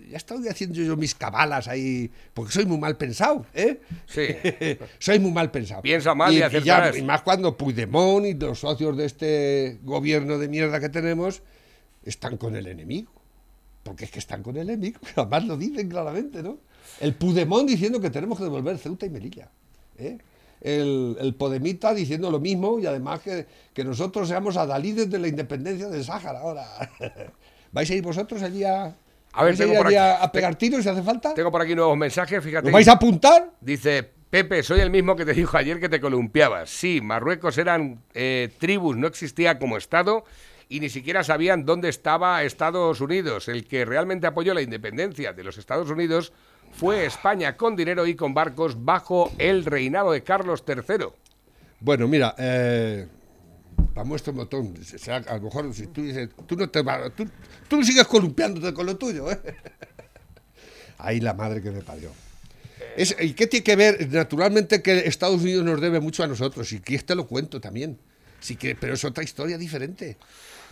ya 0.09 0.17
estoy 0.17 0.49
haciendo 0.49 0.81
yo 0.81 0.97
mis 0.97 1.15
cabalas 1.15 1.69
ahí, 1.69 2.11
porque 2.33 2.53
soy 2.53 2.65
muy 2.65 2.79
mal 2.79 2.97
pensado, 2.97 3.45
¿eh? 3.53 3.81
Sí. 4.07 4.27
soy 4.99 5.19
muy 5.19 5.31
mal 5.33 5.51
pensado. 5.51 5.83
Piensa 5.83 6.15
mal 6.15 6.33
y 6.33 6.39
ya- 6.39 6.47
acertarás. 6.47 6.97
y 6.97 7.03
más 7.03 7.21
cuando 7.21 7.59
Puigdemont 7.59 8.25
y 8.27 8.33
los 8.35 8.61
socios 8.61 8.97
de 8.97 9.05
este 9.05 9.79
gobierno 9.83 10.39
de 10.39 10.49
mierda 10.49 10.81
que 10.81 10.89
tenemos 10.89 11.43
están 12.05 12.39
con 12.39 12.57
el 12.57 12.67
enemigo. 12.69 13.13
Porque 13.83 14.07
es 14.07 14.11
que 14.11 14.19
están 14.19 14.43
con 14.43 14.57
el 14.57 14.71
enemigo, 14.71 14.99
además 15.17 15.45
lo 15.45 15.59
dicen 15.59 15.91
claramente, 15.91 16.43
¿no? 16.43 16.57
El 17.01 17.15
Puigdemont 17.15 17.69
diciendo 17.69 18.01
que 18.01 18.09
tenemos 18.09 18.39
que 18.39 18.45
devolver 18.45 18.79
Ceuta 18.79 19.05
y 19.05 19.11
Melilla. 19.11 19.51
¿eh? 19.99 20.17
El, 20.65 21.17
el 21.21 21.35
Podemita 21.35 21.95
diciendo 21.95 22.31
lo 22.31 22.41
mismo 22.41 22.81
y 22.81 22.87
además 22.87 23.21
que, 23.21 23.47
que 23.73 23.85
nosotros 23.85 24.27
seamos 24.29 24.57
adalides 24.57 25.09
de 25.09 25.19
la 25.21 25.29
independencia 25.29 25.89
del 25.89 26.03
Sáhara 26.03 26.41
ahora. 26.41 26.65
¿Vais 27.73 27.89
a 27.91 27.95
ir 27.95 28.03
vosotros 28.03 28.43
allí 28.43 28.65
a, 28.65 28.95
A 29.33 29.45
ver, 29.45 29.57
tengo 29.57 29.75
por 29.75 29.87
allí 29.87 29.97
aquí- 29.97 30.05
a- 30.21 30.23
a 30.25 30.33
pegar 30.33 30.55
tiros 30.57 30.83
si 30.83 30.89
hace 30.89 31.03
falta? 31.03 31.35
Tengo 31.35 31.53
por 31.53 31.61
aquí 31.63 31.75
nuevos 31.75 31.97
mensajes, 31.97 32.43
fíjate. 32.43 32.69
¿Lo 32.69 32.73
vais 32.73 32.89
a 32.89 32.93
apuntar? 32.93 33.51
Dice, 33.61 34.09
Pepe, 34.31 34.63
soy 34.63 34.81
el 34.81 34.91
mismo 34.91 35.15
que 35.15 35.25
te 35.25 35.33
dijo 35.35 35.57
ayer 35.57 35.79
que 35.79 35.89
te 35.89 36.01
columpiabas. 36.01 36.71
Sí, 36.71 37.01
Marruecos 37.01 37.59
eran 37.59 38.01
eh, 38.15 38.49
tribus, 38.59 38.97
no 38.97 39.07
existía 39.07 39.59
como 39.59 39.77
Estado 39.77 40.25
y 40.69 40.81
ni 40.81 40.89
siquiera 40.89 41.23
sabían 41.23 41.65
dónde 41.67 41.89
estaba 41.91 42.43
Estados 42.43 43.01
Unidos. 43.01 43.49
El 43.49 43.67
que 43.67 43.85
realmente 43.85 44.27
apoyó 44.27 44.55
la 44.55 44.63
independencia 44.63 45.33
de 45.33 45.45
los 45.45 45.59
Estados 45.59 45.91
Unidos 45.91 46.33
fue 46.77 47.07
España, 47.07 47.57
con 47.57 47.77
dinero 47.77 48.07
y 48.07 48.15
con 48.15 48.35
barcos 48.35 48.85
bajo 48.85 49.33
el 49.39 49.65
reinado 49.65 50.13
de 50.13 50.23
Carlos 50.23 50.65
III. 50.67 51.07
Bueno, 51.81 52.09
mira, 52.09 52.35
eh, 52.39 53.07
vamos 53.95 54.17
este 54.17 54.31
botón. 54.31 54.75
O 54.79 54.99
sea, 54.99 55.17
a 55.17 55.37
lo 55.37 55.43
mejor 55.43 55.73
si 55.75 55.87
tú 55.89 56.03
dices, 56.03 56.31
tú 56.47 56.57
no 56.57 56.69
te 56.69 56.83
vas, 56.83 57.13
tú, 57.69 57.83
sigues 57.85 58.07
columpiándote 58.07 58.73
con 58.75 58.87
lo 58.87 58.97
tuyo, 58.97 59.31
¿eh? 59.31 59.41
Ahí 60.99 61.21
la 61.21 61.35
madre 61.35 61.61
que 61.63 61.71
me 61.71 61.83
parió. 61.83 62.11
Es- 62.97 63.17
¿Y 63.21 63.35
qué 63.35 63.47
tiene 63.47 63.65
que 63.65 63.77
ver? 63.77 64.09
Naturalmente 64.13 64.83
que 64.83 65.07
Estados 65.07 65.43
Unidos 65.43 65.65
nos 65.65 65.81
debe 65.81 66.01
mucho 66.01 66.23
a 66.23 66.27
nosotros, 66.27 66.73
y 66.73 66.81
que 66.81 66.99
te 66.99 67.15
lo 67.15 67.27
cuento 67.27 67.61
también. 67.61 67.99
Sí 68.41 68.57
que, 68.57 68.75
pero 68.75 68.95
es 68.95 69.05
otra 69.05 69.25
historia 69.25 69.57
diferente. 69.59 70.17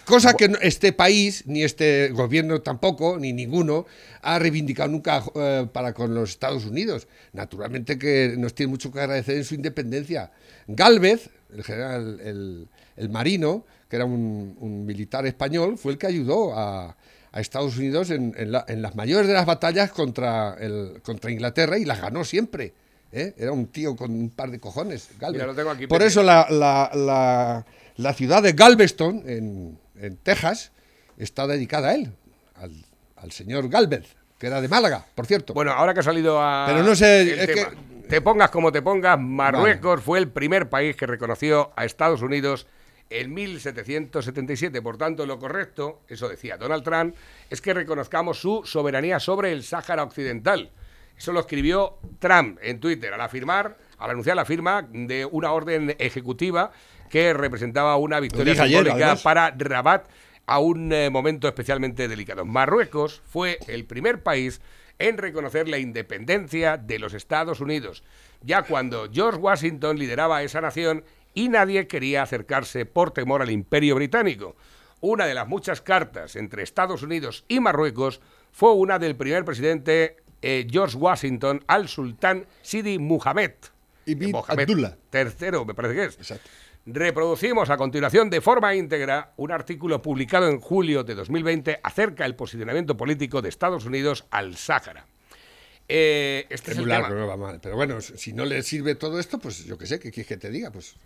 Cosa 0.04 0.34
que 0.34 0.50
este 0.62 0.92
país, 0.92 1.44
ni 1.46 1.62
este 1.62 2.08
gobierno 2.10 2.60
tampoco, 2.60 3.18
ni 3.18 3.32
ninguno, 3.32 3.86
ha 4.22 4.38
reivindicado 4.38 4.88
nunca 4.90 5.22
eh, 5.34 5.66
para 5.72 5.92
con 5.94 6.14
los 6.14 6.30
Estados 6.30 6.64
Unidos. 6.66 7.06
Naturalmente 7.32 7.98
que 7.98 8.34
nos 8.36 8.54
tiene 8.54 8.70
mucho 8.70 8.90
que 8.92 9.00
agradecer 9.00 9.36
en 9.36 9.44
su 9.44 9.54
independencia. 9.54 10.30
Galvez, 10.66 11.30
el 11.54 11.62
general, 11.64 12.20
el, 12.22 12.68
el 12.96 13.08
marino, 13.10 13.64
que 13.88 13.96
era 13.96 14.04
un, 14.04 14.56
un 14.58 14.84
militar 14.86 15.26
español, 15.26 15.78
fue 15.78 15.92
el 15.92 15.98
que 15.98 16.06
ayudó 16.06 16.54
a, 16.58 16.96
a 17.30 17.40
Estados 17.40 17.76
Unidos 17.76 18.10
en, 18.10 18.34
en 18.36 18.52
la- 18.52 18.64
en 18.68 18.82
las 18.82 18.94
mayores 18.96 19.26
de 19.28 19.34
las 19.34 19.46
batallas 19.46 19.90
contra, 19.92 20.56
el, 20.58 21.00
contra 21.02 21.30
Inglaterra 21.30 21.78
y 21.78 21.84
las 21.84 22.00
ganó 22.00 22.24
siempre. 22.24 22.72
¿eh? 23.12 23.34
Era 23.36 23.52
un 23.52 23.66
tío 23.66 23.94
con 23.96 24.10
un 24.10 24.30
par 24.30 24.50
de 24.50 24.58
cojones, 24.58 25.08
Galvez. 25.20 25.40
Mira, 25.42 25.46
lo 25.46 25.54
tengo 25.54 25.70
aquí, 25.70 25.86
Por 25.86 26.02
eso 26.02 26.22
la- 26.22 26.46
la- 26.50 27.64
la 27.96 28.14
ciudad 28.14 28.42
de 28.42 28.52
Galveston, 28.52 29.22
en, 29.26 29.78
en 29.96 30.16
Texas, 30.16 30.72
está 31.18 31.46
dedicada 31.46 31.90
a 31.90 31.94
él, 31.94 32.12
al, 32.54 32.72
al 33.16 33.32
señor 33.32 33.68
Galvez, 33.68 34.16
que 34.38 34.46
era 34.48 34.60
de 34.60 34.68
Málaga, 34.68 35.06
por 35.14 35.26
cierto. 35.26 35.54
Bueno, 35.54 35.72
ahora 35.72 35.94
que 35.94 36.00
ha 36.00 36.04
salido 36.04 36.40
a. 36.40 36.64
Pero 36.68 36.82
no 36.82 36.94
sé, 36.94 37.42
es 37.42 37.46
que- 37.50 37.66
Te 38.08 38.20
pongas 38.20 38.50
como 38.50 38.70
te 38.72 38.82
pongas, 38.82 39.18
Marruecos 39.18 40.02
fue 40.02 40.18
el 40.18 40.28
primer 40.28 40.68
país 40.68 40.96
que 40.96 41.06
reconoció 41.06 41.72
a 41.76 41.84
Estados 41.84 42.20
Unidos 42.20 42.66
en 43.08 43.32
1777. 43.32 44.82
Por 44.82 44.96
tanto, 44.98 45.24
lo 45.26 45.38
correcto, 45.38 46.00
eso 46.08 46.28
decía 46.28 46.56
Donald 46.56 46.82
Trump, 46.84 47.14
es 47.50 47.60
que 47.60 47.74
reconozcamos 47.74 48.40
su 48.40 48.62
soberanía 48.64 49.20
sobre 49.20 49.52
el 49.52 49.62
Sáhara 49.62 50.02
Occidental. 50.02 50.70
Eso 51.16 51.32
lo 51.32 51.40
escribió 51.40 51.98
Trump 52.18 52.58
en 52.62 52.80
Twitter 52.80 53.12
al 53.14 53.20
afirmar, 53.20 53.76
al 53.98 54.10
anunciar 54.10 54.34
la 54.36 54.44
firma 54.44 54.86
de 54.90 55.24
una 55.26 55.52
orden 55.52 55.94
ejecutiva 55.98 56.72
que 57.12 57.34
representaba 57.34 57.94
una 57.98 58.20
victoria 58.20 58.54
ayer, 58.54 58.84
simbólica 58.86 59.16
para 59.16 59.54
Rabat 59.54 60.08
a 60.46 60.58
un 60.60 60.90
eh, 60.94 61.10
momento 61.10 61.46
especialmente 61.46 62.08
delicado. 62.08 62.46
Marruecos 62.46 63.20
fue 63.26 63.58
el 63.68 63.84
primer 63.84 64.22
país 64.22 64.62
en 64.98 65.18
reconocer 65.18 65.68
la 65.68 65.76
independencia 65.76 66.78
de 66.78 66.98
los 66.98 67.12
Estados 67.12 67.60
Unidos, 67.60 68.02
ya 68.40 68.62
cuando 68.62 69.10
George 69.12 69.38
Washington 69.38 69.98
lideraba 69.98 70.42
esa 70.42 70.62
nación 70.62 71.04
y 71.34 71.50
nadie 71.50 71.86
quería 71.86 72.22
acercarse 72.22 72.86
por 72.86 73.10
temor 73.10 73.42
al 73.42 73.50
imperio 73.50 73.94
británico. 73.96 74.56
Una 75.02 75.26
de 75.26 75.34
las 75.34 75.46
muchas 75.46 75.82
cartas 75.82 76.34
entre 76.34 76.62
Estados 76.62 77.02
Unidos 77.02 77.44
y 77.46 77.60
Marruecos 77.60 78.22
fue 78.52 78.72
una 78.72 78.98
del 78.98 79.16
primer 79.16 79.44
presidente 79.44 80.16
eh, 80.40 80.66
George 80.70 80.96
Washington 80.96 81.62
al 81.66 81.88
sultán 81.88 82.46
Sidi 82.62 82.98
Muhammad. 82.98 83.50
Ibn 84.06 84.30
Mohamed 84.30 84.60
Abdullah. 84.62 84.96
III, 85.12 85.64
me 85.66 85.74
parece 85.74 85.94
que 85.94 86.04
es. 86.04 86.40
Reproducimos 86.84 87.70
a 87.70 87.76
continuación 87.76 88.28
de 88.28 88.40
forma 88.40 88.74
íntegra 88.74 89.32
un 89.36 89.52
artículo 89.52 90.02
publicado 90.02 90.48
en 90.48 90.58
julio 90.58 91.04
de 91.04 91.14
2020 91.14 91.78
acerca 91.80 92.24
del 92.24 92.34
posicionamiento 92.34 92.96
político 92.96 93.40
de 93.40 93.50
Estados 93.50 93.84
Unidos 93.84 94.24
al 94.30 94.56
Sáhara. 94.56 95.06
Eh, 95.88 96.46
este 96.50 96.72
es 96.72 96.78
el 96.78 96.84
muy 96.84 96.90
tema. 96.90 97.02
largo, 97.02 97.20
no 97.20 97.28
va 97.28 97.36
mal. 97.36 97.60
Pero 97.62 97.76
bueno, 97.76 98.00
si 98.00 98.32
no 98.32 98.44
le 98.44 98.62
sirve 98.62 98.96
todo 98.96 99.20
esto, 99.20 99.38
pues 99.38 99.64
yo 99.64 99.78
qué 99.78 99.86
sé, 99.86 100.00
¿qué 100.00 100.10
quieres 100.10 100.26
que 100.26 100.36
te 100.36 100.50
diga? 100.50 100.72
Pues 100.72 100.96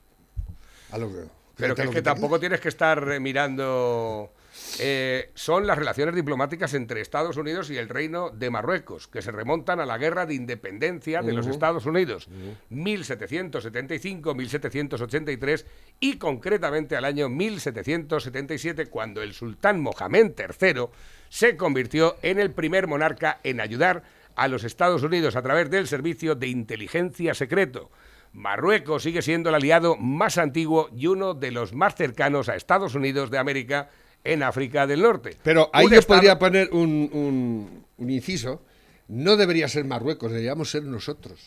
a 0.93 0.99
lo 0.99 1.12
que... 1.12 1.24
Pero 1.57 1.74
que 1.74 1.83
es 1.83 1.91
que 1.91 2.03
tampoco 2.03 2.41
tienes 2.41 2.61
que 2.61 2.68
estar 2.68 3.12
eh, 3.12 3.20
mirando. 3.20 4.31
Eh, 4.79 5.31
son 5.35 5.67
las 5.67 5.77
relaciones 5.79 6.15
diplomáticas 6.15 6.75
entre 6.75 7.01
Estados 7.01 7.37
Unidos 7.37 7.71
y 7.71 7.79
el 7.79 7.89
Reino 7.89 8.31
de 8.31 8.51
Marruecos, 8.51 9.09
que 9.09 9.23
se 9.23 9.33
remontan 9.33 9.81
a 9.81 9.87
la 9.87 9.97
guerra 9.97 10.27
de 10.27 10.35
independencia 10.35 11.23
de 11.23 11.33
los. 11.33 11.47
Estados 11.47 11.87
Unidos, 11.87 12.29
1775-1783 12.71 15.65
y 16.01 16.19
concretamente 16.19 16.97
al 16.97 17.05
año 17.05 17.29
1777, 17.29 18.87
cuando 18.87 19.23
el 19.23 19.33
sultán 19.33 19.81
Mohamed 19.81 20.33
III 20.37 20.87
se 21.29 21.57
convirtió 21.57 22.17
en 22.23 22.39
el 22.39 22.51
primer 22.51 22.89
monarca 22.89 23.41
en 23.45 23.61
ayudar 23.61 24.03
a 24.35 24.49
los 24.49 24.65
Estados 24.65 25.03
Unidos 25.03 25.37
a 25.37 25.43
través 25.43 25.71
del 25.71 25.87
servicio 25.87 26.35
de 26.35 26.49
inteligencia 26.49 27.35
secreto. 27.35 27.91
Marruecos 28.33 29.05
sigue 29.05 29.23
siendo 29.23 29.49
el 29.49 29.55
aliado 29.55 29.97
más 29.97 30.37
antiguo 30.37 30.91
y 30.95 31.07
uno 31.07 31.33
de 31.33 31.53
los 31.53 31.73
más 31.73 31.95
cercanos 31.95 32.51
a 32.51 32.57
Estados 32.57 32.95
Unidos 32.95 33.31
de 33.31 33.39
América 33.39 33.89
en 34.33 34.43
África 34.43 34.87
del 34.87 35.03
Norte. 35.03 35.37
Pero 35.43 35.70
ahí 35.72 35.87
Un 35.87 35.93
yo 35.93 35.99
estado- 35.99 36.18
podría 36.18 36.39
poner 36.39 36.70
un, 36.72 37.11
un- 37.12 37.85
un 37.99 38.11
inciso. 38.11 38.62
No 39.09 39.37
debería 39.37 39.68
ser 39.68 39.85
Marruecos, 39.85 40.31
deberíamos 40.31 40.70
ser 40.70 40.83
nosotros. 40.85 41.41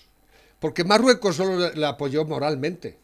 Porque 0.60 0.84
Marruecos 0.84 1.36
solo 1.36 1.72
la 1.76 1.90
apoyó 1.90 2.26
moralmente. 2.26 2.98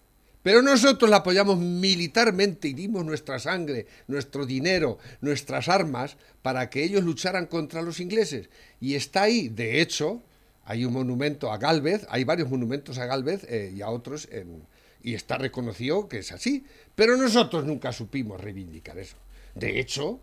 Pero 0.43 0.61
nosotros 0.61 1.09
la 1.09 1.17
apoyamos 1.17 1.57
militarmente 1.57 2.67
y 2.67 2.73
dimos 2.73 3.03
nuestra 3.03 3.39
sangre, 3.39 3.88
nuestro 4.07 4.45
dinero, 4.45 4.99
nuestras 5.21 5.69
armas 5.69 6.17
para 6.43 6.69
que 6.69 6.84
ellos 6.84 7.03
lucharan 7.03 7.47
contra 7.47 7.82
los 7.82 7.99
ingleses. 7.99 8.49
Y 8.80 8.93
está 8.93 9.23
ahí, 9.23 9.49
de 9.49 9.82
hecho, 9.82 10.21
hay 10.63 10.86
un 10.86 10.93
monumento 10.93 11.51
a 11.51 11.57
Galvez, 11.57 12.05
hay 12.09 12.23
varios 12.26 12.49
monumentos 12.49 12.99
a 12.99 13.05
Galvez 13.07 13.43
eh, 13.49 13.73
y 13.76 13.82
a 13.82 13.89
otros, 13.89 14.28
en- 14.32 14.63
y 15.01 15.15
está 15.15 15.38
reconocido 15.39 16.07
que 16.07 16.19
es 16.19 16.32
así. 16.32 16.63
Pero 16.93 17.17
nosotros 17.17 17.65
nunca 17.65 17.91
supimos 17.91 18.39
reivindicar 18.39 18.97
eso. 18.99 19.15
De 19.56 19.80
hecho, 19.80 20.20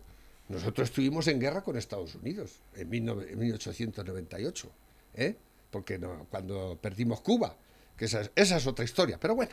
nosotros 0.49 0.89
estuvimos 0.89 1.27
en 1.27 1.39
guerra 1.39 1.61
con 1.63 1.77
Estados 1.77 2.15
Unidos 2.15 2.61
en 2.75 2.89
19- 2.89 3.31
en 3.31 3.39
1898, 3.39 4.71
¿eh? 5.15 5.35
porque 5.71 5.97
no, 5.97 6.27
cuando 6.29 6.77
perdimos 6.81 7.21
Cuba, 7.21 7.55
que 7.97 8.05
esa, 8.05 8.21
es- 8.21 8.31
esa 8.35 8.57
es 8.57 8.67
otra 8.67 8.85
historia, 8.85 9.17
pero 9.19 9.35
bueno. 9.35 9.51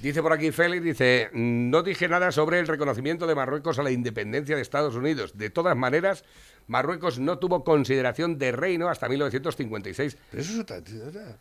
Dice 0.00 0.22
por 0.22 0.32
aquí 0.32 0.50
Félix, 0.50 0.82
dice, 0.82 1.28
no 1.34 1.82
dije 1.82 2.08
nada 2.08 2.32
sobre 2.32 2.58
el 2.58 2.66
reconocimiento 2.66 3.26
de 3.26 3.34
Marruecos 3.34 3.78
a 3.78 3.82
la 3.82 3.90
independencia 3.90 4.56
de 4.56 4.62
Estados 4.62 4.94
Unidos. 4.94 5.36
De 5.36 5.50
todas 5.50 5.76
maneras, 5.76 6.24
Marruecos 6.68 7.18
no 7.18 7.38
tuvo 7.38 7.64
consideración 7.64 8.38
de 8.38 8.52
reino 8.52 8.88
hasta 8.88 9.08
1956, 9.10 10.16
Pero 10.30 10.42
eso 10.42 10.52
es 10.54 10.58
otra 10.60 10.80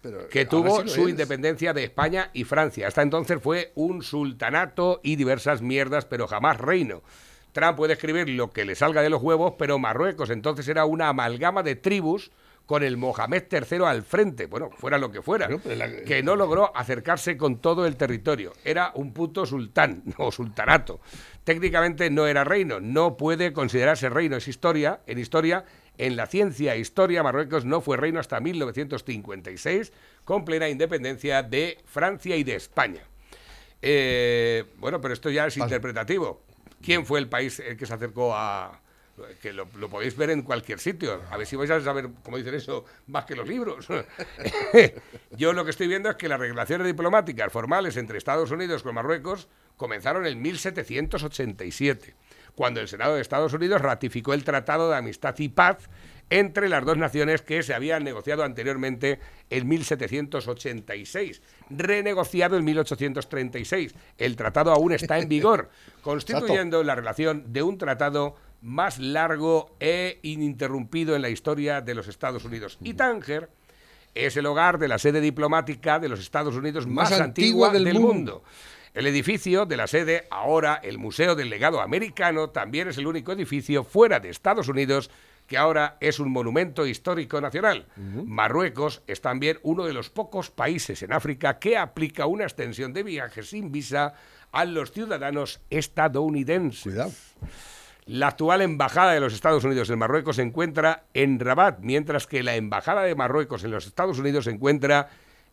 pero 0.02 0.28
que 0.28 0.46
tuvo 0.46 0.82
sí 0.84 0.90
su 0.90 1.08
independencia 1.08 1.72
de 1.72 1.86
España 1.86 2.32
y 2.34 2.44
Francia. 2.44 2.88
Hasta 2.90 3.02
entonces 3.02 3.42
fue 3.42 3.72
un 3.76 4.02
sultanato 4.04 5.00
y 5.04 5.16
diversas 5.16 5.62
mierdas, 5.62 6.06
pero 6.06 6.28
jamás 6.28 6.58
reino. 6.58 7.02
Trump 7.52 7.78
puede 7.78 7.93
escribir 7.93 8.30
lo 8.30 8.52
que 8.52 8.66
le 8.66 8.76
salga 8.76 9.02
de 9.02 9.10
los 9.10 9.22
huevos, 9.22 9.54
pero 9.58 9.80
Marruecos 9.80 10.30
entonces 10.30 10.68
era 10.68 10.86
una 10.86 11.10
amalgama 11.10 11.64
de 11.64 11.76
tribus 11.76 12.32
con 12.70 12.84
el 12.84 12.97
Mohamed 12.97 13.45
III 13.52 13.80
al 13.86 14.04
frente, 14.04 14.45
bueno, 14.45 14.70
fuera 14.70 15.00
lo 15.00 15.12
que 15.12 15.24
fuera, 15.24 15.50
que 16.06 16.22
no 16.22 16.36
logró 16.36 16.72
acercarse 16.78 17.36
con 17.36 17.58
todo 17.58 17.88
el 17.88 17.95
territorio. 17.95 18.54
Era 18.64 18.91
un 18.93 19.12
puto 19.12 19.47
sultán 19.47 20.04
o 20.20 20.32
sultanato. 20.32 21.00
Técnicamente 21.43 22.12
no 22.12 22.28
era 22.28 22.43
reino, 22.43 22.80
no 22.80 23.18
puede 23.18 23.54
considerarse 23.54 24.08
reino, 24.10 24.38
es 24.38 24.47
historia. 24.47 25.00
En 25.08 25.18
historia, 25.18 25.66
en 25.97 26.16
la 26.16 26.28
ciencia 26.28 26.76
e 26.76 26.80
historia, 26.80 27.24
Marruecos 27.24 27.66
no 27.66 27.82
fue 27.82 27.97
reino 27.97 28.20
hasta 28.20 28.39
1956, 28.39 29.91
con 30.24 30.45
plena 30.45 30.70
independencia 30.70 31.41
de 31.41 31.80
Francia 31.86 32.36
y 32.36 32.43
de 32.43 32.54
España. 32.54 33.02
Eh, 33.82 34.66
bueno, 34.78 35.02
pero 35.02 35.16
esto 35.16 35.32
ya 35.32 35.47
es 35.47 35.58
interpretativo. 35.58 36.43
¿Quién 36.82 37.06
fue 37.06 37.20
el 37.20 37.28
país 37.28 37.60
el 37.60 37.78
que 37.78 37.86
se 37.86 37.94
acercó 37.94 38.34
a, 38.36 38.82
que 39.42 39.54
lo, 39.54 39.68
lo 39.76 39.90
podéis 39.90 40.16
ver 40.16 40.30
en 40.30 40.42
cualquier 40.42 40.80
sitio. 40.80 41.22
A 41.30 41.38
ver 41.38 41.46
si 41.46 41.56
vais 41.56 41.70
a 41.72 41.82
saber, 41.82 42.10
como 42.24 42.38
dicen 42.38 42.56
eso, 42.56 42.86
más 43.08 43.26
que 43.26 43.36
los 43.36 43.48
libros. 43.48 43.88
Yo 45.32 45.54
lo 45.54 45.64
que 45.64 45.72
estoy 45.72 45.88
viendo 45.88 46.10
es 46.10 46.16
que 46.16 46.30
las 46.30 46.40
relaciones 46.40 46.88
diplomáticas 46.88 47.52
formales 47.52 47.98
entre 47.98 48.18
Estados 48.18 48.52
Unidos 48.52 48.84
con 48.84 48.96
Marruecos 48.96 49.48
comenzaron 49.78 50.26
en 50.26 50.42
1787, 50.42 52.16
cuando 52.56 52.82
el 52.82 52.88
Senado 52.88 53.16
de 53.16 53.22
Estados 53.22 53.54
Unidos 53.54 53.82
ratificó 53.82 54.34
el 54.34 54.44
Tratado 54.44 54.90
de 54.90 54.98
Amistad 54.98 55.36
y 55.38 55.50
Paz 55.50 55.90
entre 56.30 56.70
las 56.70 56.86
dos 56.86 56.98
naciones 56.98 57.42
que 57.42 57.64
se 57.64 57.74
habían 57.74 58.04
negociado 58.04 58.44
anteriormente 58.44 59.20
en 59.50 59.68
1786, 59.68 61.42
renegociado 61.70 62.58
en 62.58 62.66
1836. 62.66 63.96
El 64.18 64.36
tratado 64.36 64.72
aún 64.72 64.92
está 64.92 65.18
en 65.20 65.30
vigor, 65.30 65.70
constituyendo 66.02 66.84
la 66.84 66.96
relación 66.96 67.52
de 67.52 67.64
un 67.64 67.78
tratado 67.78 68.36
más 68.62 69.00
largo 69.00 69.76
e 69.80 70.20
ininterrumpido 70.22 71.16
en 71.16 71.22
la 71.22 71.30
historia 71.30 71.82
de 71.82 71.96
los 71.96 72.08
Estados 72.08 72.44
Unidos. 72.46 72.78
Y 72.84 72.94
Tánger 72.94 73.50
es 74.14 74.36
el 74.38 74.46
hogar 74.46 74.80
de 74.80 74.88
la 74.88 75.00
sede 75.00 75.22
diplomática 75.22 76.00
de 76.00 76.10
los 76.10 76.20
Estados 76.20 76.56
Unidos 76.56 76.86
más, 76.86 77.12
Más 77.12 77.22
antigua, 77.22 77.70
del 77.70 77.86
del, 77.86 78.00
mundo. 78.00 78.10
mundo. 78.14 78.44
El 78.94 79.08
edificio 79.08 79.66
de 79.66 79.78
la 79.78 79.88
sede, 79.88 80.28
ahora 80.32 80.80
el 80.84 80.98
Museo 80.98 81.36
del 81.36 81.50
Legado 81.50 81.80
Americano, 81.80 82.50
también 82.50 82.88
es 82.88 82.98
el 82.98 83.08
único 83.08 83.32
edificio 83.32 83.84
fuera 83.84 84.20
de 84.20 84.30
Estados 84.30 84.68
Unidos 84.68 85.10
que 85.50 85.58
ahora 85.58 85.97
es 86.00 86.20
un 86.20 86.32
monumento 86.32 86.86
histórico 86.86 87.41
nacional. 87.41 87.88
Marruecos 87.97 89.02
es 89.08 89.20
también 89.20 89.58
uno 89.64 89.84
de 89.84 89.93
los 89.93 90.12
pocos 90.12 90.52
países 90.52 91.02
en 91.02 91.12
África 91.12 91.58
que 91.58 91.76
aplica 91.76 92.28
una 92.28 92.43
extensión 92.43 92.93
de 92.93 93.02
viajes 93.02 93.50
sin 93.50 93.72
visa 93.72 94.14
a 94.52 94.66
los 94.66 94.91
ciudadanos 94.91 95.60
estadounidenses. 95.72 97.36
La 98.06 98.28
actual 98.28 98.62
embajada 98.62 99.14
de 99.14 99.20
los 99.20 99.34
Estados 99.34 99.64
Unidos 99.64 99.89
en 99.89 100.00
Marruecos 100.00 100.36
se 100.36 100.43
encuentra 100.43 101.06
en 101.16 101.39
Rabat, 101.39 101.80
mientras 101.82 102.28
que 102.28 102.43
la 102.43 102.56
embajada 102.56 103.02
de 103.02 103.16
Marruecos 103.16 103.64
en 103.64 103.72
los 103.72 103.88
Estados 103.88 104.20
Unidos 104.20 104.45
se 104.45 104.52
encuentra 104.52 105.10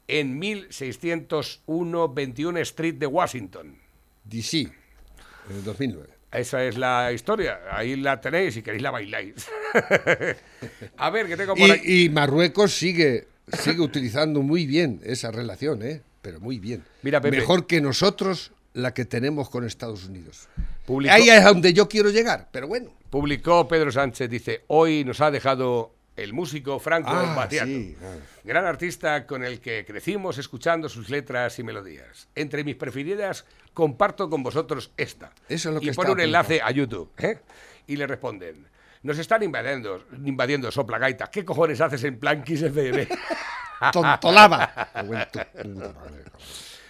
en 0.08 0.38
1601 0.38 2.08
21 2.08 2.58
Street 2.60 2.94
de 2.96 3.06
Washington. 3.06 3.78
DC, 4.24 4.60
en 4.60 5.56
el 5.56 5.64
2009. 5.64 6.15
Esa 6.32 6.64
es 6.64 6.76
la 6.76 7.12
historia. 7.12 7.60
Ahí 7.70 7.96
la 7.96 8.20
tenéis, 8.20 8.54
si 8.54 8.62
queréis 8.62 8.82
la 8.82 8.90
bailáis. 8.90 9.34
A 10.98 11.10
ver, 11.10 11.26
que 11.26 11.36
tengo 11.36 11.54
por 11.54 11.70
aquí. 11.70 11.82
Y, 11.84 12.04
y 12.04 12.08
Marruecos 12.10 12.72
sigue, 12.74 13.26
sigue 13.58 13.80
utilizando 13.80 14.42
muy 14.42 14.66
bien 14.66 15.00
esa 15.04 15.30
relación, 15.30 15.82
¿eh? 15.82 16.02
Pero 16.22 16.40
muy 16.40 16.58
bien. 16.58 16.82
Mira, 17.02 17.20
Pepe. 17.20 17.36
Mejor 17.38 17.66
que 17.66 17.80
nosotros 17.80 18.52
la 18.74 18.92
que 18.92 19.04
tenemos 19.04 19.48
con 19.48 19.64
Estados 19.64 20.06
Unidos. 20.06 20.48
Publicó- 20.86 21.14
Ahí 21.14 21.28
es 21.30 21.42
donde 21.44 21.72
yo 21.72 21.88
quiero 21.88 22.10
llegar, 22.10 22.48
pero 22.50 22.68
bueno. 22.68 22.90
Publicó 23.10 23.66
Pedro 23.68 23.90
Sánchez, 23.92 24.28
dice, 24.28 24.62
hoy 24.66 25.04
nos 25.04 25.20
ha 25.20 25.30
dejado 25.30 25.94
el 26.16 26.32
músico 26.32 26.78
Franco 26.78 27.10
Ah, 27.10 27.34
Battiato. 27.36 27.66
sí, 27.66 27.96
ah. 28.02 28.16
Gran 28.44 28.64
artista 28.66 29.26
con 29.26 29.44
el 29.44 29.60
que 29.60 29.84
crecimos 29.84 30.38
escuchando 30.38 30.88
sus 30.88 31.10
letras 31.10 31.58
y 31.58 31.62
melodías. 31.62 32.28
Entre 32.34 32.64
mis 32.64 32.76
preferidas, 32.76 33.44
comparto 33.74 34.28
con 34.30 34.42
vosotros 34.42 34.90
esta. 34.96 35.32
Eso 35.48 35.68
es 35.68 35.74
lo 35.74 35.82
y 35.82 35.86
que 35.86 35.92
pone 35.92 36.10
un 36.12 36.20
enlace 36.20 36.60
a 36.62 36.70
YouTube. 36.70 37.10
¿eh? 37.18 37.40
Y 37.86 37.96
le 37.96 38.06
responden, 38.06 38.66
nos 39.02 39.18
están 39.18 39.42
invadiendo, 39.42 40.04
invadiendo 40.24 40.70
sopla 40.72 40.98
gaita. 40.98 41.26
¿Qué 41.30 41.44
cojones 41.44 41.80
haces 41.80 42.02
en 42.04 42.18
plan 42.18 42.42
Kiss 42.42 42.62
FM? 42.62 43.06
Tontolaba. 43.92 44.90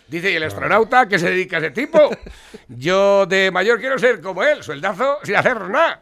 Dice, 0.09 0.30
¿y 0.30 0.36
el 0.36 0.44
astronauta 0.44 1.09
qué 1.09 1.18
se 1.18 1.30
dedica 1.30 1.57
a 1.57 1.59
ese 1.59 1.70
tipo? 1.72 1.98
Yo 2.68 3.26
de 3.26 3.50
mayor 3.50 3.80
quiero 3.80 3.98
ser 3.98 4.20
como 4.20 4.44
él, 4.44 4.62
sueldazo 4.62 5.18
sin 5.24 5.34
hacer 5.34 5.61
nada. 5.68 6.00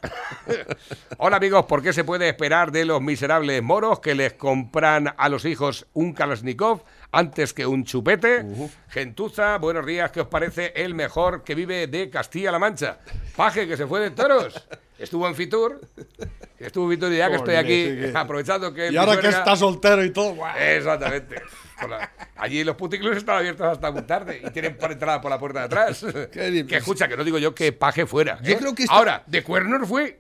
Hola 1.17 1.39
amigos, 1.39 1.65
¿por 1.65 1.83
qué 1.83 1.95
se 1.95 2.05
puede 2.05 2.29
esperar 2.29 2.71
de 2.71 2.85
los 2.85 3.01
miserables 3.01 3.63
moros 3.63 4.01
que 4.01 4.15
les 4.15 4.35
compran 4.35 5.15
a 5.17 5.29
los 5.31 5.47
hijos 5.47 5.87
un 5.95 6.13
Kalashnikov 6.13 6.85
antes 7.13 7.55
que 7.55 7.65
un 7.65 7.85
chupete? 7.85 8.45
Gentuza, 8.89 9.57
buenos 9.57 9.87
días, 9.87 10.11
¿qué 10.11 10.21
os 10.21 10.29
parece 10.29 10.75
el 10.77 10.95
mejor 10.95 11.43
que 11.43 11.55
vive 11.55 11.87
de 11.87 12.11
Castilla-La 12.11 12.59
Mancha? 12.59 12.99
Paje, 13.35 13.67
que 13.67 13.79
se 13.79 13.87
fue 13.87 14.01
de 14.01 14.11
toros. 14.11 14.69
Estuvo 14.99 15.27
en 15.29 15.35
Fitur. 15.35 15.81
Estuvo 16.59 16.85
en 16.85 16.97
Fitur 16.97 17.13
y 17.13 17.17
ya 17.19 17.29
que 17.29 17.37
estoy 17.37 17.55
aquí, 17.57 17.97
aprovechando 18.15 18.73
que... 18.73 18.91
Y 18.93 18.97
ahora 18.97 19.21
que 19.21 19.29
está 19.29 19.57
soltero 19.57 20.05
y 20.05 20.11
todo, 20.11 20.35
guau. 20.35 20.57
Exactamente. 20.57 21.43
La- 21.89 22.11
Allí 22.37 22.63
los 22.65 22.77
puticlubs 22.77 23.17
están 23.17 23.39
abiertos 23.39 23.67
hasta 23.67 23.91
muy 23.91 24.03
tarde 24.03 24.41
y 24.45 24.51
tienen 24.51 24.77
por 24.77 24.93
entrada 24.93 25.21
por 25.21 25.31
la 25.31 25.39
puerta 25.39 25.59
de 25.61 25.65
atrás. 25.67 26.05
Que 26.33 26.65
escucha, 26.77 27.09
que 27.09 27.17
no 27.17 27.25
digo 27.25 27.39
yo 27.39 27.55
que 27.55 27.73
paje 27.73 28.07
fuera. 28.07 28.39
Yo 28.43 28.53
¿eh? 28.53 28.57
creo 28.59 28.75
que 28.75 28.85
está- 28.85 28.95
Ahora, 28.95 29.23
de 29.27 29.43
cuernos 29.43 29.89
fue. 29.89 30.17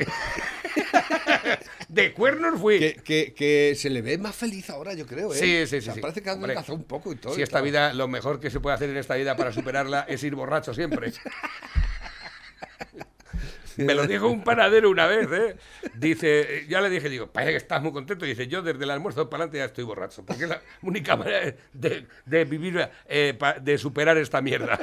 de 1.88 2.12
cuernos 2.12 2.60
fue. 2.60 2.78
Que, 2.78 2.94
que, 3.02 3.34
que 3.34 3.74
se 3.76 3.88
le 3.90 4.02
ve 4.02 4.18
más 4.18 4.34
feliz 4.34 4.68
ahora, 4.70 4.92
yo 4.94 5.06
creo, 5.06 5.32
¿eh? 5.32 5.36
Sí, 5.38 5.66
sí, 5.68 5.76
O 5.76 5.80
sí. 5.80 5.84
sea, 5.84 5.94
sí. 5.94 6.00
Parece 6.00 6.20
que 6.22 6.30
ha 6.30 6.32
adelgazado 6.32 6.74
un 6.74 6.84
poco 6.84 7.12
y 7.12 7.16
todo. 7.16 7.34
Si 7.34 7.42
esta 7.42 7.60
vida, 7.60 7.92
lo 7.94 8.08
mejor 8.08 8.40
que 8.40 8.50
se 8.50 8.58
puede 8.60 8.74
hacer 8.74 8.90
en 8.90 8.96
esta 8.96 9.14
vida 9.14 9.36
para 9.36 9.52
superarla 9.52 10.04
es 10.08 10.22
ir 10.24 10.34
borracho 10.34 10.74
siempre. 10.74 11.12
Me 13.76 13.94
lo 13.94 14.06
dijo 14.06 14.28
un 14.28 14.42
panadero 14.44 14.90
una 14.90 15.06
vez, 15.06 15.28
¿eh? 15.32 15.56
Dice, 15.94 16.66
ya 16.68 16.80
le 16.80 16.90
dije, 16.90 17.08
digo, 17.08 17.26
parece 17.28 17.52
que 17.52 17.56
estás 17.58 17.82
muy 17.82 17.92
contento. 17.92 18.24
Dice, 18.24 18.46
yo 18.46 18.62
desde 18.62 18.84
el 18.84 18.90
almuerzo 18.90 19.28
para 19.28 19.44
adelante 19.44 19.58
ya 19.58 19.64
estoy 19.66 19.84
borracho. 19.84 20.24
Porque 20.24 20.44
es 20.44 20.48
la 20.50 20.60
única 20.82 21.16
manera 21.16 21.54
de, 21.72 22.06
de 22.26 22.44
vivir, 22.44 22.88
eh, 23.08 23.34
pa- 23.38 23.54
de 23.54 23.76
superar 23.78 24.16
esta 24.18 24.40
mierda. 24.40 24.78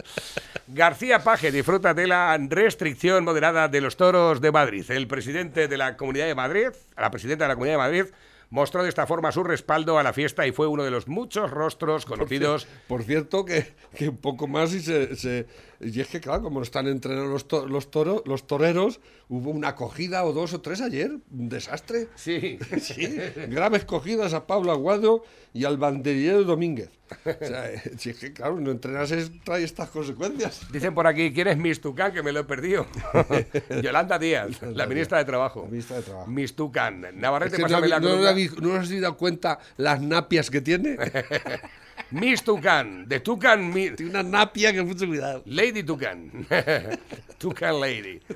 García 0.68 1.20
Paje 1.22 1.52
disfruta 1.52 1.94
de 1.94 2.06
la 2.06 2.36
restricción 2.48 3.24
moderada 3.24 3.68
de 3.68 3.80
los 3.80 3.96
toros 3.96 4.40
de 4.40 4.52
Madrid. 4.52 4.84
El 4.90 5.06
presidente 5.06 5.68
de 5.68 5.76
la 5.76 5.96
Comunidad 5.96 6.26
de 6.26 6.34
Madrid, 6.34 6.68
la 6.96 7.10
presidenta 7.10 7.44
de 7.44 7.48
la 7.48 7.54
Comunidad 7.54 7.74
de 7.74 7.78
Madrid, 7.78 8.04
mostró 8.50 8.82
de 8.82 8.88
esta 8.88 9.06
forma 9.06 9.32
su 9.32 9.42
respaldo 9.42 9.98
a 9.98 10.02
la 10.04 10.12
fiesta 10.12 10.46
y 10.46 10.52
fue 10.52 10.68
uno 10.68 10.84
de 10.84 10.90
los 10.92 11.08
muchos 11.08 11.50
rostros 11.50 12.06
conocidos 12.06 12.68
Por 12.86 13.02
cierto, 13.02 13.44
que, 13.44 13.74
que 13.96 14.08
un 14.08 14.16
poco 14.18 14.46
más 14.46 14.72
y 14.72 14.80
se, 14.80 15.16
se- 15.16 15.46
Y 15.80 16.00
es 16.00 16.08
que, 16.08 16.20
claro, 16.20 16.42
como 16.42 16.62
están 16.62 16.86
entrenando 16.86 17.30
los, 17.30 17.46
to- 17.48 17.66
los, 17.66 17.90
toros, 17.90 18.22
los 18.24 18.46
toreros, 18.46 19.00
hubo 19.28 19.50
una 19.50 19.68
acogida 19.68 20.24
o 20.24 20.32
dos 20.32 20.52
o 20.54 20.60
tres 20.60 20.80
ayer. 20.80 21.10
Un 21.30 21.48
desastre. 21.48 22.08
Sí. 22.14 22.58
Sí. 22.80 23.16
Graves 23.48 23.84
cogidas 23.84 24.32
a 24.34 24.46
Pablo 24.46 24.72
Aguado 24.72 25.22
y 25.52 25.64
al 25.64 25.76
banderillero 25.76 26.44
Domínguez. 26.44 26.90
O 27.24 27.44
sea, 27.46 27.70
eh, 27.72 27.80
si 27.98 28.10
es 28.10 28.18
que, 28.18 28.32
claro, 28.32 28.58
no 28.60 28.70
entrenas 28.70 29.10
es- 29.10 29.30
trae 29.44 29.62
estas 29.64 29.90
consecuencias. 29.90 30.60
Dicen 30.72 30.94
por 30.94 31.06
aquí, 31.06 31.32
¿quién 31.32 31.48
es 31.48 31.56
Mistucán? 31.56 32.12
Que 32.12 32.22
me 32.22 32.32
lo 32.32 32.40
he 32.40 32.44
perdido. 32.44 32.86
Yolanda 33.82 34.18
Díaz, 34.18 34.60
la 34.62 34.86
ministra 34.86 35.18
de 35.18 35.24
Trabajo. 35.24 35.66
Ministra 35.70 35.96
de 35.96 36.02
Trabajo. 36.02 36.26
Mistucán. 36.30 37.04
Es 37.04 37.14
Navarrete, 37.14 37.56
que 37.56 37.62
no, 37.62 37.80
la 37.80 38.00
no, 38.00 38.08
¿no 38.16 38.20
os 38.22 38.26
habéis 38.26 39.00
dado 39.00 39.16
cuenta 39.16 39.58
las 39.76 40.00
napias 40.00 40.50
que 40.50 40.60
tiene? 40.60 40.96
Miss 42.10 42.42
Tucán, 42.44 43.08
de 43.08 43.20
Tucán, 43.20 43.72
mi- 43.72 43.90
Tiene 43.90 44.10
una 44.10 44.22
napia 44.22 44.72
que 44.72 44.82
mucho 44.82 45.06
cuidado. 45.06 45.42
Lady 45.46 45.82
Tucán. 45.82 46.46
Tucán 47.38 47.80
Lady. 47.80 48.20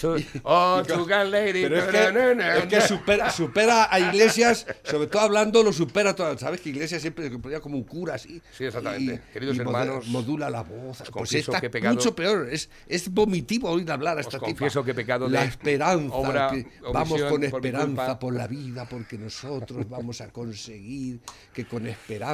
Tu- 0.00 0.22
oh, 0.42 0.82
Tucán 0.86 1.30
Lady. 1.30 1.62
Pero 1.62 1.78
es 1.78 1.84
que, 1.86 2.58
es 2.58 2.66
que 2.66 2.80
supera, 2.82 3.30
supera 3.30 3.88
a 3.90 3.98
Iglesias, 4.00 4.66
sobre 4.82 5.06
todo 5.06 5.22
hablando, 5.22 5.62
lo 5.62 5.72
supera 5.72 6.14
todo. 6.14 6.36
¿Sabes 6.36 6.60
que 6.60 6.70
Iglesias 6.70 7.00
siempre 7.00 7.30
se 7.30 7.38
ponía 7.38 7.60
como 7.60 7.76
un 7.78 7.84
cura 7.84 8.14
así? 8.14 8.42
Sí, 8.52 8.64
exactamente. 8.64 9.22
Queridos 9.32 9.56
modu- 9.56 9.60
hermanos, 9.60 10.06
Modula 10.08 10.50
la 10.50 10.62
voz. 10.62 11.02
Pues 11.12 11.32
esta 11.34 11.60
que 11.60 11.70
pecado- 11.70 11.94
mucho 11.94 12.14
peor. 12.14 12.48
Es, 12.50 12.68
es 12.86 13.08
vomitivo 13.08 13.70
oír 13.70 13.90
hablar 13.90 14.18
a 14.18 14.20
esta 14.20 14.32
tipa. 14.32 14.46
confieso 14.46 14.84
que 14.84 14.90
he 14.90 14.94
pecado 14.94 15.28
La 15.28 15.44
esperanza. 15.44 16.14
obra, 16.14 16.50
que 16.50 16.66
vamos 16.92 17.20
con 17.22 17.30
por 17.30 17.44
esperanza 17.44 17.86
culpa. 17.86 18.18
por 18.18 18.34
la 18.34 18.46
vida, 18.46 18.86
porque 18.88 19.16
nosotros 19.16 19.88
vamos 19.88 20.20
a 20.20 20.28
conseguir 20.28 21.20
que 21.54 21.64
con 21.66 21.86
esperanza 21.86 22.33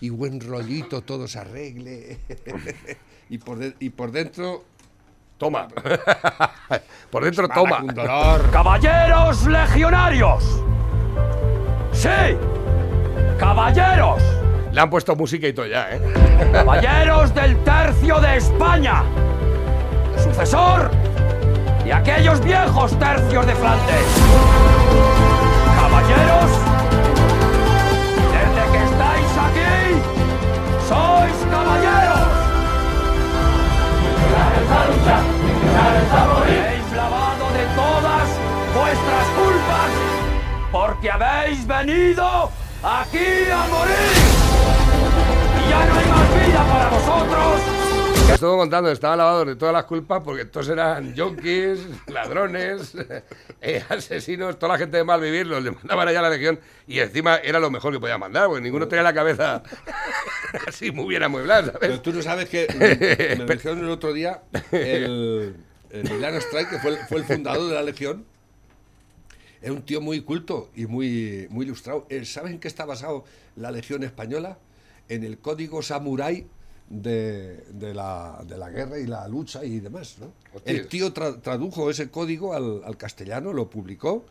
y 0.00 0.10
buen 0.10 0.40
rollito 0.40 1.02
todo 1.02 1.26
se 1.28 1.38
arregle. 1.38 2.18
y, 3.28 3.38
por 3.38 3.58
de- 3.58 3.74
y 3.80 3.90
por 3.90 4.10
dentro. 4.12 4.64
Toma. 5.38 5.68
por 7.10 7.24
dentro, 7.24 7.48
toma. 7.48 7.78
Un 7.82 7.94
dolor. 7.94 8.50
¡Caballeros 8.50 9.46
legionarios! 9.46 10.44
¡Sí! 11.92 12.08
¡Caballeros! 13.38 14.22
Le 14.72 14.80
han 14.80 14.90
puesto 14.90 15.16
música 15.16 15.48
y 15.48 15.52
todo 15.52 15.66
ya, 15.66 15.90
¿eh? 15.92 16.00
¡Caballeros 16.52 17.34
del 17.34 17.56
Tercio 17.64 18.20
de 18.20 18.36
España! 18.36 19.02
¡Sucesor! 20.22 20.90
Y 21.86 21.90
aquellos 21.90 22.44
viejos 22.44 22.96
tercios 22.98 23.46
de 23.46 23.54
Flandes. 23.54 24.04
¡Caballeros! 25.76 26.69
Sois 30.90 31.38
caballeros. 31.54 32.28
Habéis 36.12 36.92
lavado 36.96 37.44
de 37.58 37.64
todas 37.80 38.28
vuestras 38.74 39.26
culpas 39.38 39.90
porque 40.72 41.10
habéis 41.10 41.64
venido 41.66 42.50
aquí 42.82 43.28
a 43.58 43.62
morir. 43.74 44.16
Y 45.58 45.70
ya 45.70 45.80
no 45.86 45.94
hay 45.98 46.06
más 46.14 46.28
vida 46.34 46.62
para 46.72 46.88
vosotros. 46.88 47.89
Estuvo 48.28 48.56
contando, 48.56 48.90
estaban 48.90 49.18
lavados 49.18 49.46
de 49.46 49.56
todas 49.56 49.72
las 49.74 49.84
culpas 49.84 50.22
porque 50.22 50.44
todos 50.46 50.68
eran 50.68 51.14
yonkis, 51.14 51.80
ladrones, 52.06 52.94
eh, 53.60 53.84
asesinos, 53.88 54.58
toda 54.58 54.74
la 54.74 54.78
gente 54.78 54.96
de 54.96 55.04
mal 55.04 55.20
vivir, 55.20 55.46
los 55.46 55.62
mandaban 55.62 56.08
allá 56.08 56.20
a 56.20 56.22
la 56.22 56.30
legión 56.30 56.58
y 56.86 57.00
encima 57.00 57.36
era 57.36 57.58
lo 57.60 57.70
mejor 57.70 57.92
que 57.92 58.00
podía 58.00 58.18
mandar, 58.18 58.46
porque 58.46 58.62
ninguno 58.62 58.88
tenía 58.88 59.02
la 59.02 59.12
cabeza 59.12 59.62
así 60.66 60.90
muy 60.90 61.08
bien 61.08 61.22
amueblada, 61.22 61.72
Pero 61.78 61.94
¿sabes? 61.94 62.02
tú 62.02 62.12
no 62.12 62.22
sabes 62.22 62.48
que 62.48 62.66
me 63.38 63.70
el 63.80 63.90
otro 63.90 64.12
día 64.12 64.42
el, 64.72 65.56
el 65.90 66.10
Milano 66.10 66.38
Strike, 66.38 66.70
que 66.70 66.78
fue 66.78 66.92
el, 66.92 66.98
fue 67.08 67.18
el 67.18 67.24
fundador 67.24 67.68
de 67.68 67.74
la 67.74 67.82
Legión, 67.82 68.24
Es 69.60 69.70
un 69.70 69.82
tío 69.82 70.00
muy 70.00 70.22
culto 70.22 70.70
y 70.74 70.86
muy, 70.86 71.46
muy 71.50 71.66
ilustrado. 71.66 72.06
Eh, 72.08 72.24
¿Saben 72.24 72.54
en 72.54 72.60
qué 72.60 72.68
está 72.68 72.84
basado 72.86 73.24
la 73.56 73.70
Legión 73.70 74.02
Española? 74.02 74.58
En 75.08 75.24
el 75.24 75.38
código 75.38 75.82
samurái 75.82 76.46
de, 76.90 77.64
de 77.70 77.94
la, 77.94 78.42
de 78.46 78.58
la 78.58 78.68
guerra 78.68 78.98
y 78.98 79.06
la 79.06 79.26
lucha 79.28 79.64
y 79.64 79.78
demás. 79.80 80.16
¿no? 80.20 80.32
El 80.66 80.88
tío 80.88 81.14
tra- 81.14 81.40
tradujo 81.40 81.88
ese 81.88 82.10
código 82.10 82.52
al, 82.52 82.82
al 82.84 82.96
castellano, 82.96 83.52
lo 83.52 83.70
publicó 83.70 84.26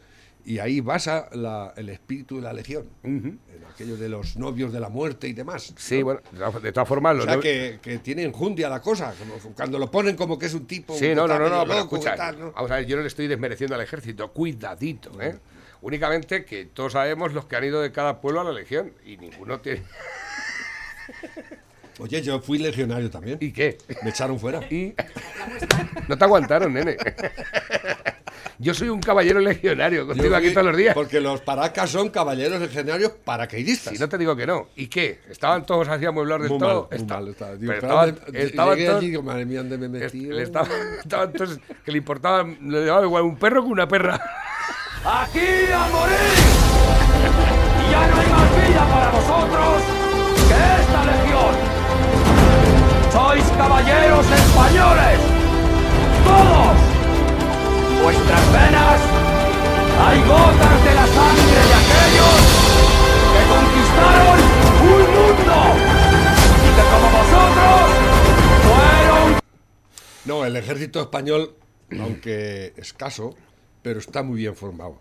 y 0.45 0.59
ahí 0.59 0.81
basa 0.81 1.29
la- 1.31 1.73
el 1.77 1.89
espíritu 1.89 2.35
de 2.35 2.41
la 2.41 2.53
Legión. 2.53 2.89
En 3.03 3.39
aquello 3.73 3.95
de 3.97 4.09
los 4.09 4.35
novios 4.35 4.73
de 4.73 4.79
la 4.81 4.89
muerte 4.89 5.27
y 5.29 5.33
demás. 5.33 5.73
Sí, 5.77 5.99
¿no? 5.99 6.05
bueno, 6.05 6.21
de 6.61 6.71
todas- 6.73 6.87
formas, 6.87 7.17
O 7.17 7.21
sea, 7.23 7.35
no- 7.37 7.41
que, 7.41 7.79
que 7.81 7.99
tiene 7.99 8.23
enjundia 8.23 8.67
la 8.69 8.81
cosa, 8.81 9.13
como 9.17 9.35
cuando 9.55 9.79
lo 9.79 9.89
ponen 9.89 10.15
como 10.17 10.37
que 10.37 10.47
es 10.47 10.53
un 10.53 10.67
tipo 10.67 10.93
Sí, 10.95 10.99
que 11.07 11.15
no, 11.15 11.27
no, 11.27 11.39
no, 11.39 11.47
no, 11.49 11.63
pero 11.65 11.79
escucha, 11.79 12.15
tal, 12.15 12.39
¿no? 12.39 12.51
vamos 12.51 12.71
a 12.71 12.75
ver, 12.75 12.85
yo 12.85 12.97
no 12.97 13.01
le 13.03 13.07
estoy 13.07 13.27
desmereciendo 13.27 13.75
al 13.75 13.81
ejército, 13.81 14.31
cuidadito, 14.33 15.21
¿eh? 15.21 15.37
Únicamente 15.81 16.43
que 16.43 16.65
todos 16.65 16.91
sabemos 16.91 17.31
los 17.33 17.45
que 17.45 17.55
han 17.55 17.63
ido 17.63 17.81
de 17.81 17.93
cada 17.93 18.19
pueblo 18.19 18.41
a 18.41 18.43
la 18.43 18.51
legión 18.51 18.91
y 19.05 19.15
ninguno 19.15 19.61
tiene... 19.61 19.83
Oye, 21.99 22.21
yo 22.21 22.39
fui 22.39 22.57
legionario 22.57 23.09
también. 23.09 23.37
¿Y 23.41 23.51
qué? 23.51 23.77
Me 24.03 24.09
echaron 24.11 24.39
fuera. 24.39 24.59
Y 24.71 24.93
no 26.07 26.17
te 26.17 26.23
aguantaron, 26.23 26.73
nene. 26.73 26.97
Yo 28.61 28.73
soy 28.73 28.89
un 28.89 28.99
caballero 28.99 29.39
legionario, 29.39 30.05
contigo 30.05 30.35
aquí 30.35 30.51
todos 30.51 30.67
los 30.67 30.75
días. 30.75 30.93
Porque 30.93 31.21
los 31.21 31.39
paracas 31.39 31.89
son 31.89 32.09
caballeros 32.09 32.59
legionarios 32.59 33.13
paracaidistas. 33.23 33.93
Si 33.93 33.99
no 33.99 34.09
te 34.09 34.17
digo 34.17 34.35
que 34.35 34.45
no. 34.45 34.67
¿Y 34.75 34.87
qué? 34.87 35.21
¿Estaban 35.29 35.65
todos 35.65 35.87
así 35.87 36.05
amueblados 36.05 36.41
del 36.43 36.49
Muy 36.51 36.59
todo? 36.59 36.81
mal, 36.81 36.87
muy 36.91 36.97
Está- 37.01 37.13
mal 37.15 37.27
estaba. 37.29 37.55
Digo, 37.55 37.71
estaban, 37.71 38.15
¿dónde- 38.25 38.43
estaban 38.43 38.75
llegué 38.75 38.87
todos- 38.89 38.99
allí, 38.99 39.09
digo, 39.11 39.23
madre 39.23 39.45
mía, 39.45 39.59
¿dónde 39.59 39.77
me 39.77 39.87
metido? 39.87 40.35
le 40.35 40.43
estaba- 40.43 40.67
estaban 41.01 41.31
todos 41.31 41.57
que 41.85 41.91
le 41.91 41.97
importaba, 41.99 42.43
le 42.43 42.85
daba 42.85 43.05
igual 43.05 43.23
un 43.23 43.37
perro 43.37 43.63
que 43.63 43.69
una 43.69 43.87
perra. 43.87 44.15
¡Aquí 45.05 45.39
a 45.73 45.87
morir! 45.87 46.17
Y 47.87 47.91
ya 47.91 48.07
no 48.07 48.15
hay 48.17 48.27
más 48.27 48.67
vida 48.67 48.87
para 48.89 49.11
vosotros 49.11 49.83
que 50.49 50.81
esta 50.81 51.05
legión. 51.05 51.18
Sois 53.19 53.43
caballeros 53.51 54.25
españoles. 54.31 55.19
Todos. 56.23 56.77
Vuestras 58.01 58.45
venas 58.53 58.99
hay 60.05 60.19
gotas 60.21 60.77
de 60.85 60.93
la 60.95 61.05
sangre 61.17 61.61
de 61.69 61.75
aquellos 61.81 62.37
que 63.33 63.41
conquistaron 63.53 64.39
un 64.93 65.03
mundo. 65.17 65.57
Y 66.63 66.69
que 66.75 66.83
como 66.91 67.07
vosotros 67.19 67.81
fueron 68.63 69.41
No, 70.23 70.45
el 70.45 70.55
ejército 70.55 71.01
español, 71.01 71.55
aunque 71.99 72.73
escaso, 72.77 73.35
pero 73.81 73.99
está 73.99 74.23
muy 74.23 74.37
bien 74.37 74.55
formado. 74.55 74.97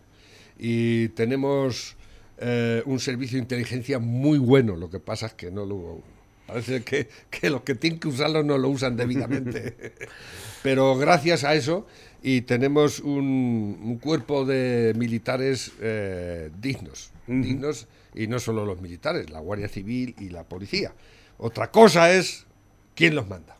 Y 0.59 1.11
tenemos 1.11 1.97
eh, 2.39 2.83
un 2.85 2.99
servicio 2.99 3.37
de 3.37 3.43
inteligencia 3.43 4.01
muy 4.01 4.39
bueno. 4.39 4.75
Lo 4.75 4.91
que 4.91 4.99
pasa 4.99 5.27
es 5.27 5.35
que 5.35 5.53
no 5.53 5.65
lo. 5.65 6.18
Parece 6.49 6.83
que, 6.83 7.09
que 7.31 7.51
los 7.51 7.61
que 7.63 7.75
tienen 7.77 8.01
que 8.01 8.09
usarlo 8.09 8.43
no 8.43 8.59
lo 8.59 8.69
usan 8.71 8.97
debidamente. 8.97 9.93
pero 10.63 10.97
gracias 10.97 11.45
a 11.45 11.55
eso, 11.55 11.87
y 12.23 12.41
tenemos 12.41 12.99
un, 13.01 13.79
un 13.83 13.99
cuerpo 13.99 14.45
de 14.45 14.93
militares 14.97 15.71
eh, 15.81 16.51
dignos. 16.61 17.13
Dignos, 17.27 17.87
y 18.15 18.27
no 18.27 18.39
solo 18.41 18.65
los 18.65 18.81
militares, 18.81 19.29
la 19.29 19.41
Guardia 19.41 19.69
Civil 19.69 20.15
y 20.19 20.31
la 20.31 20.45
policía. 20.45 20.95
Otra 21.37 21.71
cosa 21.71 22.11
es 22.13 22.47
quién 22.95 23.15
los 23.15 23.29
manda. 23.29 23.55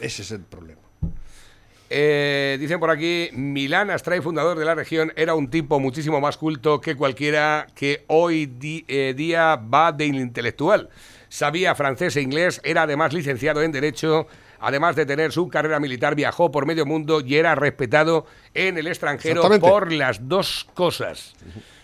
Ese 0.00 0.22
es 0.22 0.32
el 0.32 0.40
problema. 0.40 0.80
Eh, 1.94 2.56
dicen 2.58 2.80
por 2.80 2.90
aquí, 2.90 3.28
Milán 3.34 3.90
Astray, 3.90 4.20
fundador 4.20 4.58
de 4.58 4.64
la 4.64 4.74
región, 4.74 5.12
era 5.14 5.34
un 5.34 5.50
tipo 5.50 5.78
muchísimo 5.78 6.20
más 6.20 6.36
culto 6.38 6.80
que 6.80 6.96
cualquiera 6.96 7.66
que 7.74 8.04
hoy 8.08 8.46
di- 8.46 8.84
eh, 8.88 9.14
día 9.16 9.56
va 9.56 9.92
de 9.92 10.06
intelectual. 10.06 10.88
Sabía 11.32 11.74
francés 11.74 12.14
e 12.16 12.20
inglés, 12.20 12.60
era 12.62 12.82
además 12.82 13.14
licenciado 13.14 13.62
en 13.62 13.72
Derecho, 13.72 14.26
además 14.60 14.96
de 14.96 15.06
tener 15.06 15.32
su 15.32 15.48
carrera 15.48 15.80
militar, 15.80 16.14
viajó 16.14 16.50
por 16.50 16.66
medio 16.66 16.84
mundo 16.84 17.22
y 17.22 17.36
era 17.36 17.54
respetado 17.54 18.26
en 18.52 18.76
el 18.76 18.86
extranjero 18.86 19.48
por 19.58 19.90
las 19.92 20.28
dos 20.28 20.68
cosas. 20.74 21.32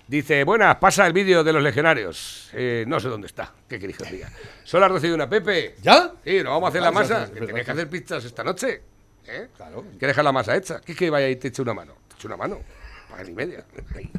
Dice, 0.07 0.45
buenas, 0.45 0.77
pasa 0.77 1.07
el 1.07 1.15
vídeo 1.15 1.43
de 1.45 1.55
los 1.55 1.63
legionarios. 1.63 2.51
Eh, 2.53 2.85
no 2.87 3.01
sé 3.01 3.09
dónde 3.09 3.27
está, 3.27 3.55
qué 3.67 3.79
queréis 3.79 3.97
que 3.97 4.05
os 4.05 4.11
diga. 4.11 4.31
Las 4.71 4.91
12 4.91 5.09
y 5.09 5.11
una, 5.13 5.31
Pepe. 5.31 5.77
¿Ya? 5.81 6.13
Sí, 6.23 6.43
nos 6.43 6.53
vamos 6.53 6.67
a 6.67 6.69
hacer 6.69 6.83
la 6.83 6.93
masa. 6.93 7.33
Que 7.33 7.41
tenéis 7.41 7.65
que 7.65 7.71
hacer 7.71 7.89
pizzas 7.89 8.23
esta 8.27 8.45
noche. 8.45 8.83
¿eh? 9.27 9.49
Claro. 9.57 9.83
que 9.99 10.07
dejar 10.07 10.25
la 10.25 10.33
masa 10.33 10.57
hecha. 10.57 10.83
¿Qué 10.83 10.93
es 10.93 10.99
que 10.99 11.09
vaya 11.09 11.27
y 11.27 11.37
te 11.37 11.49
eche 11.49 11.63
una 11.63 11.73
mano? 11.73 11.95
Te 12.07 12.17
eche 12.17 12.27
una 12.27 12.37
mano. 12.37 12.61
Para 13.09 13.25
ni 13.25 13.33
media. 13.33 13.65
Ahí. 13.97 14.11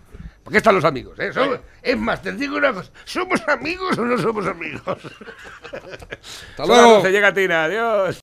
¿Por 0.50 0.54
qué 0.54 0.58
están 0.58 0.74
los 0.74 0.84
amigos? 0.84 1.20
eh? 1.20 1.32
Somos- 1.32 1.60
es 1.84 1.96
más, 1.96 2.22
te 2.24 2.32
digo 2.34 2.58
una 2.58 2.74
cosa. 2.74 2.90
¿Somos 3.06 3.40
amigos 3.48 3.96
o 4.00 4.04
no 4.04 4.18
somos 4.18 4.48
amigos? 4.48 4.82
Hasta 6.52 6.66
luego. 6.66 6.94
12, 6.96 7.12
llega 7.12 7.32
Tina. 7.32 7.66
Adiós. 7.66 8.18